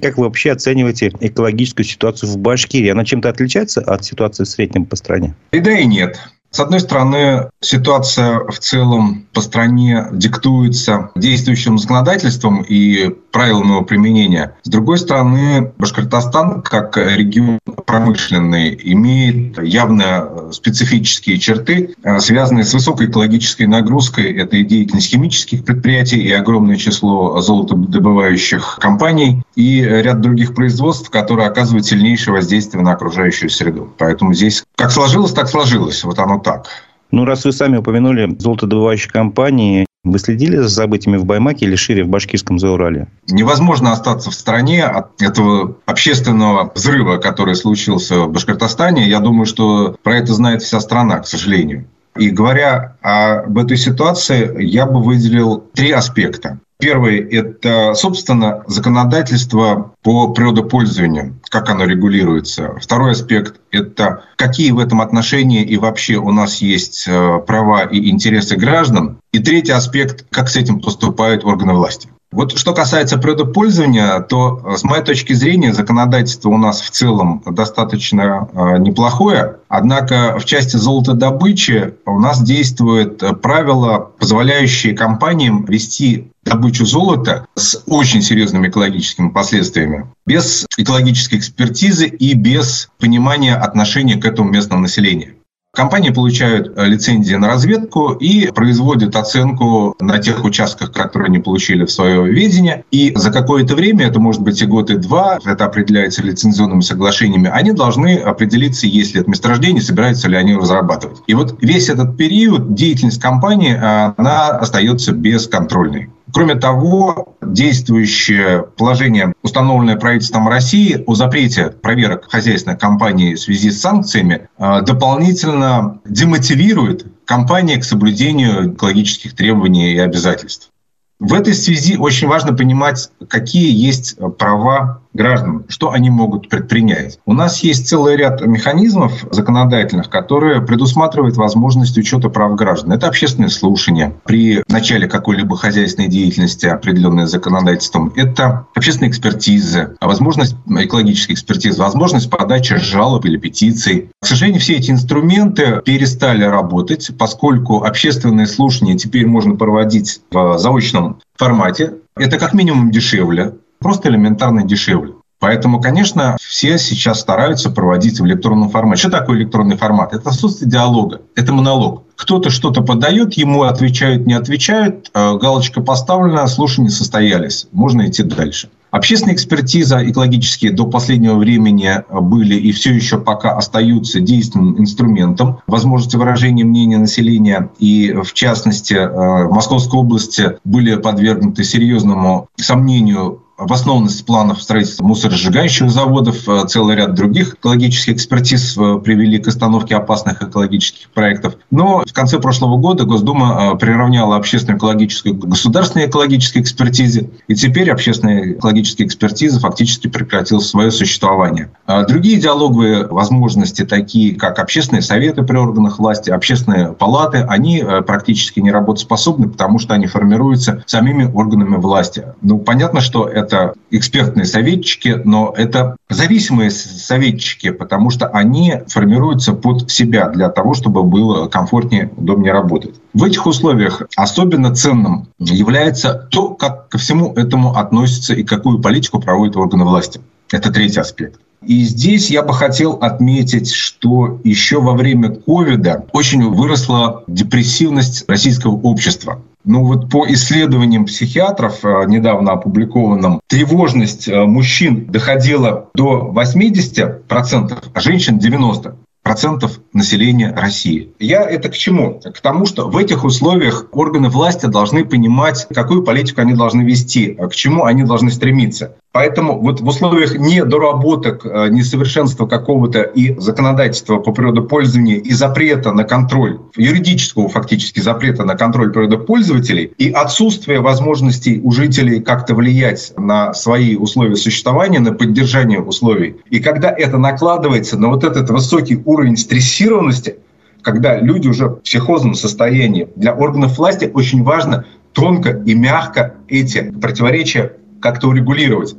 Как 0.00 0.18
вы 0.18 0.24
вообще 0.24 0.52
оцениваете 0.52 1.10
экологическую 1.20 1.84
ситуацию 1.84 2.30
в 2.30 2.38
Башкирии? 2.38 2.88
Она 2.88 3.04
чем-то 3.04 3.28
отличается 3.28 3.80
от 3.80 4.04
ситуации 4.04 4.44
в 4.44 4.48
среднем 4.48 4.84
по 4.84 4.96
стране? 4.96 5.34
И 5.52 5.60
да, 5.60 5.78
и 5.78 5.86
нет. 5.86 6.18
С 6.56 6.60
одной 6.60 6.80
стороны, 6.80 7.50
ситуация 7.60 8.38
в 8.38 8.58
целом 8.60 9.26
по 9.34 9.42
стране 9.42 10.06
диктуется 10.10 11.10
действующим 11.14 11.76
законодательством 11.76 12.62
и 12.62 13.10
правилами 13.30 13.72
его 13.72 13.82
применения. 13.82 14.56
С 14.62 14.70
другой 14.70 14.96
стороны, 14.96 15.74
Башкортостан, 15.76 16.62
как 16.62 16.96
регион 16.96 17.58
промышленный, 17.84 18.74
имеет 18.84 19.62
явно 19.62 20.50
специфические 20.52 21.38
черты, 21.38 21.94
связанные 22.20 22.64
с 22.64 22.72
высокой 22.72 23.08
экологической 23.08 23.66
нагрузкой. 23.66 24.32
Это 24.32 24.56
и 24.56 24.64
деятельность 24.64 25.10
химических 25.10 25.62
предприятий, 25.62 26.22
и 26.22 26.32
огромное 26.32 26.76
число 26.76 27.38
золотодобывающих 27.38 28.78
компаний, 28.80 29.42
и 29.56 29.82
ряд 29.82 30.22
других 30.22 30.54
производств, 30.54 31.10
которые 31.10 31.48
оказывают 31.48 31.84
сильнейшее 31.84 32.32
воздействие 32.32 32.82
на 32.82 32.92
окружающую 32.92 33.50
среду. 33.50 33.92
Поэтому 33.98 34.32
здесь 34.32 34.64
как 34.74 34.90
сложилось, 34.90 35.32
так 35.32 35.48
сложилось. 35.48 36.02
Вот 36.02 36.18
оно 36.18 36.45
так. 36.46 36.68
Ну, 37.10 37.24
раз 37.24 37.44
вы 37.44 37.52
сами 37.52 37.76
упомянули 37.76 38.34
золотодобывающие 38.38 39.10
компании, 39.10 39.86
вы 40.04 40.20
следили 40.20 40.56
за 40.56 40.68
событиями 40.68 41.16
в 41.16 41.24
Баймаке 41.24 41.66
или 41.66 41.74
шире 41.74 42.04
в 42.04 42.08
Башкирском 42.08 42.60
Заурале? 42.60 43.08
Невозможно 43.28 43.90
остаться 43.90 44.30
в 44.30 44.34
стороне 44.34 44.84
от 44.84 45.20
этого 45.20 45.76
общественного 45.86 46.70
взрыва, 46.72 47.16
который 47.16 47.56
случился 47.56 48.20
в 48.20 48.30
Башкортостане. 48.30 49.08
Я 49.08 49.18
думаю, 49.18 49.46
что 49.46 49.96
про 50.04 50.18
это 50.18 50.32
знает 50.32 50.62
вся 50.62 50.78
страна, 50.78 51.18
к 51.18 51.26
сожалению. 51.26 51.86
И 52.16 52.30
говоря 52.30 52.96
об 53.02 53.58
этой 53.58 53.76
ситуации, 53.76 54.62
я 54.62 54.86
бы 54.86 55.02
выделил 55.02 55.64
три 55.74 55.90
аспекта. 55.90 56.60
Первый– 56.78 57.20
это, 57.30 57.94
собственно, 57.94 58.62
законодательство 58.66 59.92
по 60.02 60.28
природопользованию, 60.28 61.40
как 61.48 61.70
оно 61.70 61.84
регулируется. 61.84 62.74
Второй 62.80 63.12
аспект– 63.12 63.60
это 63.70 64.24
какие 64.36 64.72
в 64.72 64.78
этом 64.78 65.00
отношении 65.00 65.62
и 65.62 65.78
вообще 65.78 66.16
у 66.16 66.32
нас 66.32 66.60
есть 66.60 67.06
э, 67.08 67.38
права 67.46 67.84
и 67.84 68.10
интересы 68.10 68.56
граждан. 68.56 69.18
И 69.32 69.38
третий 69.38 69.72
аспект– 69.72 70.26
как 70.30 70.50
с 70.50 70.56
этим 70.56 70.80
поступают 70.80 71.44
органы 71.44 71.72
власти. 71.72 72.10
Вот 72.32 72.58
что 72.58 72.74
касается 72.74 73.16
природопользования, 73.16 74.20
то 74.20 74.60
э, 74.62 74.76
с 74.76 74.84
моей 74.84 75.02
точки 75.02 75.32
зрения 75.32 75.72
законодательство 75.72 76.50
у 76.50 76.58
нас 76.58 76.82
в 76.82 76.90
целом 76.90 77.42
достаточно 77.46 78.50
э, 78.52 78.78
неплохое. 78.78 79.56
Однако 79.68 80.38
в 80.38 80.44
части 80.44 80.76
золотодобычи 80.76 81.94
у 82.04 82.18
нас 82.18 82.42
действует 82.42 83.22
правило, 83.40 84.10
позволяющее 84.18 84.94
компаниям 84.94 85.64
вести 85.64 86.32
добычу 86.46 86.86
золота 86.86 87.46
с 87.54 87.82
очень 87.86 88.22
серьезными 88.22 88.68
экологическими 88.68 89.28
последствиями, 89.28 90.06
без 90.24 90.66
экологической 90.76 91.36
экспертизы 91.36 92.06
и 92.06 92.34
без 92.34 92.88
понимания 92.98 93.56
отношения 93.56 94.16
к 94.16 94.24
этому 94.24 94.50
местного 94.50 94.80
населения. 94.80 95.34
Компании 95.76 96.08
получают 96.08 96.72
э, 96.74 96.86
лицензии 96.86 97.34
на 97.34 97.48
разведку 97.48 98.12
и 98.12 98.50
производят 98.50 99.14
оценку 99.14 99.94
на 100.00 100.18
тех 100.18 100.42
участках, 100.42 100.90
которые 100.90 101.26
они 101.26 101.38
получили 101.38 101.84
в 101.84 101.90
свое 101.90 102.26
ведение. 102.26 102.86
И 102.90 103.12
за 103.14 103.30
какое-то 103.30 103.74
время, 103.74 104.06
это 104.06 104.18
может 104.18 104.40
быть 104.40 104.62
и 104.62 104.64
год, 104.64 104.88
и 104.88 104.96
два, 104.96 105.38
это 105.44 105.66
определяется 105.66 106.22
лицензионными 106.22 106.80
соглашениями, 106.80 107.50
они 107.52 107.72
должны 107.72 108.16
определиться, 108.16 108.86
есть 108.86 109.14
ли 109.14 109.20
это 109.20 109.28
месторождение, 109.28 109.82
собираются 109.82 110.28
ли 110.28 110.36
они 110.36 110.54
разрабатывать. 110.54 111.18
И 111.26 111.34
вот 111.34 111.58
весь 111.60 111.90
этот 111.90 112.16
период 112.16 112.72
деятельность 112.74 113.20
компании, 113.20 113.76
она 113.78 114.48
остается 114.48 115.12
бесконтрольной. 115.12 116.08
Кроме 116.32 116.56
того, 116.56 117.36
действующее 117.40 118.64
положение, 118.76 119.32
установленное 119.42 119.96
правительством 119.96 120.48
России 120.48 121.02
о 121.06 121.14
запрете 121.14 121.68
проверок 121.68 122.30
хозяйственной 122.30 122.76
компании 122.76 123.34
в 123.34 123.40
связи 123.40 123.70
с 123.70 123.80
санкциями, 123.80 124.48
э, 124.58 124.82
дополнительно 124.82 126.00
демотивирует 126.04 127.06
компании 127.24 127.76
к 127.76 127.84
соблюдению 127.84 128.74
экологических 128.74 129.34
требований 129.34 129.92
и 129.92 129.98
обязательств. 129.98 130.70
В 131.18 131.32
этой 131.32 131.54
связи 131.54 131.96
очень 131.96 132.28
важно 132.28 132.52
понимать, 132.52 133.10
какие 133.28 133.72
есть 133.72 134.18
права 134.38 135.00
граждан, 135.16 135.64
что 135.68 135.90
они 135.90 136.10
могут 136.10 136.48
предпринять. 136.48 137.18
У 137.26 137.32
нас 137.32 137.60
есть 137.60 137.88
целый 137.88 138.16
ряд 138.16 138.40
механизмов 138.46 139.12
законодательных, 139.30 140.08
которые 140.10 140.60
предусматривают 140.62 141.36
возможность 141.36 141.98
учета 141.98 142.28
прав 142.28 142.54
граждан. 142.54 142.92
Это 142.92 143.08
общественные 143.08 143.50
слушания 143.50 144.14
при 144.24 144.62
начале 144.68 145.08
какой-либо 145.08 145.56
хозяйственной 145.56 146.08
деятельности, 146.08 146.66
определенной 146.66 147.26
законодательством. 147.26 148.12
Это 148.14 148.66
общественные 148.74 149.10
экспертизы, 149.10 149.96
возможность 150.00 150.56
экологической 150.68 151.32
экспертизы, 151.32 151.80
возможность 151.80 152.30
подачи 152.30 152.76
жалоб 152.76 153.24
или 153.24 153.36
петиций. 153.38 154.10
К 154.20 154.26
сожалению, 154.26 154.60
все 154.60 154.74
эти 154.74 154.90
инструменты 154.90 155.80
перестали 155.84 156.44
работать, 156.44 157.10
поскольку 157.18 157.84
общественные 157.84 158.46
слушания 158.46 158.96
теперь 158.96 159.26
можно 159.26 159.56
проводить 159.56 160.20
в 160.30 160.58
заочном 160.58 161.20
формате. 161.36 161.94
Это 162.16 162.38
как 162.38 162.54
минимум 162.54 162.90
дешевле 162.90 163.54
просто 163.78 164.08
элементарно 164.08 164.62
дешевле. 164.64 165.14
Поэтому, 165.38 165.80
конечно, 165.80 166.36
все 166.40 166.78
сейчас 166.78 167.20
стараются 167.20 167.70
проводить 167.70 168.20
в 168.20 168.26
электронном 168.26 168.70
формате. 168.70 169.00
Что 169.00 169.10
такое 169.10 169.38
электронный 169.38 169.76
формат? 169.76 170.14
Это 170.14 170.30
отсутствие 170.30 170.70
диалога, 170.70 171.20
это 171.34 171.52
монолог. 171.52 172.04
Кто-то 172.16 172.48
что-то 172.48 172.80
подает, 172.80 173.34
ему 173.34 173.64
отвечают, 173.64 174.26
не 174.26 174.32
отвечают, 174.32 175.10
э, 175.12 175.36
галочка 175.36 175.82
поставлена, 175.82 176.46
слушания 176.46 176.88
состоялись, 176.88 177.66
можно 177.72 178.06
идти 178.06 178.22
дальше. 178.22 178.70
Общественная 178.90 179.34
экспертиза 179.34 180.08
экологические 180.08 180.72
до 180.72 180.86
последнего 180.86 181.36
времени 181.36 182.02
были 182.08 182.54
и 182.54 182.72
все 182.72 182.94
еще 182.94 183.18
пока 183.18 183.54
остаются 183.54 184.20
действенным 184.20 184.80
инструментом 184.80 185.58
возможности 185.66 186.16
выражения 186.16 186.64
мнения 186.64 186.96
населения. 186.96 187.68
И 187.78 188.14
в 188.14 188.32
частности, 188.32 188.94
э, 188.94 189.08
в 189.46 189.52
Московской 189.52 190.00
области 190.00 190.56
были 190.64 190.96
подвергнуты 190.96 191.62
серьезному 191.62 192.48
сомнению 192.56 193.42
обоснованность 193.56 194.24
планов 194.26 194.62
строительства 194.62 195.04
мусоросжигающих 195.04 195.90
заводов, 195.90 196.48
э, 196.48 196.64
целый 196.68 196.96
ряд 196.96 197.14
других 197.14 197.54
экологических 197.54 198.14
экспертиз 198.14 198.76
э, 198.76 198.98
привели 199.02 199.38
к 199.38 199.48
остановке 199.48 199.96
опасных 199.96 200.42
экологических 200.42 201.10
проектов. 201.10 201.56
Но 201.70 202.04
в 202.06 202.12
конце 202.12 202.38
прошлого 202.38 202.76
года 202.76 203.04
Госдума 203.04 203.72
э, 203.72 203.78
приравняла 203.78 204.36
общественную 204.36 204.78
экологическую 204.78 205.34
к 205.34 205.46
государственной 205.46 206.06
экологической 206.06 206.58
экспертизе, 206.58 207.30
и 207.48 207.54
теперь 207.54 207.90
общественная 207.90 208.52
экологическая 208.52 209.04
экспертиза 209.04 209.58
фактически 209.58 210.08
прекратила 210.08 210.60
свое 210.60 210.90
существование. 210.90 211.70
А 211.86 212.04
другие 212.04 212.38
диалоговые 212.38 213.06
возможности, 213.06 213.84
такие 213.84 214.34
как 214.34 214.58
общественные 214.58 215.02
советы 215.02 215.42
при 215.42 215.56
органах 215.56 215.98
власти, 215.98 216.30
общественные 216.30 216.92
палаты, 216.92 217.38
они 217.48 217.82
практически 218.06 218.60
не 218.60 218.70
работоспособны, 218.70 219.48
потому 219.48 219.78
что 219.78 219.94
они 219.94 220.06
формируются 220.06 220.82
самими 220.86 221.30
органами 221.32 221.76
власти. 221.76 222.26
Ну, 222.42 222.58
понятно, 222.58 223.00
что 223.00 223.26
это 223.26 223.45
это 223.46 223.74
экспертные 223.90 224.44
советчики, 224.44 225.20
но 225.24 225.54
это 225.56 225.96
зависимые 226.10 226.70
советчики, 226.70 227.70
потому 227.70 228.10
что 228.10 228.26
они 228.26 228.74
формируются 228.88 229.52
под 229.52 229.90
себя 229.90 230.28
для 230.28 230.48
того, 230.48 230.74
чтобы 230.74 231.02
было 231.04 231.46
комфортнее, 231.48 232.10
удобнее 232.16 232.52
работать. 232.52 232.96
В 233.14 233.24
этих 233.24 233.46
условиях 233.46 234.02
особенно 234.16 234.74
ценным 234.74 235.28
является 235.38 236.28
то, 236.30 236.54
как 236.54 236.88
ко 236.88 236.98
всему 236.98 237.32
этому 237.34 237.76
относится 237.76 238.34
и 238.34 238.42
какую 238.42 238.80
политику 238.80 239.20
проводят 239.20 239.56
органы 239.56 239.84
власти. 239.84 240.20
Это 240.50 240.72
третий 240.72 241.00
аспект. 241.00 241.40
И 241.64 241.84
здесь 241.84 242.30
я 242.30 242.42
бы 242.42 242.52
хотел 242.52 242.92
отметить, 242.92 243.72
что 243.72 244.40
еще 244.44 244.80
во 244.80 244.94
время 244.94 245.30
ковида 245.30 246.04
очень 246.12 246.48
выросла 246.48 247.24
депрессивность 247.26 248.24
российского 248.28 248.74
общества. 248.74 249.42
Ну 249.66 249.84
вот 249.84 250.08
по 250.08 250.26
исследованиям 250.28 251.06
психиатров, 251.06 251.84
э, 251.84 252.04
недавно 252.06 252.52
опубликованным, 252.52 253.40
тревожность 253.48 254.28
э, 254.28 254.44
мужчин 254.44 255.06
доходила 255.06 255.90
до 255.92 256.32
80%, 256.32 257.84
а 257.92 258.00
женщин 258.00 258.38
90% 258.38 258.94
процентов 259.26 259.80
населения 259.92 260.54
России. 260.56 261.10
Я 261.18 261.42
это 261.42 261.68
к 261.68 261.74
чему? 261.74 262.20
К 262.20 262.40
тому, 262.40 262.64
что 262.64 262.88
в 262.88 262.96
этих 262.96 263.24
условиях 263.24 263.88
органы 263.90 264.28
власти 264.28 264.66
должны 264.66 265.04
понимать, 265.04 265.66
какую 265.74 266.04
политику 266.04 266.42
они 266.42 266.54
должны 266.54 266.82
вести, 266.82 267.34
к 267.34 267.52
чему 267.52 267.86
они 267.86 268.04
должны 268.04 268.30
стремиться. 268.30 268.94
Поэтому 269.16 269.58
вот 269.58 269.80
в 269.80 269.86
условиях 269.86 270.38
недоработок, 270.38 271.46
э, 271.46 271.68
несовершенства 271.70 272.46
какого-то 272.46 273.00
и 273.00 273.34
законодательства 273.40 274.18
по 274.18 274.30
природопользованию 274.30 275.22
и 275.22 275.32
запрета 275.32 275.92
на 275.92 276.04
контроль, 276.04 276.58
юридического 276.76 277.48
фактически 277.48 278.00
запрета 278.00 278.44
на 278.44 278.56
контроль 278.56 278.92
природопользователей 278.92 279.94
и 279.96 280.10
отсутствия 280.10 280.80
возможностей 280.80 281.62
у 281.64 281.72
жителей 281.72 282.20
как-то 282.20 282.54
влиять 282.54 283.14
на 283.16 283.54
свои 283.54 283.96
условия 283.96 284.36
существования, 284.36 285.00
на 285.00 285.14
поддержание 285.14 285.80
условий. 285.80 286.36
И 286.50 286.60
когда 286.60 286.90
это 286.90 287.16
накладывается 287.16 287.96
на 287.98 288.08
вот 288.08 288.22
этот 288.22 288.50
высокий 288.50 289.00
уровень 289.02 289.38
стрессированности, 289.38 290.36
когда 290.82 291.18
люди 291.18 291.48
уже 291.48 291.68
в 291.68 291.76
психозном 291.76 292.34
состоянии, 292.34 293.08
для 293.16 293.32
органов 293.32 293.78
власти 293.78 294.10
очень 294.12 294.42
важно 294.42 294.84
тонко 295.14 295.62
и 295.64 295.74
мягко 295.74 296.34
эти 296.48 296.90
противоречия 297.00 297.72
как-то 298.02 298.28
урегулировать. 298.28 298.94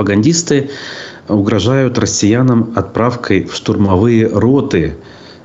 Пропагандисты 0.00 0.70
угрожают 1.28 1.98
россиянам 1.98 2.72
отправкой 2.74 3.44
в 3.44 3.54
штурмовые 3.54 4.26
роты 4.28 4.94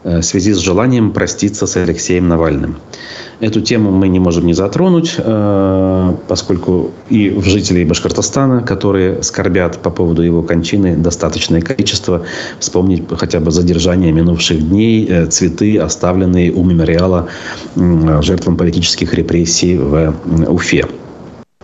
в 0.04 0.22
связи 0.22 0.54
с 0.54 0.58
желанием 0.60 1.12
проститься 1.12 1.66
с 1.66 1.76
Алексеем 1.78 2.28
Навальным. 2.28 2.78
Эту 3.42 3.60
тему 3.60 3.92
мы 3.92 4.08
не 4.08 4.20
можем 4.20 4.46
не 4.46 4.54
затронуть, 4.54 5.16
э, 5.18 6.14
поскольку 6.28 6.92
и 7.10 7.32
в 7.32 7.44
жителей 7.44 7.86
Башкортостана, 7.86 8.62
которые 8.62 9.24
скорбят 9.24 9.82
по 9.82 9.90
поводу 9.90 10.22
его 10.22 10.42
кончины, 10.42 10.96
достаточное 10.96 11.62
количество. 11.62 12.22
Вспомнить 12.60 13.04
хотя 13.18 13.40
бы 13.40 13.52
задержание 13.52 14.14
минувших 14.14 14.70
дней, 14.70 15.06
э, 15.10 15.26
цветы, 15.26 15.78
оставленные 15.80 16.52
у 16.52 16.64
мемориала 16.64 17.28
жертвам 18.22 18.56
политических 18.58 19.14
репрессий 19.16 19.78
в 19.78 20.14
Уфе. 20.48 20.86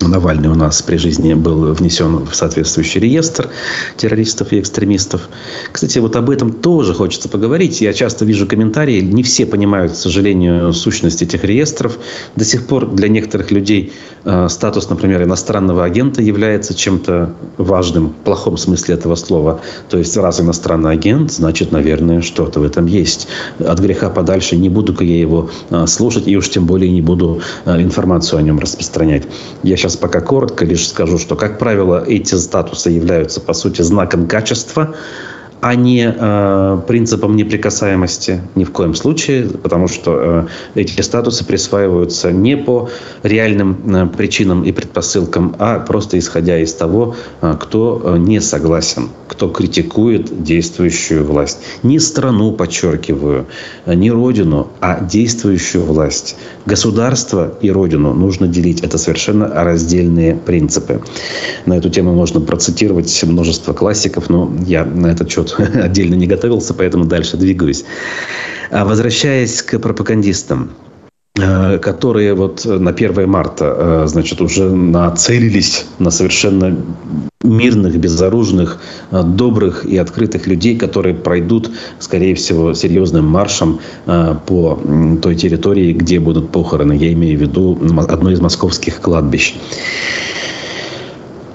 Навальный 0.07 0.49
у 0.49 0.55
нас 0.55 0.81
при 0.81 0.97
жизни 0.97 1.33
был 1.33 1.73
внесен 1.73 2.25
в 2.25 2.35
соответствующий 2.35 2.99
реестр 2.99 3.49
террористов 3.97 4.51
и 4.53 4.59
экстремистов. 4.59 5.29
Кстати, 5.71 5.99
вот 5.99 6.15
об 6.15 6.29
этом 6.29 6.51
тоже 6.51 6.93
хочется 6.93 7.29
поговорить. 7.29 7.81
Я 7.81 7.93
часто 7.93 8.25
вижу 8.25 8.47
комментарии, 8.47 9.01
не 9.01 9.23
все 9.23 9.45
понимают, 9.45 9.93
к 9.93 9.95
сожалению, 9.95 10.73
сущность 10.73 11.21
этих 11.21 11.43
реестров. 11.43 11.97
До 12.35 12.45
сих 12.45 12.67
пор 12.67 12.91
для 12.91 13.07
некоторых 13.07 13.51
людей 13.51 13.93
э, 14.23 14.47
статус, 14.49 14.89
например, 14.89 15.23
иностранного 15.23 15.83
агента 15.83 16.21
является 16.21 16.73
чем-то 16.73 17.33
важным, 17.57 18.09
в 18.09 18.23
плохом 18.23 18.57
смысле 18.57 18.95
этого 18.95 19.15
слова. 19.15 19.61
То 19.89 19.97
есть, 19.97 20.15
раз 20.17 20.41
иностранный 20.41 20.91
агент, 20.91 21.31
значит, 21.31 21.71
наверное, 21.71 22.21
что-то 22.21 22.59
в 22.59 22.63
этом 22.63 22.85
есть. 22.85 23.27
От 23.59 23.79
греха 23.79 24.09
подальше 24.09 24.57
не 24.57 24.69
буду-ка 24.69 25.03
я 25.03 25.19
его 25.19 25.49
э, 25.69 25.87
слушать, 25.87 26.27
и 26.27 26.35
уж 26.37 26.49
тем 26.49 26.65
более 26.65 26.91
не 26.91 27.01
буду 27.01 27.41
э, 27.65 27.81
информацию 27.81 28.39
о 28.39 28.41
нем 28.41 28.59
распространять. 28.59 29.23
Я 29.63 29.77
сейчас 29.77 29.90
пока 29.97 30.21
коротко 30.21 30.65
лишь 30.65 30.87
скажу, 30.87 31.17
что, 31.17 31.35
как 31.35 31.59
правило, 31.59 32.03
эти 32.05 32.35
статусы 32.35 32.89
являются, 32.89 33.41
по 33.41 33.53
сути, 33.53 33.81
знаком 33.81 34.27
качества, 34.27 34.95
а 35.61 35.75
не 35.75 36.11
э, 36.13 36.81
принципом 36.87 37.35
неприкасаемости 37.35 38.41
ни 38.55 38.63
в 38.63 38.71
коем 38.71 38.95
случае, 38.95 39.47
потому 39.47 39.87
что 39.87 40.47
э, 40.75 40.81
эти 40.81 41.01
статусы 41.01 41.45
присваиваются 41.45 42.31
не 42.31 42.57
по 42.57 42.89
реальным 43.21 43.77
э, 43.95 44.07
причинам 44.07 44.63
и 44.63 44.71
предпосылкам, 44.71 45.55
а 45.59 45.79
просто 45.79 46.17
исходя 46.17 46.57
из 46.57 46.73
того, 46.73 47.15
э, 47.41 47.55
кто 47.59 48.01
э, 48.03 48.17
не 48.17 48.41
согласен, 48.41 49.09
кто 49.27 49.49
критикует 49.49 50.43
действующую 50.43 51.25
власть. 51.25 51.59
Не 51.83 51.99
страну, 51.99 52.53
подчеркиваю, 52.53 53.45
не 53.85 54.09
родину, 54.09 54.67
а 54.79 54.99
действующую 54.99 55.85
власть. 55.85 56.35
Государство 56.65 57.53
и 57.61 57.69
родину 57.69 58.13
нужно 58.13 58.47
делить. 58.47 58.81
Это 58.81 58.97
совершенно 58.97 59.47
раздельные 59.47 60.35
принципы. 60.35 61.01
На 61.65 61.77
эту 61.77 61.89
тему 61.89 62.13
можно 62.13 62.41
процитировать 62.41 63.23
множество 63.23 63.73
классиков, 63.73 64.29
но 64.29 64.51
я 64.65 64.85
на 64.85 65.07
этот 65.07 65.31
счет 65.31 65.50
отдельно 65.59 66.15
не 66.15 66.27
готовился, 66.27 66.73
поэтому 66.73 67.05
дальше 67.05 67.37
двигаюсь. 67.37 67.85
А 68.71 68.85
возвращаясь 68.85 69.61
к 69.61 69.79
пропагандистам, 69.79 70.71
э, 71.37 71.77
которые 71.79 72.33
вот 72.33 72.65
на 72.65 72.91
1 72.91 73.29
марта, 73.29 73.75
э, 73.77 74.07
значит, 74.07 74.39
уже 74.41 74.69
нацелились 74.69 75.85
на 75.99 76.09
совершенно 76.11 76.77
мирных, 77.43 77.97
безоружных, 77.97 78.79
э, 79.11 79.23
добрых 79.23 79.85
и 79.85 79.97
открытых 79.97 80.47
людей, 80.47 80.77
которые 80.77 81.15
пройдут, 81.15 81.71
скорее 81.99 82.35
всего, 82.35 82.73
серьезным 82.73 83.25
маршем 83.25 83.79
по 84.05 84.79
той 85.21 85.35
территории, 85.35 85.93
где 85.93 86.19
будут 86.19 86.51
похороны. 86.51 86.93
Я 86.93 87.11
имею 87.13 87.37
в 87.37 87.41
виду 87.41 87.77
одно 88.07 88.31
из 88.31 88.39
московских 88.39 89.01
кладбищ. 89.01 89.55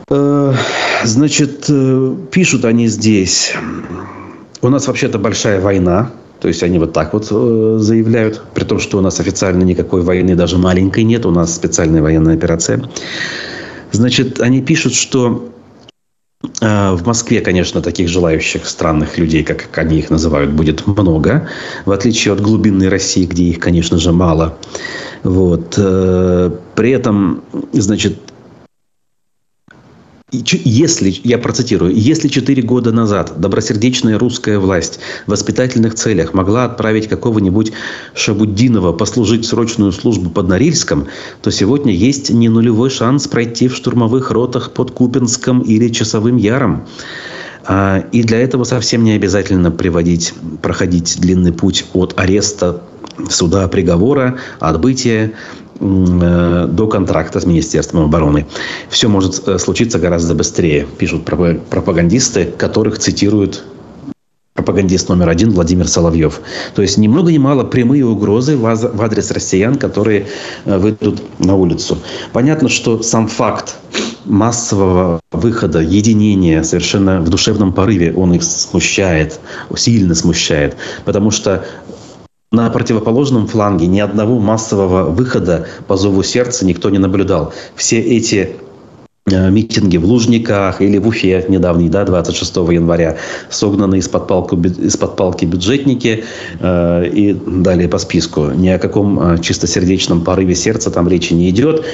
Значит, 0.09 1.67
э, 1.69 2.17
пишут 2.31 2.65
они 2.65 2.87
здесь. 2.87 3.55
У 4.63 4.69
нас 4.69 4.87
вообще-то 4.87 5.19
большая 5.19 5.61
война. 5.61 6.11
То 6.41 6.49
есть 6.49 6.63
они 6.63 6.79
вот 6.79 6.93
так 6.93 7.13
вот 7.13 7.29
э, 7.31 7.77
заявляют, 7.81 8.43
при 8.55 8.65
том, 8.65 8.79
что 8.79 8.99
у 8.99 9.01
нас 9.01 9.19
официально 9.21 9.63
никакой 9.65 10.03
войны, 10.03 10.37
даже 10.37 10.59
маленькой 10.59 11.05
нет, 11.05 11.27
у 11.27 11.31
нас 11.31 11.55
специальная 11.55 12.03
военная 12.03 12.35
операция. 12.35 12.89
Значит, 13.91 14.41
они 14.41 14.63
пишут, 14.63 14.95
что 14.95 15.51
э, 16.61 16.93
в 16.93 17.05
Москве, 17.07 17.41
конечно, 17.41 17.81
таких 17.81 18.09
желающих 18.09 18.67
странных 18.67 19.19
людей, 19.19 19.43
как 19.43 19.77
они 19.77 19.99
их 19.99 20.11
называют, 20.11 20.53
будет 20.53 20.87
много, 20.87 21.49
в 21.85 21.91
отличие 21.91 22.35
от 22.35 22.41
глубинной 22.41 22.89
России, 22.89 23.25
где 23.25 23.45
их, 23.45 23.59
конечно 23.59 23.99
же, 23.99 24.13
мало. 24.13 24.57
Вот. 25.23 25.75
При 25.75 26.91
этом, 26.91 27.43
значит, 27.73 28.19
если, 30.33 31.15
я 31.23 31.39
процитирую, 31.39 31.95
если 31.95 32.27
четыре 32.27 32.61
года 32.61 32.91
назад 32.91 33.35
добросердечная 33.39 34.19
русская 34.19 34.59
власть 34.59 34.99
в 35.25 35.31
воспитательных 35.31 35.95
целях 35.95 36.35
могла 36.35 36.65
отправить 36.65 37.09
какого-нибудь 37.09 37.73
Шабуддинова 38.15 38.93
послужить 38.93 39.47
срочную 39.47 39.93
службу 39.93 40.29
под 40.31 40.49
Норильском, 40.49 41.07
то 41.43 41.53
сегодня 41.53 41.95
есть 41.95 42.31
не 42.31 42.49
нулевой 42.49 42.91
шанс 42.91 43.29
пройти 43.29 43.69
в 43.69 43.77
штурмовых 43.77 44.33
ротах 44.33 44.73
под 44.73 44.91
Купинском 44.91 45.61
или 45.61 45.89
Часовым 45.91 46.39
Яром. 46.39 46.87
А, 47.65 48.05
и 48.11 48.25
для 48.25 48.41
этого 48.41 48.65
совсем 48.65 49.05
не 49.05 49.13
обязательно 49.13 49.71
приводить, 49.71 50.35
проходить 50.61 51.21
длинный 51.21 51.53
путь 51.53 51.87
от 51.93 52.19
ареста 52.19 52.83
суда 53.31 53.69
приговора, 53.69 54.39
отбытия 54.59 55.33
до 55.81 56.87
контракта 56.87 57.41
с 57.41 57.47
Министерством 57.47 58.05
обороны. 58.05 58.47
Все 58.89 59.09
может 59.09 59.47
э, 59.47 59.59
случиться 59.59 59.99
гораздо 59.99 60.35
быстрее, 60.35 60.87
пишут 60.99 61.25
пропагандисты, 61.25 62.47
которых 62.57 62.99
цитируют 62.99 63.65
пропагандист 64.55 65.09
номер 65.09 65.29
один 65.29 65.51
Владимир 65.51 65.87
Соловьев. 65.87 66.41
То 66.75 66.83
есть 66.83 66.99
ни 66.99 67.09
много 67.09 67.31
ни 67.31 67.39
мало 67.39 67.63
прямые 67.63 68.05
угрозы 68.05 68.57
в 68.57 69.03
адрес 69.03 69.31
россиян, 69.31 69.77
которые 69.77 70.27
э, 70.65 70.79
выйдут 70.79 71.23
на 71.39 71.55
улицу. 71.55 71.99
Понятно, 72.33 72.69
что 72.69 73.03
сам 73.03 73.29
факт 73.29 73.77
массового 74.25 75.21
выхода, 75.31 75.81
единения 75.81 76.63
совершенно 76.63 77.21
в 77.21 77.29
душевном 77.29 77.73
порыве, 77.73 78.13
он 78.15 78.35
их 78.35 78.43
смущает, 78.43 79.39
сильно 79.77 80.15
смущает. 80.15 80.77
Потому 81.05 81.31
что 81.31 81.65
на 82.53 82.71
противоположном 82.71 83.49
фланге 83.49 83.87
ни 83.87 83.99
одного 83.99 84.39
массового 84.39 85.11
выхода 85.11 85.67
по 85.89 85.97
зову 85.97 86.23
сердца 86.23 86.65
никто 86.65 86.91
не 86.91 86.99
наблюдал. 86.99 87.53
Все 87.75 88.01
эти 88.01 88.57
митинги 89.29 89.97
в 89.97 90.05
Лужниках 90.05 90.81
или 90.81 90.99
в 90.99 91.09
Уфе 91.09 91.45
недавний, 91.49 91.89
да, 91.89 92.05
26 92.05 92.57
января, 92.57 93.17
согнаны 93.51 93.99
из-под, 93.99 94.29
палку, 94.29 94.57
из-под 94.57 95.17
палки 95.17 95.45
бюджетники 95.45 96.23
э, 96.61 97.09
и 97.09 97.33
далее 97.33 97.89
по 97.89 97.99
списку. 97.99 98.53
Ни 98.55 98.69
о 98.69 98.79
каком 98.79 99.19
э, 99.19 99.39
чистосердечном 99.39 100.23
порыве 100.23 100.55
сердца 100.55 100.93
там 100.93 101.09
речи 101.09 101.33
не 101.33 101.51
идет. 101.51 101.85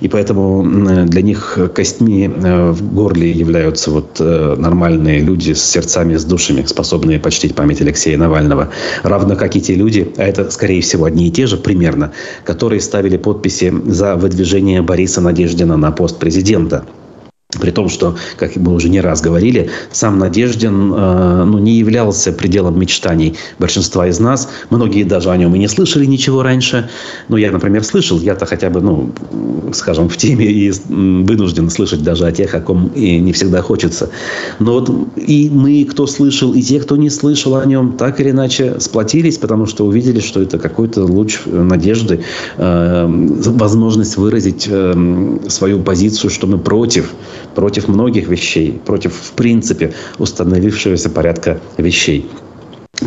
И 0.00 0.08
поэтому 0.08 0.62
э, 0.62 1.04
для 1.06 1.22
них 1.22 1.58
костьми 1.74 2.28
э, 2.28 2.70
в 2.72 2.94
горле 2.94 3.30
являются 3.30 3.90
вот 3.90 4.16
э, 4.20 4.54
нормальные 4.58 5.20
люди 5.20 5.54
с 5.54 5.64
сердцами, 5.64 6.16
с 6.16 6.24
душами, 6.26 6.62
способные 6.66 7.18
почтить 7.18 7.54
память 7.54 7.80
Алексея 7.80 8.18
Навального. 8.18 8.68
Равно 9.02 9.36
как 9.36 9.56
и 9.56 9.60
те 9.62 9.74
люди, 9.74 10.12
а 10.18 10.24
это, 10.24 10.50
скорее 10.50 10.82
всего, 10.82 11.06
одни 11.06 11.28
и 11.28 11.30
те 11.30 11.46
же 11.46 11.56
примерно, 11.56 12.12
которые 12.44 12.82
ставили 12.82 13.16
подписи 13.16 13.72
за 13.86 14.16
выдвижение 14.16 14.82
Бориса 14.82 15.22
Надеждина 15.22 15.78
на 15.78 15.90
пост 15.90 16.18
президента 16.18 16.73
это 16.74 17.03
при 17.60 17.70
том, 17.70 17.88
что, 17.88 18.16
как 18.36 18.56
мы 18.56 18.74
уже 18.74 18.88
не 18.88 19.00
раз 19.00 19.20
говорили, 19.20 19.70
сам 19.92 20.18
Надеждин 20.18 20.92
э, 20.94 21.44
ну, 21.44 21.58
не 21.58 21.72
являлся 21.72 22.32
пределом 22.32 22.78
мечтаний 22.78 23.36
большинства 23.58 24.06
из 24.06 24.20
нас. 24.20 24.48
Многие 24.70 25.04
даже 25.04 25.30
о 25.30 25.36
нем 25.36 25.54
и 25.54 25.58
не 25.58 25.68
слышали 25.68 26.06
ничего 26.06 26.42
раньше. 26.42 26.88
Ну, 27.28 27.36
я, 27.36 27.50
например, 27.50 27.84
слышал. 27.84 28.18
Я-то 28.20 28.46
хотя 28.46 28.70
бы, 28.70 28.80
ну, 28.80 29.12
скажем, 29.72 30.08
в 30.08 30.16
теме 30.16 30.46
и 30.46 30.72
вынужден 30.88 31.70
слышать 31.70 32.02
даже 32.02 32.26
о 32.26 32.32
тех, 32.32 32.54
о 32.54 32.60
ком 32.60 32.88
и 32.94 33.18
не 33.18 33.32
всегда 33.32 33.62
хочется. 33.62 34.10
Но 34.58 34.74
вот 34.74 34.90
и 35.16 35.50
мы, 35.50 35.84
кто 35.84 36.06
слышал, 36.06 36.52
и 36.52 36.62
те, 36.62 36.80
кто 36.80 36.96
не 36.96 37.10
слышал 37.10 37.56
о 37.56 37.64
нем, 37.64 37.92
так 37.92 38.20
или 38.20 38.30
иначе 38.30 38.80
сплотились, 38.80 39.38
потому 39.38 39.66
что 39.66 39.86
увидели, 39.86 40.20
что 40.20 40.40
это 40.40 40.58
какой-то 40.58 41.04
луч 41.04 41.40
надежды, 41.46 42.20
э, 42.56 43.06
возможность 43.06 44.16
выразить 44.16 44.66
э, 44.68 45.38
свою 45.48 45.80
позицию, 45.80 46.30
что 46.30 46.46
мы 46.46 46.58
против 46.58 47.12
против 47.54 47.88
многих 47.88 48.28
вещей, 48.28 48.80
против, 48.84 49.14
в 49.14 49.32
принципе, 49.32 49.92
установившегося 50.18 51.10
порядка 51.10 51.60
вещей. 51.76 52.28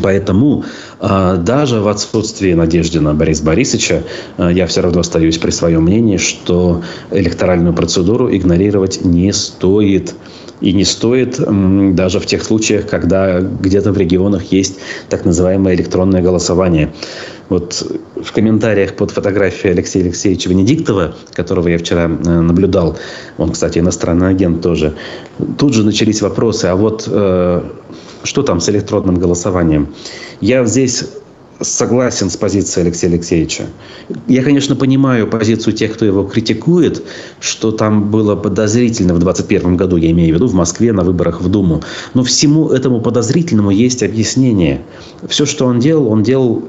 Поэтому 0.01 0.65
э, 0.99 1.37
даже 1.39 1.79
в 1.79 1.87
отсутствии 1.87 2.53
надежды 2.53 2.99
на 2.99 3.13
Бориса 3.13 3.43
Борисовича 3.43 4.03
э, 4.37 4.49
я 4.53 4.67
все 4.67 4.81
равно 4.81 4.99
остаюсь 4.99 5.37
при 5.37 5.51
своем 5.51 5.83
мнении, 5.83 6.17
что 6.17 6.83
электоральную 7.11 7.73
процедуру 7.73 8.33
игнорировать 8.35 9.03
не 9.05 9.31
стоит. 9.33 10.13
И 10.59 10.73
не 10.73 10.85
стоит 10.85 11.39
даже 11.95 12.19
в 12.19 12.25
тех 12.25 12.43
случаях, 12.43 12.87
когда 12.87 13.41
где-то 13.41 13.91
в 13.91 13.97
регионах 13.97 14.51
есть 14.51 14.79
так 15.07 15.23
называемое 15.23 15.75
электронное 15.75 16.23
голосование. 16.23 16.91
Вот 17.49 17.85
в 18.15 18.31
комментариях 18.31 18.95
под 18.95 19.11
фотографией 19.11 19.73
Алексея 19.73 20.03
Алексеевича 20.03 20.49
Венедиктова, 20.49 21.15
которого 21.33 21.69
я 21.69 21.77
вчера 21.77 22.05
э, 22.05 22.41
наблюдал, 22.41 22.97
он, 23.37 23.51
кстати, 23.51 23.79
иностранный 23.79 24.29
агент 24.29 24.61
тоже, 24.61 24.95
тут 25.57 25.73
же 25.73 25.85
начались 25.85 26.21
вопросы, 26.21 26.65
а 26.65 26.75
вот 26.75 27.05
э, 27.07 27.63
что 28.23 28.43
там 28.43 28.59
с 28.59 28.69
электронным 28.69 29.15
голосованием? 29.15 29.87
Я 30.41 30.65
здесь 30.65 31.05
согласен 31.61 32.29
с 32.29 32.37
позицией 32.37 32.85
Алексея 32.85 33.11
Алексеевича. 33.11 33.63
Я, 34.27 34.43
конечно, 34.43 34.75
понимаю 34.75 35.27
позицию 35.27 35.73
тех, 35.73 35.93
кто 35.93 36.05
его 36.05 36.23
критикует, 36.23 37.03
что 37.39 37.71
там 37.71 38.11
было 38.11 38.35
подозрительно 38.35 39.13
в 39.13 39.19
2021 39.19 39.77
году, 39.77 39.97
я 39.97 40.11
имею 40.11 40.33
в 40.33 40.35
виду, 40.35 40.47
в 40.47 40.53
Москве 40.53 40.91
на 40.93 41.03
выборах 41.03 41.41
в 41.41 41.49
Думу. 41.49 41.81
Но 42.13 42.23
всему 42.23 42.69
этому 42.69 43.01
подозрительному 43.01 43.71
есть 43.71 44.03
объяснение. 44.03 44.81
Все, 45.27 45.45
что 45.45 45.65
он 45.65 45.79
делал, 45.79 46.09
он 46.09 46.23
делал 46.23 46.63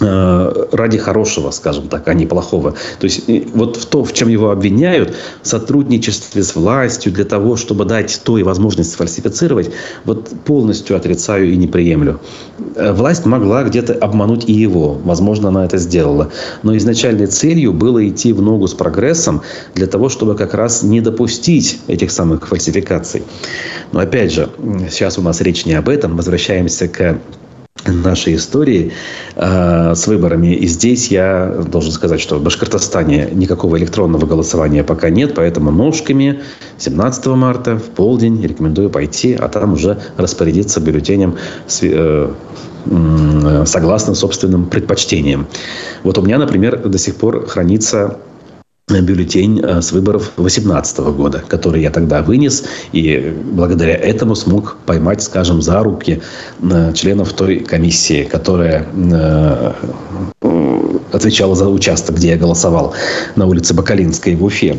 ради 0.00 0.98
хорошего, 0.98 1.50
скажем 1.50 1.88
так, 1.88 2.08
а 2.08 2.14
не 2.14 2.26
плохого. 2.26 2.74
То 2.98 3.04
есть 3.04 3.22
вот 3.54 3.76
в 3.76 3.86
то, 3.86 4.04
в 4.04 4.12
чем 4.12 4.28
его 4.28 4.50
обвиняют, 4.50 5.14
в 5.42 5.46
сотрудничестве 5.46 6.42
с 6.42 6.54
властью 6.54 7.12
для 7.12 7.24
того, 7.24 7.56
чтобы 7.56 7.84
дать 7.84 8.20
той 8.24 8.42
возможность 8.42 8.92
сфальсифицировать, 8.92 9.70
вот 10.04 10.30
полностью 10.44 10.96
отрицаю 10.96 11.52
и 11.52 11.56
не 11.56 11.66
приемлю. 11.66 12.20
Э, 12.76 12.92
власть 12.92 13.26
могла 13.26 13.62
где-то 13.64 13.94
обмануть 13.94 14.48
и 14.48 14.52
его. 14.52 14.94
Возможно, 15.04 15.48
она 15.48 15.64
это 15.64 15.78
сделала. 15.78 16.30
Но 16.62 16.76
изначальной 16.76 17.26
целью 17.26 17.72
было 17.72 18.06
идти 18.08 18.32
в 18.32 18.42
ногу 18.42 18.66
с 18.66 18.74
прогрессом 18.74 19.42
для 19.74 19.86
того, 19.86 20.08
чтобы 20.08 20.34
как 20.34 20.54
раз 20.54 20.82
не 20.82 21.00
допустить 21.00 21.80
этих 21.86 22.10
самых 22.10 22.48
фальсификаций. 22.48 23.22
Но 23.92 24.00
опять 24.00 24.32
же, 24.32 24.48
сейчас 24.90 25.18
у 25.18 25.22
нас 25.22 25.40
речь 25.40 25.66
не 25.66 25.74
об 25.74 25.88
этом. 25.88 26.16
Возвращаемся 26.16 26.88
к 26.88 27.18
нашей 27.86 28.36
истории 28.36 28.92
э, 29.36 29.94
с 29.94 30.06
выборами. 30.06 30.54
И 30.54 30.66
здесь 30.66 31.08
я 31.08 31.64
должен 31.70 31.92
сказать, 31.92 32.20
что 32.20 32.36
в 32.38 32.42
Башкортостане 32.42 33.28
никакого 33.32 33.78
электронного 33.78 34.26
голосования 34.26 34.84
пока 34.84 35.10
нет, 35.10 35.34
поэтому 35.34 35.70
ножками 35.70 36.40
17 36.78 37.26
марта 37.26 37.76
в 37.76 37.84
полдень 37.84 38.42
рекомендую 38.42 38.90
пойти, 38.90 39.34
а 39.34 39.48
там 39.48 39.74
уже 39.74 39.98
распорядиться 40.16 40.80
бюллетенем 40.80 41.36
с, 41.66 41.80
э, 41.82 42.30
согласно 43.66 44.14
собственным 44.14 44.66
предпочтениям. 44.66 45.46
Вот 46.02 46.18
у 46.18 46.22
меня, 46.22 46.38
например, 46.38 46.88
до 46.88 46.98
сих 46.98 47.16
пор 47.16 47.46
хранится 47.46 48.18
бюллетень 49.00 49.60
э, 49.60 49.80
с 49.80 49.92
выборов 49.92 50.32
2018 50.36 50.98
года, 50.98 51.42
который 51.46 51.82
я 51.82 51.90
тогда 51.90 52.22
вынес, 52.22 52.64
и 52.92 53.34
благодаря 53.52 53.94
этому 53.94 54.34
смог 54.34 54.76
поймать, 54.86 55.22
скажем, 55.22 55.62
за 55.62 55.82
руки 55.82 56.20
э, 56.62 56.92
членов 56.94 57.32
той 57.32 57.60
комиссии, 57.60 58.24
которая 58.24 58.86
э, 58.94 59.72
отвечала 61.12 61.54
за 61.54 61.68
участок, 61.68 62.16
где 62.16 62.30
я 62.30 62.36
голосовал 62.36 62.94
на 63.36 63.46
улице 63.46 63.74
Бакалинской 63.74 64.34
в 64.34 64.44
Уфе. 64.44 64.76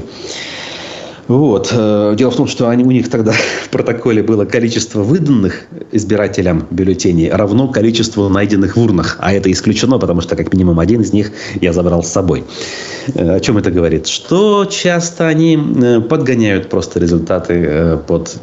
Вот. 1.28 1.70
Э, 1.72 2.14
дело 2.18 2.32
в 2.32 2.36
том, 2.36 2.48
что 2.48 2.70
они, 2.70 2.84
у 2.84 2.92
них 2.92 3.10
тогда 3.10 3.32
в 3.64 3.70
протоколе 3.70 4.24
было 4.24 4.46
количество 4.46 5.02
выданных 5.02 5.66
избирателям 5.92 6.68
бюллетеней 6.70 7.32
равно 7.32 7.68
количеству 7.68 8.28
найденных 8.30 8.76
в 8.76 8.82
урнах. 8.82 9.18
А 9.20 9.34
это 9.34 9.52
исключено, 9.52 10.00
потому 10.00 10.22
что 10.22 10.36
как 10.36 10.54
минимум 10.54 10.80
один 10.80 11.02
из 11.02 11.14
них 11.14 11.32
я 11.60 11.74
забрал 11.74 12.04
с 12.04 12.08
собой. 12.08 12.44
Э, 13.14 13.36
о 13.36 13.40
чем 13.40 13.58
это 13.58 13.72
говорит? 13.72 14.08
Что 14.08 14.66
часто 14.66 15.28
они 15.28 15.58
э, 15.58 16.02
подгоняют 16.02 16.70
просто 16.70 17.00
результаты 17.00 18.00
под 18.08 18.36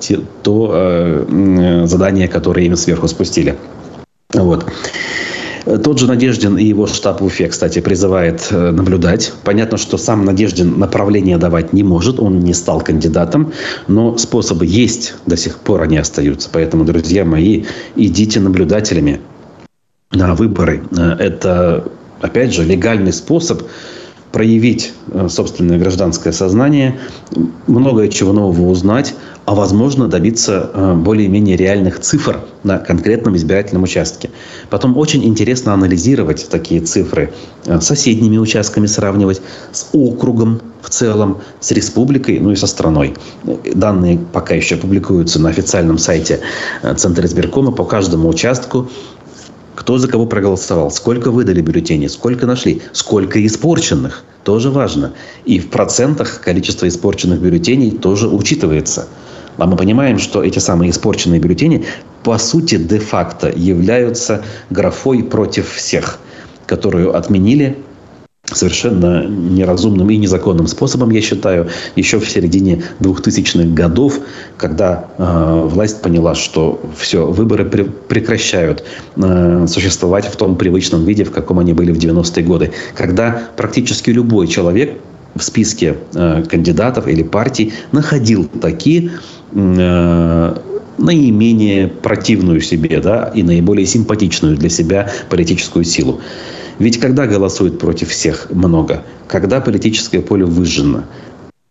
то 0.43 1.27
задание, 1.85 2.29
которое 2.29 2.67
им 2.67 2.77
сверху 2.77 3.09
спустили. 3.09 3.57
Вот. 4.35 4.67
Тот 5.77 5.99
же 5.99 6.07
Надеждин 6.07 6.57
и 6.57 6.65
его 6.65 6.87
штаб 6.87 7.21
в 7.21 7.25
Уфе, 7.25 7.49
кстати, 7.49 7.81
призывает 7.81 8.47
э, 8.51 8.71
наблюдать. 8.71 9.33
Понятно, 9.45 9.77
что 9.77 9.99
сам 9.99 10.25
Надеждин 10.25 10.79
направление 10.79 11.37
давать 11.37 11.75
не 11.75 11.83
может, 11.83 12.19
он 12.21 12.41
не 12.41 12.55
стал 12.55 12.81
кандидатом, 12.81 13.53
но 13.87 14.17
способы 14.17 14.65
есть, 14.65 15.15
до 15.27 15.37
сих 15.37 15.59
пор 15.59 15.83
они 15.83 15.99
остаются. 15.99 16.49
Поэтому, 16.51 16.85
друзья 16.85 17.25
мои, 17.25 17.65
идите 17.97 18.41
наблюдателями 18.41 19.21
на 20.11 20.35
выборы. 20.35 20.85
Э, 20.97 21.17
это, 21.19 21.85
опять 22.23 22.55
же, 22.55 22.65
легальный 22.65 23.13
способ 23.13 23.63
проявить 24.33 24.93
э, 25.11 25.29
собственное 25.29 25.79
гражданское 25.79 26.33
сознание, 26.33 26.99
многое 27.67 28.09
чего 28.09 28.33
нового 28.33 28.69
узнать, 28.69 29.15
а 29.47 29.55
возможно 29.55 30.09
добиться 30.09 30.71
э, 30.73 30.95
более-менее 30.95 31.57
реальных 31.57 32.01
цифр 32.01 32.41
на 32.63 32.79
конкретном 32.79 33.37
избирательном 33.37 33.85
участке. 33.85 34.31
Потом 34.69 34.97
очень 34.99 35.25
интересно 35.25 35.73
анализировать 35.73 36.49
такие 36.51 36.81
цифры 36.83 37.33
э, 37.65 37.81
с 37.81 37.87
соседними 37.87 38.37
участками, 38.37 38.87
сравнивать 38.87 39.41
с 39.73 39.89
округом 39.93 40.61
в 40.83 40.91
целом, 40.91 41.39
с 41.61 41.71
республикой, 41.73 42.39
ну 42.39 42.53
и 42.53 42.57
со 42.57 42.67
страной. 42.67 43.15
Данные 43.75 44.19
пока 44.33 44.55
еще 44.55 44.77
публикуются 44.77 45.41
на 45.41 45.49
официальном 45.49 45.99
сайте 45.99 46.41
Центра 46.97 47.27
избиркома 47.27 47.73
по 47.73 47.85
каждому 47.85 48.29
участку 48.29 48.89
кто 49.79 49.97
за 49.97 50.09
кого 50.09 50.27
проголосовал, 50.27 50.91
сколько 50.91 51.31
выдали 51.31 51.61
бюллетеней, 51.61 52.09
сколько 52.09 52.47
нашли, 52.47 52.83
сколько 52.93 53.47
испорченных, 53.47 54.25
тоже 54.43 54.71
важно. 54.71 55.13
И 55.45 55.61
в 55.61 55.71
процентах 55.71 56.41
количество 56.41 56.89
испорченных 56.89 57.41
бюллетеней 57.41 57.93
тоже 57.93 58.27
учитывается. 58.27 59.07
А 59.57 59.67
мы 59.69 59.77
понимаем, 59.77 60.19
что 60.19 60.43
эти 60.43 60.59
самые 60.59 60.91
испорченные 60.91 61.39
бюллетени 61.39 61.85
по 62.25 62.39
сути 62.39 62.77
де-факто 62.77 63.53
являются 63.55 64.43
графой 64.69 65.23
против 65.23 65.71
всех, 65.71 66.19
которую 66.67 67.17
отменили 67.17 67.79
совершенно 68.57 69.27
неразумным 69.27 70.11
и 70.11 70.17
незаконным 70.17 70.67
способом, 70.67 71.11
я 71.11 71.21
считаю, 71.21 71.69
еще 71.97 72.19
в 72.19 72.29
середине 72.29 72.83
2000-х 73.01 73.69
годов, 73.75 74.21
когда 74.57 75.07
э, 75.19 75.63
власть 75.67 76.03
поняла, 76.03 76.35
что 76.35 76.81
все, 76.97 77.27
выборы 77.27 77.65
пре 77.65 77.85
прекращают 77.85 78.85
э, 79.17 79.67
существовать 79.69 80.27
в 80.27 80.37
том 80.37 80.57
привычном 80.57 81.05
виде, 81.05 81.25
в 81.25 81.31
каком 81.31 81.59
они 81.59 81.73
были 81.73 81.93
в 81.93 81.99
90-е 81.99 82.45
годы, 82.45 82.73
когда 82.95 83.49
практически 83.57 84.11
любой 84.11 84.47
человек 84.47 84.99
в 85.35 85.43
списке 85.43 85.97
э, 86.15 86.45
кандидатов 86.49 87.07
или 87.07 87.23
партий 87.23 87.73
находил 87.93 88.49
такие 88.61 89.11
э, 89.53 90.57
наименее 90.99 91.89
противную 91.89 92.61
себе 92.61 93.01
да, 93.01 93.31
и 93.35 93.43
наиболее 93.43 93.87
симпатичную 93.87 94.57
для 94.57 94.69
себя 94.69 95.11
политическую 95.31 95.85
силу. 95.85 96.21
Ведь 96.79 96.99
когда 97.01 97.27
голосуют 97.27 97.79
против 97.79 98.11
всех 98.11 98.49
много? 98.51 99.03
Когда 99.27 99.61
политическое 99.61 100.21
поле 100.21 100.45
выжжено? 100.45 101.05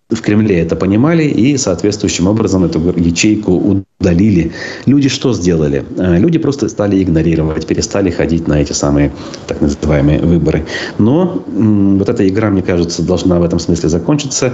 В 0.10 0.22
Кремле 0.22 0.60
это 0.60 0.78
понимали 0.78 1.24
и 1.26 1.58
соответствующим 1.58 2.28
образом 2.28 2.64
эту 2.64 2.80
ячейку 2.98 3.84
удалили. 4.00 4.54
Люди 4.86 5.10
что 5.10 5.34
сделали? 5.34 5.84
А, 5.98 6.18
люди 6.18 6.40
просто 6.40 6.70
стали 6.70 7.04
игнорировать, 7.04 7.68
перестали 7.68 8.10
ходить 8.10 8.48
на 8.48 8.62
эти 8.62 8.72
самые 8.72 9.12
так 9.48 9.60
называемые 9.60 10.20
выборы. 10.20 10.66
Но 10.98 11.44
вот 11.48 12.08
эта 12.08 12.26
игра, 12.26 12.50
мне 12.50 12.62
кажется, 12.62 13.04
должна 13.04 13.38
в 13.40 13.44
этом 13.44 13.60
смысле 13.60 13.90
закончиться. 13.90 14.54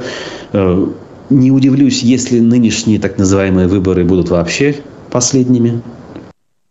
Э, 0.54 0.88
не 1.30 1.52
удивлюсь, 1.52 2.02
если 2.02 2.40
нынешние 2.40 3.00
так 3.00 3.20
называемые 3.20 3.68
выборы 3.68 4.04
будут 4.04 4.30
вообще 4.30 4.78
последними. 5.12 5.84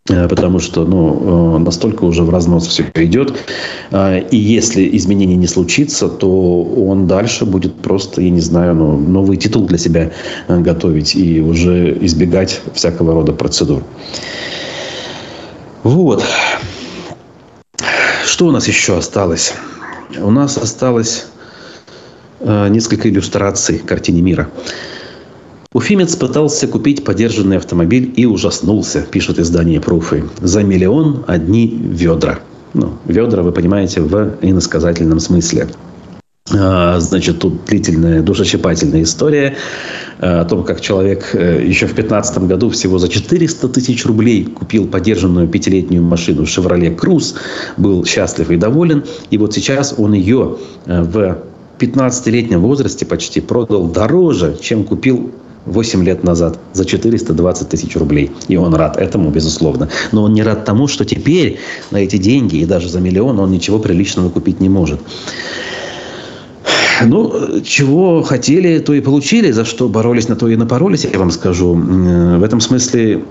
Э, 0.08 0.26
потому 0.28 0.58
что 0.58 0.84
ну, 0.84 1.56
э, 1.56 1.58
настолько 1.58 2.04
уже 2.04 2.24
в 2.24 2.30
разнос 2.30 2.66
все 2.66 2.84
идет. 2.94 3.34
Э, 3.92 4.20
и 4.20 4.36
если 4.36 4.96
изменений 4.96 5.36
не 5.36 5.46
случится, 5.46 6.08
то 6.08 6.62
он 6.62 7.06
дальше 7.06 7.44
будет 7.44 7.76
просто, 7.76 8.20
я 8.20 8.30
не 8.30 8.40
знаю, 8.40 8.74
ну, 8.74 8.98
новый 8.98 9.36
титул 9.36 9.66
для 9.66 9.78
себя 9.78 10.10
готовить 10.48 11.14
и 11.14 11.40
уже 11.40 11.96
избегать 12.04 12.60
всякого 12.74 13.14
рода 13.14 13.32
процедур. 13.32 13.84
Вот. 15.84 16.24
Что 18.26 18.46
у 18.46 18.50
нас 18.50 18.66
еще 18.66 18.96
осталось? 18.96 19.54
У 20.18 20.30
нас 20.30 20.56
осталось 20.56 21.26
несколько 22.40 23.08
иллюстраций 23.08 23.78
картине 23.78 24.20
мира. 24.22 24.48
Уфимец 25.72 26.16
пытался 26.16 26.68
купить 26.68 27.02
подержанный 27.02 27.56
автомобиль 27.56 28.12
и 28.16 28.26
ужаснулся, 28.26 29.06
пишет 29.10 29.38
издание 29.38 29.80
«Пруфы». 29.80 30.24
За 30.40 30.62
миллион 30.62 31.24
одни 31.26 31.66
ведра. 31.66 32.40
Ну, 32.74 32.94
ведра, 33.06 33.42
вы 33.42 33.52
понимаете, 33.52 34.02
в 34.02 34.36
иносказательном 34.42 35.18
смысле. 35.18 35.68
А, 36.54 37.00
значит, 37.00 37.38
тут 37.38 37.64
длительная, 37.64 38.20
душещипательная 38.20 39.02
история 39.04 39.56
о 40.18 40.44
том, 40.44 40.64
как 40.64 40.82
человек 40.82 41.30
э, 41.32 41.64
еще 41.64 41.86
в 41.86 41.94
2015 41.94 42.38
году 42.46 42.68
всего 42.68 42.98
за 42.98 43.08
400 43.08 43.68
тысяч 43.68 44.04
рублей 44.04 44.44
купил 44.44 44.86
подержанную 44.86 45.48
пятилетнюю 45.48 46.02
машину 46.02 46.44
«Шевроле 46.44 46.90
Круз», 46.90 47.34
был 47.78 48.04
счастлив 48.04 48.50
и 48.50 48.56
доволен. 48.56 49.04
И 49.30 49.38
вот 49.38 49.54
сейчас 49.54 49.94
он 49.96 50.12
ее 50.12 50.58
э, 50.84 51.02
в 51.02 51.38
15-летнем 51.78 52.60
возрасте 52.60 53.06
почти 53.06 53.40
продал 53.40 53.86
дороже, 53.86 54.56
чем 54.60 54.84
купил 54.84 55.32
8 55.66 56.04
лет 56.04 56.24
назад 56.24 56.58
за 56.72 56.84
420 56.84 57.68
тысяч 57.68 57.96
рублей. 57.96 58.32
И 58.48 58.56
он 58.56 58.74
рад 58.74 58.96
этому, 58.96 59.30
безусловно. 59.30 59.88
Но 60.12 60.24
он 60.24 60.32
не 60.32 60.42
рад 60.42 60.64
тому, 60.64 60.88
что 60.88 61.04
теперь 61.04 61.58
на 61.90 61.98
эти 61.98 62.16
деньги 62.16 62.56
и 62.56 62.64
даже 62.64 62.88
за 62.88 63.00
миллион 63.00 63.38
он 63.38 63.50
ничего 63.50 63.78
приличного 63.78 64.28
купить 64.30 64.60
не 64.60 64.68
может. 64.68 65.00
Ну, 67.04 67.60
чего 67.64 68.22
хотели, 68.22 68.78
то 68.78 68.94
и 68.94 69.00
получили, 69.00 69.50
за 69.50 69.64
что 69.64 69.88
боролись, 69.88 70.28
на 70.28 70.36
то 70.36 70.48
и 70.48 70.56
напоролись, 70.56 71.04
я 71.04 71.18
вам 71.18 71.30
скажу. 71.30 71.74
В 71.74 72.42
этом 72.42 72.60
смысле 72.60 73.22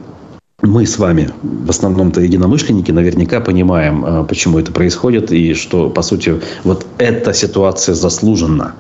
мы 0.61 0.86
с 0.86 0.99
вами, 0.99 1.29
в 1.41 1.69
основном-то 1.69 2.21
единомышленники, 2.21 2.91
наверняка 2.91 3.39
понимаем, 3.39 4.03
а, 4.05 4.23
почему 4.23 4.59
это 4.59 4.71
происходит, 4.71 5.32
и 5.32 5.53
что, 5.53 5.89
по 5.89 6.01
сути, 6.03 6.39
вот 6.63 6.86
эта 6.97 7.34
ситуация 7.34 7.95
заслужена. 7.95 8.73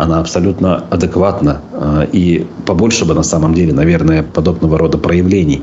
Она 0.00 0.20
абсолютно 0.20 0.84
адекватна. 0.90 1.60
А, 1.72 2.08
и 2.10 2.46
побольше 2.64 3.04
бы, 3.04 3.14
на 3.14 3.22
самом 3.22 3.54
деле, 3.54 3.74
наверное, 3.74 4.22
подобного 4.22 4.78
рода 4.78 4.96
проявлений. 4.96 5.62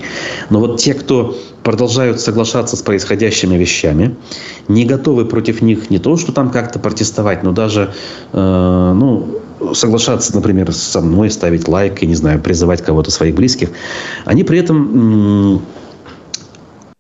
Но 0.50 0.60
вот 0.60 0.80
те, 0.80 0.94
кто 0.94 1.36
продолжают 1.64 2.22
соглашаться 2.22 2.76
с 2.78 2.82
происходящими 2.82 3.56
вещами, 3.56 4.16
не 4.68 4.86
готовы 4.86 5.26
против 5.26 5.62
них 5.62 5.90
не 5.90 5.98
то, 5.98 6.18
что 6.18 6.32
там 6.32 6.52
как-то 6.52 6.80
протестовать, 6.80 7.44
но 7.44 7.52
даже, 7.52 7.94
э, 8.32 8.94
ну, 8.96 9.42
соглашаться, 9.74 10.36
например, 10.36 10.72
со 10.72 11.02
мной, 11.02 11.32
ставить 11.32 11.68
лайк 11.68 12.04
и, 12.04 12.08
не 12.08 12.16
знаю, 12.16 12.40
призывать 12.40 12.84
кого-то 12.84 13.10
своих 13.10 13.34
близких, 13.36 13.70
они 14.26 14.44
при 14.44 14.60
этом 14.60 15.62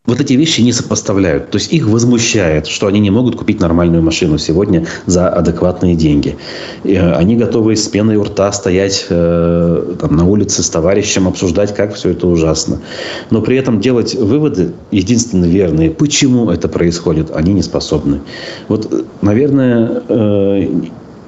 вот 0.08 0.22
эти 0.22 0.34
вещи 0.34 0.62
не 0.62 0.72
сопоставляют. 0.72 1.52
То 1.52 1.58
есть 1.58 1.74
их 1.74 1.86
возмущает, 1.88 2.68
что 2.68 2.88
они 2.88 3.00
не 3.02 3.12
могут 3.12 3.36
купить 3.36 3.60
нормальную 3.60 4.02
машину 4.02 4.38
сегодня 4.38 4.88
за 5.06 5.28
адекватные 5.28 5.96
деньги. 5.96 6.38
И 6.86 6.94
э, 6.94 7.14
они 7.14 7.36
готовы 7.36 7.76
с 7.76 7.88
пеной 7.88 8.16
у 8.16 8.24
рта 8.24 8.52
стоять 8.54 9.06
э, 9.10 9.96
там, 10.00 10.16
на 10.16 10.26
улице 10.26 10.64
с 10.64 10.70
товарищем, 10.70 11.28
обсуждать, 11.28 11.76
как 11.76 11.94
все 11.94 12.12
это 12.12 12.26
ужасно. 12.28 12.80
Но 13.32 13.42
при 13.42 13.58
этом 13.58 13.82
делать 13.82 14.16
выводы, 14.16 14.72
единственно 14.92 15.46
верные, 15.46 15.92
почему 15.92 16.50
это 16.50 16.70
происходит, 16.70 17.36
они 17.36 17.52
не 17.52 17.62
способны. 17.62 18.22
Вот, 18.70 18.88
э, 18.92 19.04
наверное, 19.22 20.04
э, 20.08 20.70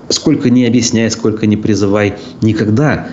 сколько 0.08 0.50
не 0.50 0.66
объясняй, 0.66 1.12
сколько 1.12 1.48
не 1.48 1.58
призывай, 1.58 2.14
никогда 2.42 3.08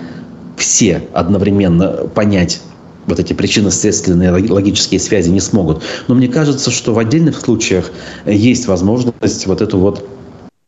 все 0.55 1.03
одновременно 1.13 2.07
понять 2.15 2.61
вот 3.07 3.19
эти 3.19 3.33
причинно-следственные 3.33 4.31
логические 4.31 4.99
связи 4.99 5.29
не 5.29 5.39
смогут. 5.39 5.81
Но 6.07 6.15
мне 6.15 6.27
кажется, 6.27 6.69
что 6.69 6.93
в 6.93 6.99
отдельных 6.99 7.39
случаях 7.39 7.91
есть 8.25 8.67
возможность 8.67 9.47
вот 9.47 9.61
эту 9.61 9.79
вот 9.79 10.07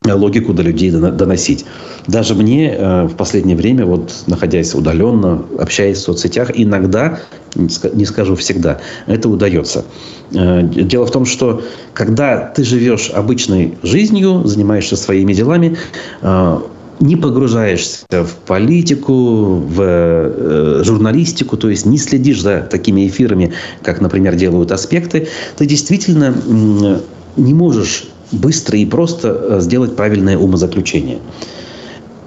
логику 0.06 0.54
до 0.54 0.62
людей 0.62 0.90
доносить. 0.90 1.66
Даже 2.06 2.34
мне 2.34 2.72
э, 2.72 3.04
в 3.04 3.14
последнее 3.16 3.56
время, 3.56 3.84
вот 3.84 4.24
находясь 4.26 4.74
удаленно, 4.74 5.44
общаясь 5.58 5.98
в 5.98 6.00
соцсетях, 6.00 6.50
иногда, 6.54 7.20
не 7.54 8.04
скажу 8.06 8.34
всегда, 8.36 8.80
это 9.06 9.28
удается. 9.28 9.84
Э, 10.32 10.62
дело 10.62 11.04
в 11.04 11.10
том, 11.10 11.26
что 11.26 11.62
когда 11.92 12.46
ты 12.46 12.64
живешь 12.64 13.10
обычной 13.10 13.78
жизнью, 13.82 14.42
занимаешься 14.46 14.96
своими 14.96 15.34
делами, 15.34 15.76
э, 16.22 16.60
не 17.00 17.16
погружаешься 17.16 18.04
в 18.10 18.34
политику, 18.46 19.56
в 19.56 19.80
э, 19.80 20.82
журналистику, 20.84 21.56
то 21.56 21.68
есть 21.70 21.86
не 21.86 21.98
следишь 21.98 22.42
за 22.42 22.60
такими 22.60 23.08
эфирами, 23.08 23.52
как, 23.82 24.00
например, 24.00 24.36
делают 24.36 24.70
аспекты, 24.70 25.28
ты 25.56 25.66
действительно 25.66 26.34
э, 26.34 27.00
не 27.36 27.54
можешь 27.54 28.08
быстро 28.32 28.78
и 28.78 28.84
просто 28.84 29.28
э, 29.28 29.60
сделать 29.60 29.96
правильное 29.96 30.36
умозаключение. 30.36 31.18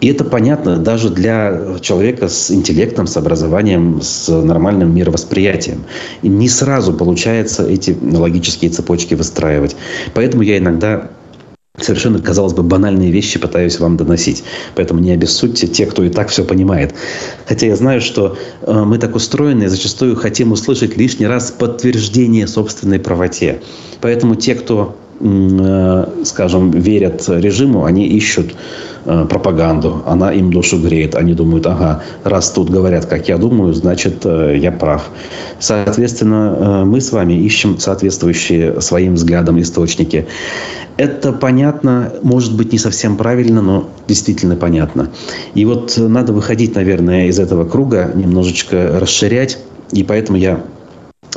И 0.01 0.07
это 0.07 0.25
понятно 0.25 0.77
даже 0.77 1.09
для 1.09 1.77
человека 1.79 2.27
с 2.27 2.51
интеллектом, 2.51 3.07
с 3.07 3.15
образованием, 3.15 4.01
с 4.01 4.27
нормальным 4.27 4.93
мировосприятием. 4.93 5.85
И 6.23 6.27
не 6.27 6.49
сразу 6.49 6.93
получается 6.93 7.65
эти 7.65 7.97
логические 8.01 8.69
цепочки 8.69 9.13
выстраивать. 9.13 9.77
Поэтому 10.13 10.43
я 10.43 10.57
иногда 10.57 11.09
совершенно, 11.79 12.19
казалось 12.19 12.53
бы, 12.53 12.61
банальные 12.61 13.11
вещи 13.11 13.39
пытаюсь 13.39 13.79
вам 13.79 13.97
доносить. 13.97 14.43
Поэтому 14.75 14.99
не 14.99 15.11
обессудьте 15.11 15.67
те, 15.67 15.87
кто 15.87 16.03
и 16.03 16.09
так 16.09 16.29
все 16.29 16.43
понимает. 16.43 16.93
Хотя 17.47 17.65
я 17.65 17.75
знаю, 17.75 17.99
что 17.99 18.37
э, 18.61 18.71
мы 18.71 18.99
так 18.99 19.15
устроены 19.15 19.63
и 19.63 19.67
зачастую 19.67 20.15
хотим 20.15 20.51
услышать 20.51 20.97
лишний 20.97 21.25
раз 21.25 21.49
подтверждение 21.51 22.45
собственной 22.45 22.99
правоте. 22.99 23.61
Поэтому 24.01 24.35
те, 24.35 24.53
кто 24.53 24.95
скажем, 26.25 26.71
верят 26.71 27.23
режиму, 27.29 27.85
они 27.85 28.07
ищут 28.07 28.55
э, 29.05 29.25
пропаганду, 29.29 30.03
она 30.05 30.33
им 30.33 30.51
душу 30.51 30.77
греет. 30.81 31.15
Они 31.15 31.33
думают, 31.33 31.65
ага, 31.65 32.03
раз 32.23 32.51
тут 32.51 32.69
говорят, 32.69 33.05
как 33.05 33.29
я 33.29 33.37
думаю, 33.37 33.73
значит, 33.73 34.25
э, 34.25 34.57
я 34.59 34.71
прав. 34.71 35.09
Соответственно, 35.59 36.83
мы 36.85 36.99
с 36.99 37.11
вами 37.11 37.33
ищем 37.33 37.77
соответствующие 37.77 38.81
своим 38.81 39.13
взглядам 39.13 39.61
источники. 39.61 40.27
Это 40.97 41.31
понятно, 41.31 42.11
может 42.21 42.55
быть, 42.57 42.73
не 42.73 42.77
совсем 42.77 43.15
правильно, 43.15 43.61
но 43.61 43.89
действительно 44.07 44.57
понятно. 44.57 45.09
И 45.55 45.63
вот 45.63 45.93
надо 45.97 46.33
выходить, 46.33 46.75
наверное, 46.75 47.27
из 47.27 47.39
этого 47.39 47.63
круга, 47.63 48.11
немножечко 48.13 48.99
расширять. 48.99 49.57
И 49.93 50.03
поэтому 50.03 50.37
я 50.37 50.63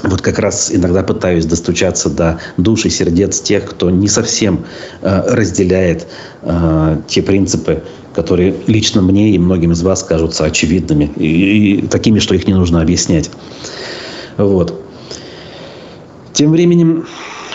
вот 0.03 0.21
как 0.21 0.39
раз 0.39 0.71
иногда 0.73 1.03
пытаюсь 1.03 1.47
достучаться 1.47 2.11
до 2.11 2.39
души, 2.57 2.91
сердец 2.91 3.41
тех, 3.41 3.65
кто 3.65 3.91
не 3.91 4.09
совсем 4.09 4.65
э, 5.03 5.23
разделяет 5.35 6.07
э, 6.43 7.01
те 7.09 7.23
принципы, 7.23 7.83
которые 8.15 8.55
лично 8.67 9.01
мне 9.01 9.31
и 9.31 9.39
многим 9.39 9.73
из 9.73 9.83
вас 9.83 10.03
кажутся 10.03 10.45
очевидными 10.45 11.11
и, 11.17 11.79
и 11.79 11.87
такими, 11.87 12.19
что 12.19 12.35
их 12.35 12.47
не 12.47 12.55
нужно 12.55 12.83
объяснять. 12.83 13.31
Вот. 14.37 14.83
Тем 16.33 16.53
временем 16.53 17.07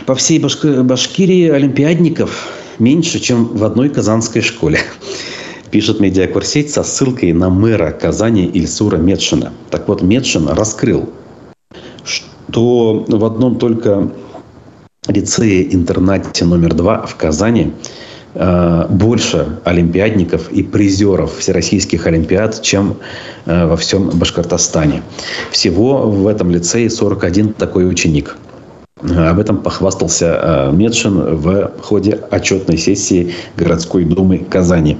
по 0.05 0.15
всей 0.15 0.39
Башк... 0.39 0.65
Башкирии 0.65 1.49
олимпиадников 1.49 2.49
меньше, 2.79 3.19
чем 3.19 3.45
в 3.45 3.63
одной 3.63 3.89
казанской 3.89 4.41
школе. 4.41 4.79
Пишет 5.71 5.99
медиакурсеть 5.99 6.71
со 6.71 6.83
ссылкой 6.83 7.31
на 7.33 7.49
мэра 7.49 7.91
Казани 7.91 8.45
Ильсура 8.45 8.97
Медшина. 8.97 9.53
Так 9.69 9.87
вот, 9.87 10.01
Медшин 10.01 10.47
раскрыл 10.49 11.09
то 12.51 13.05
в 13.07 13.25
одном 13.25 13.57
только 13.57 14.09
лицее-интернате 15.07 16.45
номер 16.45 16.73
два 16.73 17.05
в 17.05 17.15
Казани 17.15 17.73
э, 18.33 18.85
больше 18.89 19.59
олимпиадников 19.63 20.51
и 20.51 20.63
призеров 20.63 21.37
всероссийских 21.37 22.05
олимпиад, 22.05 22.61
чем 22.61 22.97
э, 23.45 23.65
во 23.65 23.75
всем 23.77 24.09
Башкортостане. 24.09 25.01
Всего 25.51 26.09
в 26.09 26.27
этом 26.27 26.51
лицее 26.51 26.89
41 26.89 27.53
такой 27.53 27.89
ученик. 27.89 28.37
Об 29.01 29.39
этом 29.39 29.57
похвастался 29.57 30.39
э, 30.41 30.71
Медшин 30.71 31.35
в 31.37 31.71
ходе 31.81 32.19
отчетной 32.29 32.77
сессии 32.77 33.33
городской 33.57 34.03
думы 34.03 34.37
Казани. 34.37 34.97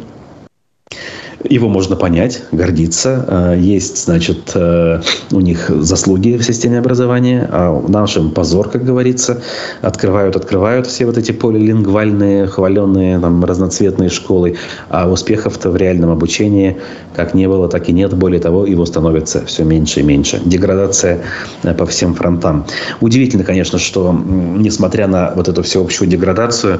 Его 1.51 1.67
можно 1.67 1.97
понять, 1.97 2.43
гордиться. 2.53 3.25
А, 3.27 3.53
есть, 3.53 4.05
значит, 4.05 4.51
э, 4.55 5.01
у 5.33 5.41
них 5.41 5.69
заслуги 5.69 6.37
в 6.37 6.43
системе 6.43 6.79
образования, 6.79 7.45
а 7.51 7.71
в 7.73 7.89
нашем 7.89 8.31
позор, 8.31 8.69
как 8.69 8.85
говорится. 8.85 9.41
Открывают, 9.81 10.37
открывают 10.37 10.87
все 10.87 11.05
вот 11.05 11.17
эти 11.17 11.33
полилингвальные, 11.33 12.47
хваленные, 12.47 13.19
там, 13.19 13.43
разноцветные 13.43 14.09
школы. 14.09 14.55
А 14.87 15.09
успехов-то 15.09 15.71
в 15.71 15.75
реальном 15.75 16.11
обучении 16.11 16.77
как 17.17 17.33
не 17.33 17.49
было, 17.49 17.67
так 17.67 17.89
и 17.89 17.91
нет. 17.91 18.13
Более 18.13 18.39
того, 18.39 18.65
его 18.65 18.85
становится 18.85 19.45
все 19.45 19.65
меньше 19.65 19.99
и 19.99 20.03
меньше. 20.03 20.41
Деградация 20.45 21.19
э, 21.63 21.73
по 21.73 21.85
всем 21.85 22.13
фронтам. 22.13 22.65
Удивительно, 23.01 23.43
конечно, 23.43 23.77
что, 23.77 24.13
несмотря 24.13 25.05
на 25.07 25.33
вот 25.35 25.49
эту 25.49 25.63
всеобщую 25.63 26.07
деградацию, 26.07 26.79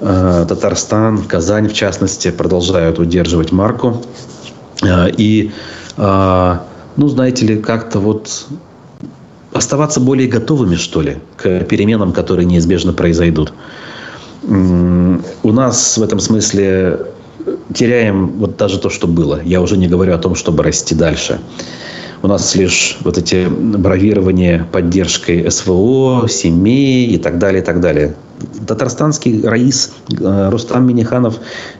Татарстан, 0.00 1.22
Казань, 1.22 1.68
в 1.68 1.72
частности, 1.72 2.30
продолжают 2.30 2.98
удерживать 2.98 3.52
марку. 3.52 4.02
Э, 4.82 5.08
и, 5.16 5.52
э, 5.96 6.58
ну, 6.96 7.08
знаете 7.08 7.46
ли, 7.46 7.60
как-то 7.60 8.00
вот 8.00 8.46
оставаться 9.52 10.00
более 10.00 10.28
готовыми, 10.28 10.74
что 10.74 11.00
ли, 11.00 11.18
к 11.36 11.60
переменам, 11.60 12.12
которые 12.12 12.44
неизбежно 12.44 12.92
произойдут. 12.92 13.52
У 14.46 15.52
нас 15.52 15.96
в 15.96 16.02
этом 16.02 16.18
смысле 16.18 17.06
теряем 17.72 18.32
вот 18.38 18.56
даже 18.56 18.78
то, 18.78 18.90
что 18.90 19.06
было. 19.06 19.40
Я 19.42 19.62
уже 19.62 19.76
не 19.76 19.88
говорю 19.88 20.14
о 20.14 20.18
том, 20.18 20.34
чтобы 20.34 20.62
расти 20.64 20.94
дальше. 20.94 21.40
У 22.22 22.26
нас 22.26 22.54
лишь 22.54 22.98
вот 23.02 23.16
эти 23.16 23.46
бравирования 23.46 24.66
поддержкой 24.70 25.50
СВО, 25.50 26.26
семей 26.28 27.06
и 27.06 27.18
так 27.18 27.38
далее, 27.38 27.62
и 27.62 27.64
так 27.64 27.80
далее. 27.80 28.14
Татарстанский 28.66 29.46
раис 29.46 29.92
э, 30.20 30.48
Рустам 30.50 30.86
Миниханов 30.86 31.38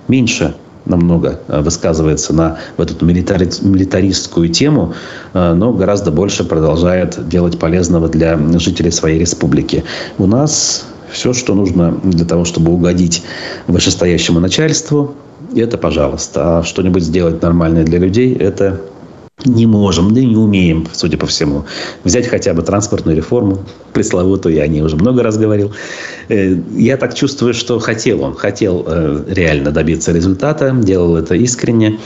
меньше 0.09 0.55
намного 0.87 1.41
э, 1.49 1.61
высказывается 1.61 2.33
на 2.35 2.59
в 2.77 2.83
эту 2.83 3.05
милитари, 3.05 3.49
милитаристскую 3.63 4.49
тему, 4.49 4.95
э, 5.33 5.55
но 5.55 5.73
гораздо 5.73 6.11
больше 6.11 6.45
продолжает 6.45 7.29
делать 7.29 7.59
полезного 7.59 8.09
для 8.09 8.39
жителей 8.59 8.91
своей 8.91 9.19
республики. 9.19 9.85
У 10.19 10.27
нас 10.27 10.85
все, 11.11 11.33
что 11.33 11.55
нужно 11.55 11.99
для 12.03 12.25
того, 12.25 12.45
чтобы 12.45 12.73
угодить 12.73 13.23
вышестоящему 13.67 14.41
начальству, 14.41 15.15
это 15.55 15.79
пожалуйста. 15.79 16.59
А 16.59 16.63
что-нибудь 16.63 17.03
сделать 17.03 17.41
нормальное 17.43 17.85
для 17.85 17.99
людей, 17.99 18.35
это 18.35 18.81
не 19.45 19.67
можем, 19.67 20.15
да 20.15 20.21
и 20.21 20.27
не 20.27 20.37
умеем, 20.37 20.87
судя 20.93 21.19
по 21.19 21.27
всему. 21.27 21.65
Взять 22.05 22.27
хотя 22.29 22.55
бы 22.55 22.63
транспортную 22.63 23.17
реформу, 23.17 23.65
пресловутую, 23.93 24.55
я 24.55 24.63
о 24.63 24.69
ней 24.69 24.81
уже 24.81 24.97
много 24.97 25.23
раз 25.23 25.37
говорил. 25.37 25.73
Э, 26.29 26.57
я 26.77 26.97
так 26.97 27.15
чувствую, 27.15 27.53
что 27.53 27.79
хотел 27.81 28.23
он, 28.23 28.35
хотел 28.35 28.85
э, 28.87 29.25
реально 29.29 29.71
добиться 29.71 30.13
результата, 30.13 30.71
делал 30.71 31.17
это 31.17 31.35
искренне. 31.35 31.99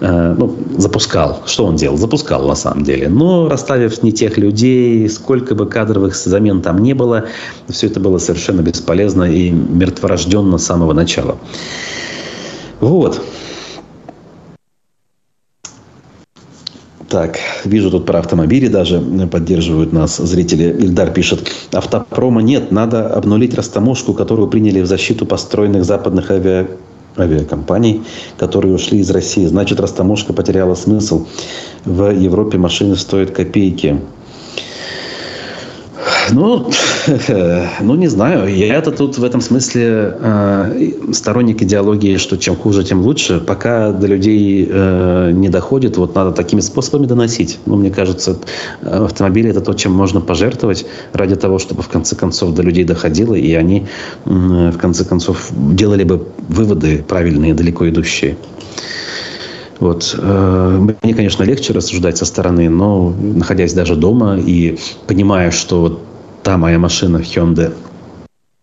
Э, 0.00 0.34
ну, 0.36 0.56
запускал. 0.78 1.42
Что 1.46 1.66
он 1.66 1.76
делал? 1.76 1.98
Запускал 1.98 2.48
на 2.48 2.56
самом 2.56 2.82
деле. 2.82 3.08
Но 3.08 3.48
расставив 3.48 4.02
не 4.02 4.12
тех 4.12 4.38
людей, 4.38 5.08
сколько 5.08 5.54
бы 5.54 5.66
кадровых 5.66 6.16
замен 6.16 6.62
там 6.62 6.78
не 6.78 6.94
было, 6.94 7.26
все 7.68 7.86
это 7.86 8.00
было 8.00 8.18
совершенно 8.18 8.62
бесполезно 8.62 9.24
и 9.24 9.50
мертворожденно 9.50 10.58
с 10.58 10.64
самого 10.64 10.94
начала. 10.94 11.36
Вот. 12.80 13.22
Так, 17.14 17.38
вижу 17.64 17.92
тут 17.92 18.06
про 18.06 18.18
автомобили 18.18 18.66
даже 18.66 19.00
поддерживают 19.30 19.92
нас 19.92 20.16
зрители. 20.16 20.64
Ильдар 20.64 21.12
пишет, 21.12 21.48
автопрома 21.72 22.42
нет, 22.42 22.72
надо 22.72 23.06
обнулить 23.06 23.54
растаможку, 23.54 24.14
которую 24.14 24.48
приняли 24.48 24.80
в 24.80 24.86
защиту 24.86 25.24
построенных 25.24 25.84
западных 25.84 26.32
авиа 26.32 26.66
авиакомпаний, 27.16 28.02
которые 28.36 28.74
ушли 28.74 28.98
из 28.98 29.10
России. 29.12 29.46
Значит, 29.46 29.78
растаможка 29.78 30.32
потеряла 30.32 30.74
смысл. 30.74 31.28
В 31.84 32.10
Европе 32.10 32.58
машины 32.58 32.96
стоят 32.96 33.30
копейки. 33.30 34.00
Ну, 36.32 36.70
ну, 37.80 37.94
не 37.94 38.08
знаю. 38.08 38.54
Я-то 38.54 38.90
тут 38.90 39.18
в 39.18 39.24
этом 39.24 39.40
смысле 39.40 40.16
э, 40.20 40.92
сторонник 41.12 41.62
идеологии, 41.62 42.16
что 42.16 42.36
чем 42.36 42.56
хуже, 42.56 42.84
тем 42.84 43.02
лучше. 43.02 43.40
Пока 43.40 43.92
до 43.92 44.06
людей 44.06 44.68
э, 44.70 45.30
не 45.32 45.48
доходит, 45.48 45.96
вот 45.96 46.14
надо 46.14 46.32
такими 46.32 46.60
способами 46.60 47.06
доносить. 47.06 47.58
Ну, 47.66 47.76
мне 47.76 47.90
кажется, 47.90 48.36
автомобили– 48.82 49.50
это 49.50 49.60
то, 49.60 49.74
чем 49.74 49.92
можно 49.92 50.20
пожертвовать 50.20 50.86
ради 51.12 51.36
того, 51.36 51.58
чтобы 51.58 51.82
в 51.82 51.88
конце 51.88 52.16
концов 52.16 52.54
до 52.54 52.62
людей 52.62 52.84
доходило, 52.84 53.34
и 53.34 53.54
они 53.54 53.86
э, 54.24 54.70
в 54.74 54.78
конце 54.78 55.04
концов 55.04 55.50
делали 55.52 56.04
бы 56.04 56.26
выводы 56.48 57.04
правильные, 57.06 57.54
далеко 57.54 57.88
идущие. 57.88 58.36
Вот. 59.80 60.14
Э, 60.18 60.78
мне, 61.02 61.14
конечно, 61.14 61.42
легче 61.42 61.72
рассуждать 61.72 62.16
со 62.16 62.24
стороны, 62.24 62.68
но 62.68 63.10
находясь 63.10 63.72
даже 63.72 63.96
дома 63.96 64.38
и 64.38 64.78
понимая, 65.06 65.50
что 65.50 65.80
вот 65.80 66.00
та 66.42 66.56
моя 66.58 66.78
машина 66.78 67.18
Hyundai 67.18 67.72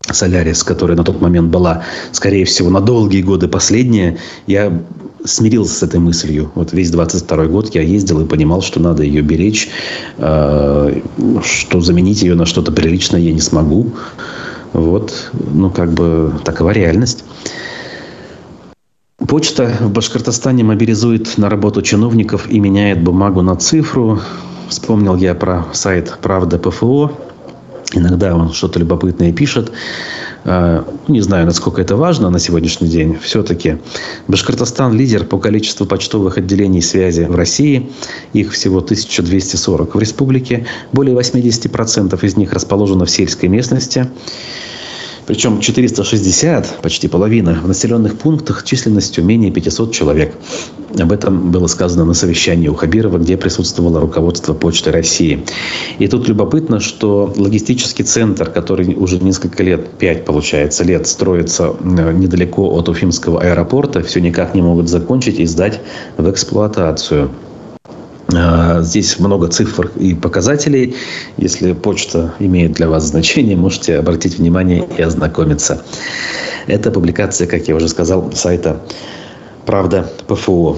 Solaris, 0.10 0.66
которая 0.66 0.98
на 0.98 1.04
тот 1.04 1.22
момент 1.22 1.50
была, 1.50 1.84
скорее 2.12 2.46
всего, 2.46 2.70
на 2.70 2.82
долгие 2.82 3.22
годы 3.22 3.48
последняя, 3.48 4.18
я 4.48 4.82
смирился 5.24 5.76
с 5.76 5.84
этой 5.84 6.00
мыслью. 6.00 6.52
Вот 6.56 6.74
весь 6.74 6.90
22 6.92 7.46
год 7.46 7.76
я 7.76 7.82
ездил 7.82 8.22
и 8.22 8.26
понимал, 8.26 8.62
что 8.62 8.80
надо 8.80 9.04
ее 9.04 9.22
беречь, 9.22 9.70
э, 10.18 11.02
что 11.44 11.82
заменить 11.82 12.22
ее 12.24 12.36
на 12.36 12.46
что-то 12.46 12.72
приличное 12.72 13.20
я 13.20 13.32
не 13.32 13.42
смогу. 13.42 13.92
Вот, 14.74 15.32
ну, 15.34 15.70
как 15.70 15.92
бы 15.92 16.34
такова 16.46 16.72
реальность. 16.72 17.26
Почта 19.32 19.78
в 19.80 19.90
Башкортостане 19.90 20.66
мобилизует 20.66 21.38
на 21.38 21.50
работу 21.50 21.82
чиновников 21.82 22.50
и 22.50 22.60
меняет 22.60 23.02
бумагу 23.02 23.42
на 23.42 23.56
цифру. 23.56 24.20
Вспомнил 24.68 25.16
я 25.16 25.34
про 25.36 25.68
сайт 25.72 26.18
«Правда 26.22 26.60
ПФО», 26.60 27.12
Иногда 27.94 28.36
он 28.36 28.52
что-то 28.52 28.80
любопытное 28.80 29.32
пишет. 29.32 29.72
А, 30.44 30.86
не 31.08 31.22
знаю, 31.22 31.46
насколько 31.46 31.82
это 31.82 31.96
важно 31.96 32.30
на 32.30 32.40
сегодняшний 32.40 32.90
день. 32.90 33.18
Все-таки 33.22 33.78
Башкортостан 34.28 34.94
лидер 34.94 35.24
по 35.24 35.38
количеству 35.38 35.86
почтовых 35.86 36.38
отделений 36.38 36.82
связи 36.82 37.22
в 37.22 37.36
России. 37.36 37.90
Их 38.34 38.52
всего 38.52 38.80
1240 38.80 39.96
в 39.96 40.00
республике. 40.00 40.66
Более 40.92 41.16
80% 41.16 42.20
из 42.26 42.36
них 42.36 42.52
расположено 42.52 43.06
в 43.06 43.10
сельской 43.10 43.48
местности. 43.48 44.10
Причем 45.28 45.60
460, 45.60 46.80
почти 46.82 47.08
половина, 47.08 47.54
в 47.64 47.68
населенных 47.68 48.18
пунктах 48.18 48.64
численностью 48.64 49.24
менее 49.24 49.52
500 49.52 49.94
человек. 49.94 50.36
Об 51.00 51.12
этом 51.12 51.52
было 51.52 51.68
сказано 51.68 52.06
на 52.06 52.14
совещании 52.14 52.68
у 52.68 52.74
Хабирова, 52.74 53.18
где 53.18 53.38
присутствовало 53.38 54.02
руководство 54.02 54.54
Почты 54.54 54.92
России. 54.92 55.46
И 56.00 56.08
тут 56.08 56.28
любопытно, 56.28 56.80
что 56.80 57.34
логистический 57.38 58.04
центр, 58.04 58.50
который 58.50 58.96
уже 58.96 59.20
несколько 59.20 59.64
лет, 59.64 59.90
5 60.00 60.26
получается 60.26 60.84
лет, 60.84 61.08
строится 61.08 61.74
э, 61.80 62.14
недалеко 62.14 62.70
от 62.74 62.90
Уфимского 62.90 63.42
аэропорта, 63.42 64.02
все 64.02 64.20
никак 64.20 64.56
не 64.56 64.62
могут 64.62 64.90
закончить 64.90 65.40
и 65.40 65.46
сдать 65.46 65.80
в 66.18 66.30
эксплуатацию. 66.30 67.30
А, 68.36 68.82
здесь 68.82 69.20
много 69.20 69.48
цифр 69.48 69.92
и 69.96 70.14
показателей. 70.14 70.96
Если 71.38 71.74
почта 71.74 72.34
имеет 72.40 72.74
для 72.74 72.88
вас 72.88 73.06
значение, 73.06 73.56
можете 73.56 73.98
обратить 73.98 74.38
внимание 74.38 74.88
и 74.98 75.02
ознакомиться. 75.02 75.84
Это 76.68 76.92
публикация, 76.92 77.48
как 77.48 77.68
я 77.68 77.76
уже 77.76 77.88
сказал, 77.88 78.32
сайта 78.34 78.82
«Правда 79.66 80.10
ПФО». 80.28 80.78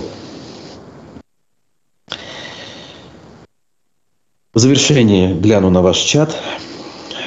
В 4.54 4.60
завершение 4.60 5.34
гляну 5.34 5.70
на 5.70 5.82
ваш 5.82 5.98
чат. 5.98 6.36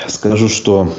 Скажу, 0.07 0.49
что 0.49 0.93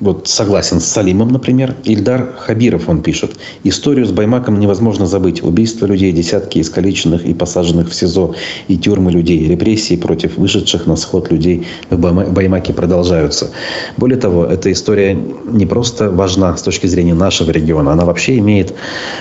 вот 0.00 0.28
согласен 0.28 0.80
с 0.80 0.84
Салимом, 0.86 1.28
например. 1.28 1.74
Ильдар 1.84 2.34
Хабиров, 2.38 2.88
он 2.88 3.02
пишет. 3.02 3.36
Историю 3.64 4.06
с 4.06 4.10
Баймаком 4.10 4.60
невозможно 4.60 5.06
забыть. 5.06 5.42
Убийство 5.42 5.86
людей, 5.86 6.12
десятки 6.12 6.60
искалеченных 6.60 7.24
и 7.24 7.34
посаженных 7.34 7.90
в 7.90 7.94
СИЗО 7.94 8.34
и 8.68 8.76
тюрьмы 8.76 9.10
людей, 9.10 9.46
репрессии 9.48 9.96
против 9.96 10.36
вышедших 10.36 10.86
на 10.86 10.96
сход 10.96 11.30
людей 11.30 11.66
в 11.90 12.32
Баймаке 12.32 12.72
продолжаются. 12.72 13.50
Более 13.96 14.18
того, 14.18 14.44
эта 14.44 14.70
история 14.70 15.14
не 15.14 15.66
просто 15.66 16.10
важна 16.10 16.56
с 16.56 16.62
точки 16.62 16.86
зрения 16.86 17.14
нашего 17.14 17.50
региона, 17.50 17.92
она 17.92 18.04
вообще 18.04 18.38
имеет 18.38 18.74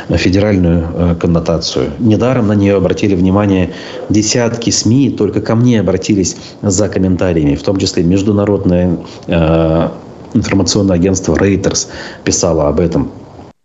федеральную 0.10 0.88
э, 0.94 1.16
коннотацию. 1.20 1.92
Недаром 2.00 2.48
на 2.48 2.54
нее 2.54 2.76
обратили 2.76 3.16
внимание 3.16 3.72
десятки 4.10 4.70
СМИ, 4.70 5.12
только 5.12 5.42
ко 5.42 5.56
мне 5.56 5.80
обратились 5.80 6.36
за 6.62 6.90
комментариями, 6.90 7.56
в 7.56 7.64
том 7.64 7.78
числе 7.78 8.04
международные 8.04 8.98
э, 9.28 9.90
информационное 10.36 10.98
агентство 10.98 11.34
Reuters 11.34 11.88
писало 12.24 12.68
об 12.68 12.80
этом. 12.80 13.12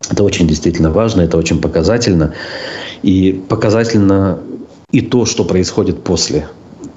Это 0.09 0.23
очень 0.23 0.47
действительно 0.47 0.89
важно, 0.91 1.21
это 1.21 1.37
очень 1.37 1.61
показательно. 1.61 2.33
И 3.03 3.43
показательно 3.47 4.39
и 4.91 5.01
то, 5.01 5.25
что 5.25 5.43
происходит 5.43 6.03
после. 6.03 6.47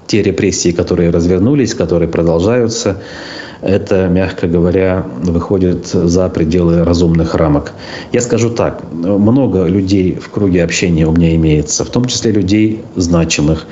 Те 0.07 0.23
репрессии, 0.23 0.71
которые 0.71 1.11
развернулись, 1.11 1.75
которые 1.75 2.09
продолжаются, 2.09 3.03
это, 3.65 4.09
мягко 4.09 4.47
говоря, 4.47 5.07
выходит 5.23 5.87
за 5.87 6.29
пределы 6.29 6.85
разумных 6.85 7.35
рамок. 7.35 7.73
Я 8.13 8.21
скажу 8.21 8.51
так, 8.51 8.83
много 8.93 9.65
людей 9.65 10.19
в 10.21 10.29
круге 10.29 10.63
общения 10.63 11.07
у 11.07 11.13
меня 11.13 11.35
имеется, 11.35 11.85
в 11.85 11.89
том 11.89 12.05
числе 12.05 12.33
людей 12.33 12.83
значимых, 12.95 13.67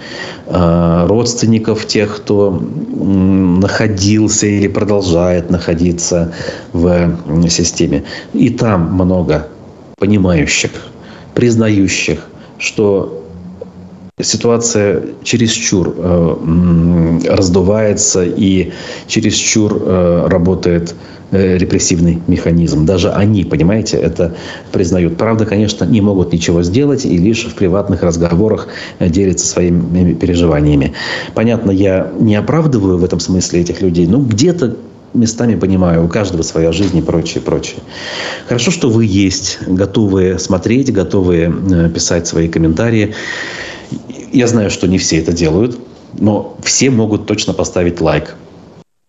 а, 0.47 1.07
родственников 1.07 1.87
тех, 1.87 2.17
кто 2.17 2.51
находился 2.51 4.47
или 4.47 4.67
продолжает 4.67 5.51
находиться 5.51 6.33
в 6.73 7.15
системе. 7.51 8.05
И 8.33 8.49
там 8.49 8.95
много 8.95 9.49
понимающих, 9.99 10.71
признающих, 11.35 12.27
что 12.59 13.22
ситуация 14.21 15.03
чересчур 15.23 15.95
э, 15.97 17.19
раздувается 17.29 18.23
и 18.25 18.73
чересчур 19.07 19.75
э, 19.81 20.27
работает 20.29 20.95
э, 21.31 21.57
репрессивный 21.57 22.21
механизм. 22.27 22.85
Даже 22.85 23.11
они, 23.11 23.45
понимаете, 23.45 23.97
это 23.97 24.37
признают. 24.71 25.17
Правда, 25.17 25.47
конечно, 25.47 25.85
не 25.87 26.03
могут 26.03 26.31
ничего 26.33 26.63
сделать 26.63 27.07
и 27.07 27.17
лишь 27.17 27.47
в 27.47 27.55
приватных 27.55 28.03
разговорах 28.03 28.69
делятся 29.01 29.47
своими 29.47 30.13
переживаниями. 30.13 30.93
Понятно, 31.35 31.71
я 31.71 32.13
не 32.21 32.37
оправдываю 32.37 32.99
в 32.99 33.05
этом 33.05 33.19
смысле 33.19 33.63
этих 33.63 33.81
людей, 33.81 34.07
но 34.07 34.19
где-то 34.19 34.77
местами 35.15 35.57
понимаю, 35.57 36.05
у 36.05 36.09
каждого 36.09 36.43
своя 36.43 36.73
жизнь 36.73 36.99
и 36.99 37.03
прочее, 37.03 37.43
прочее. 37.43 37.81
Хорошо, 38.47 38.71
что 38.71 38.91
вы 38.91 39.05
есть, 39.05 39.59
готовые 39.67 40.39
смотреть, 40.39 40.93
готовые 40.93 41.53
э, 41.71 41.91
писать 41.91 42.27
свои 42.27 42.49
комментарии. 42.49 43.15
Я 44.33 44.47
знаю, 44.47 44.71
что 44.71 44.89
не 44.89 44.99
все 44.99 45.19
это 45.19 45.33
делают, 45.33 45.79
но 46.19 46.57
все 46.63 46.91
могут 46.91 47.27
точно 47.27 47.53
поставить 47.53 48.01
лайк. 48.01 48.37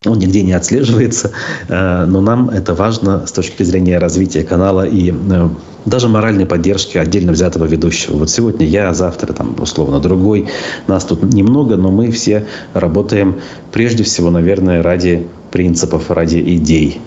Он 0.06 0.20
нигде 0.20 0.44
не 0.44 0.52
отслеживается, 0.52 1.32
э, 1.70 2.06
но 2.06 2.20
нам 2.20 2.50
это 2.50 2.74
важно 2.74 3.26
с 3.26 3.32
точки 3.32 3.64
зрения 3.64 4.00
развития 4.00 4.44
канала 4.44 4.86
и 4.86 5.12
э, 5.12 5.50
даже 5.86 6.10
моральной 6.10 6.46
поддержки 6.46 6.98
отдельно 6.98 7.32
взятого 7.32 7.66
ведущего. 7.66 8.18
Вот 8.18 8.30
сегодня 8.30 8.66
я, 8.66 8.94
завтра 8.94 9.32
там 9.34 9.56
условно 9.60 10.00
другой. 10.00 10.48
Нас 10.88 11.06
тут 11.06 11.24
немного, 11.24 11.78
но 11.78 11.90
мы 11.90 12.12
все 12.12 12.46
работаем 12.74 13.40
прежде 13.72 14.04
всего, 14.04 14.30
наверное, 14.30 14.84
ради 14.84 15.26
принципов, 15.54 16.10
ради 16.10 16.40
идей. 16.56 17.00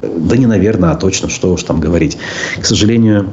Да 0.00 0.36
не 0.36 0.46
наверное, 0.46 0.90
а 0.90 0.94
точно, 0.94 1.28
что 1.28 1.52
уж 1.52 1.64
там 1.64 1.80
говорить. 1.80 2.16
К 2.60 2.64
сожалению, 2.64 3.28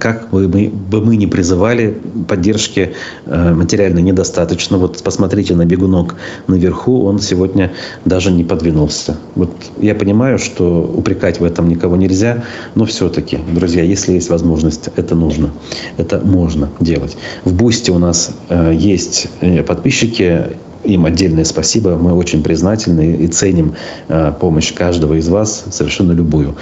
как 0.00 0.30
бы 0.30 0.48
мы, 0.48 0.68
бы 0.68 1.04
мы 1.04 1.16
не 1.16 1.26
призывали, 1.26 1.98
поддержки 2.26 2.94
э, 3.26 3.54
материально 3.54 3.98
недостаточно. 3.98 4.78
Вот 4.78 5.02
посмотрите 5.02 5.54
на 5.54 5.66
бегунок 5.66 6.16
наверху, 6.46 7.04
он 7.04 7.18
сегодня 7.18 7.72
даже 8.06 8.32
не 8.32 8.44
подвинулся. 8.44 9.16
Вот 9.34 9.50
я 9.78 9.94
понимаю, 9.94 10.38
что 10.38 10.82
упрекать 10.82 11.40
в 11.40 11.44
этом 11.44 11.68
никого 11.68 11.96
нельзя, 11.96 12.44
но 12.74 12.86
все-таки, 12.86 13.38
друзья, 13.52 13.82
если 13.82 14.12
есть 14.12 14.30
возможность, 14.30 14.88
это 14.96 15.14
нужно, 15.14 15.50
это 15.98 16.20
можно 16.24 16.70
делать. 16.80 17.18
В 17.44 17.52
Бусте 17.52 17.92
у 17.92 17.98
нас 17.98 18.30
э, 18.48 18.72
есть 18.74 19.28
э, 19.42 19.62
подписчики, 19.62 20.56
им 20.84 21.04
отдельное 21.04 21.44
спасибо. 21.44 21.96
Мы 21.96 22.12
очень 22.12 22.42
признательны 22.42 23.16
и 23.16 23.26
ценим 23.28 23.74
э, 24.08 24.32
помощь 24.38 24.72
каждого 24.72 25.14
из 25.14 25.28
вас, 25.28 25.64
совершенно 25.70 26.12
любую. 26.12 26.56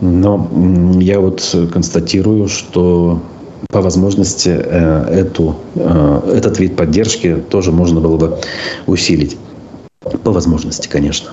Но 0.00 0.50
я 1.00 1.20
вот 1.20 1.56
констатирую, 1.72 2.48
что 2.48 3.20
по 3.68 3.80
возможности 3.80 4.48
э, 4.48 5.04
эту, 5.10 5.56
э, 5.74 6.32
этот 6.34 6.58
вид 6.58 6.76
поддержки 6.76 7.36
тоже 7.50 7.72
можно 7.72 8.00
было 8.00 8.16
бы 8.16 8.38
усилить. 8.86 9.36
По 10.24 10.32
возможности, 10.32 10.88
конечно. 10.88 11.30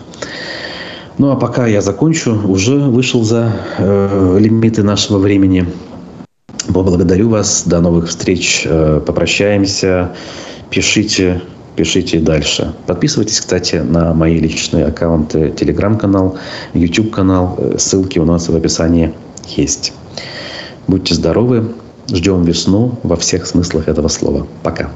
Ну 1.17 1.31
а 1.31 1.35
пока 1.35 1.65
я 1.65 1.81
закончу, 1.81 2.39
уже 2.47 2.77
вышел 2.77 3.23
за 3.23 3.53
э, 3.77 4.37
лимиты 4.39 4.83
нашего 4.83 5.17
времени. 5.17 5.65
Поблагодарю 6.73 7.29
вас. 7.29 7.63
До 7.65 7.79
новых 7.79 8.09
встреч. 8.09 8.63
Э, 8.65 9.01
попрощаемся. 9.03 10.15
Пишите 10.69 11.41
пишите 11.77 12.19
дальше. 12.19 12.73
Подписывайтесь, 12.87 13.39
кстати, 13.39 13.75
на 13.75 14.13
мои 14.13 14.39
личные 14.39 14.85
аккаунты, 14.85 15.51
телеграм-канал, 15.51 16.37
YouTube-канал. 16.73 17.55
Э, 17.57 17.77
ссылки 17.77 18.19
у 18.19 18.25
нас 18.25 18.49
в 18.49 18.55
описании 18.55 19.13
есть. 19.55 19.93
Будьте 20.87 21.13
здоровы. 21.13 21.75
Ждем 22.11 22.43
весну 22.43 22.99
во 23.03 23.15
всех 23.15 23.45
смыслах 23.45 23.87
этого 23.87 24.07
слова. 24.07 24.47
Пока. 24.63 24.89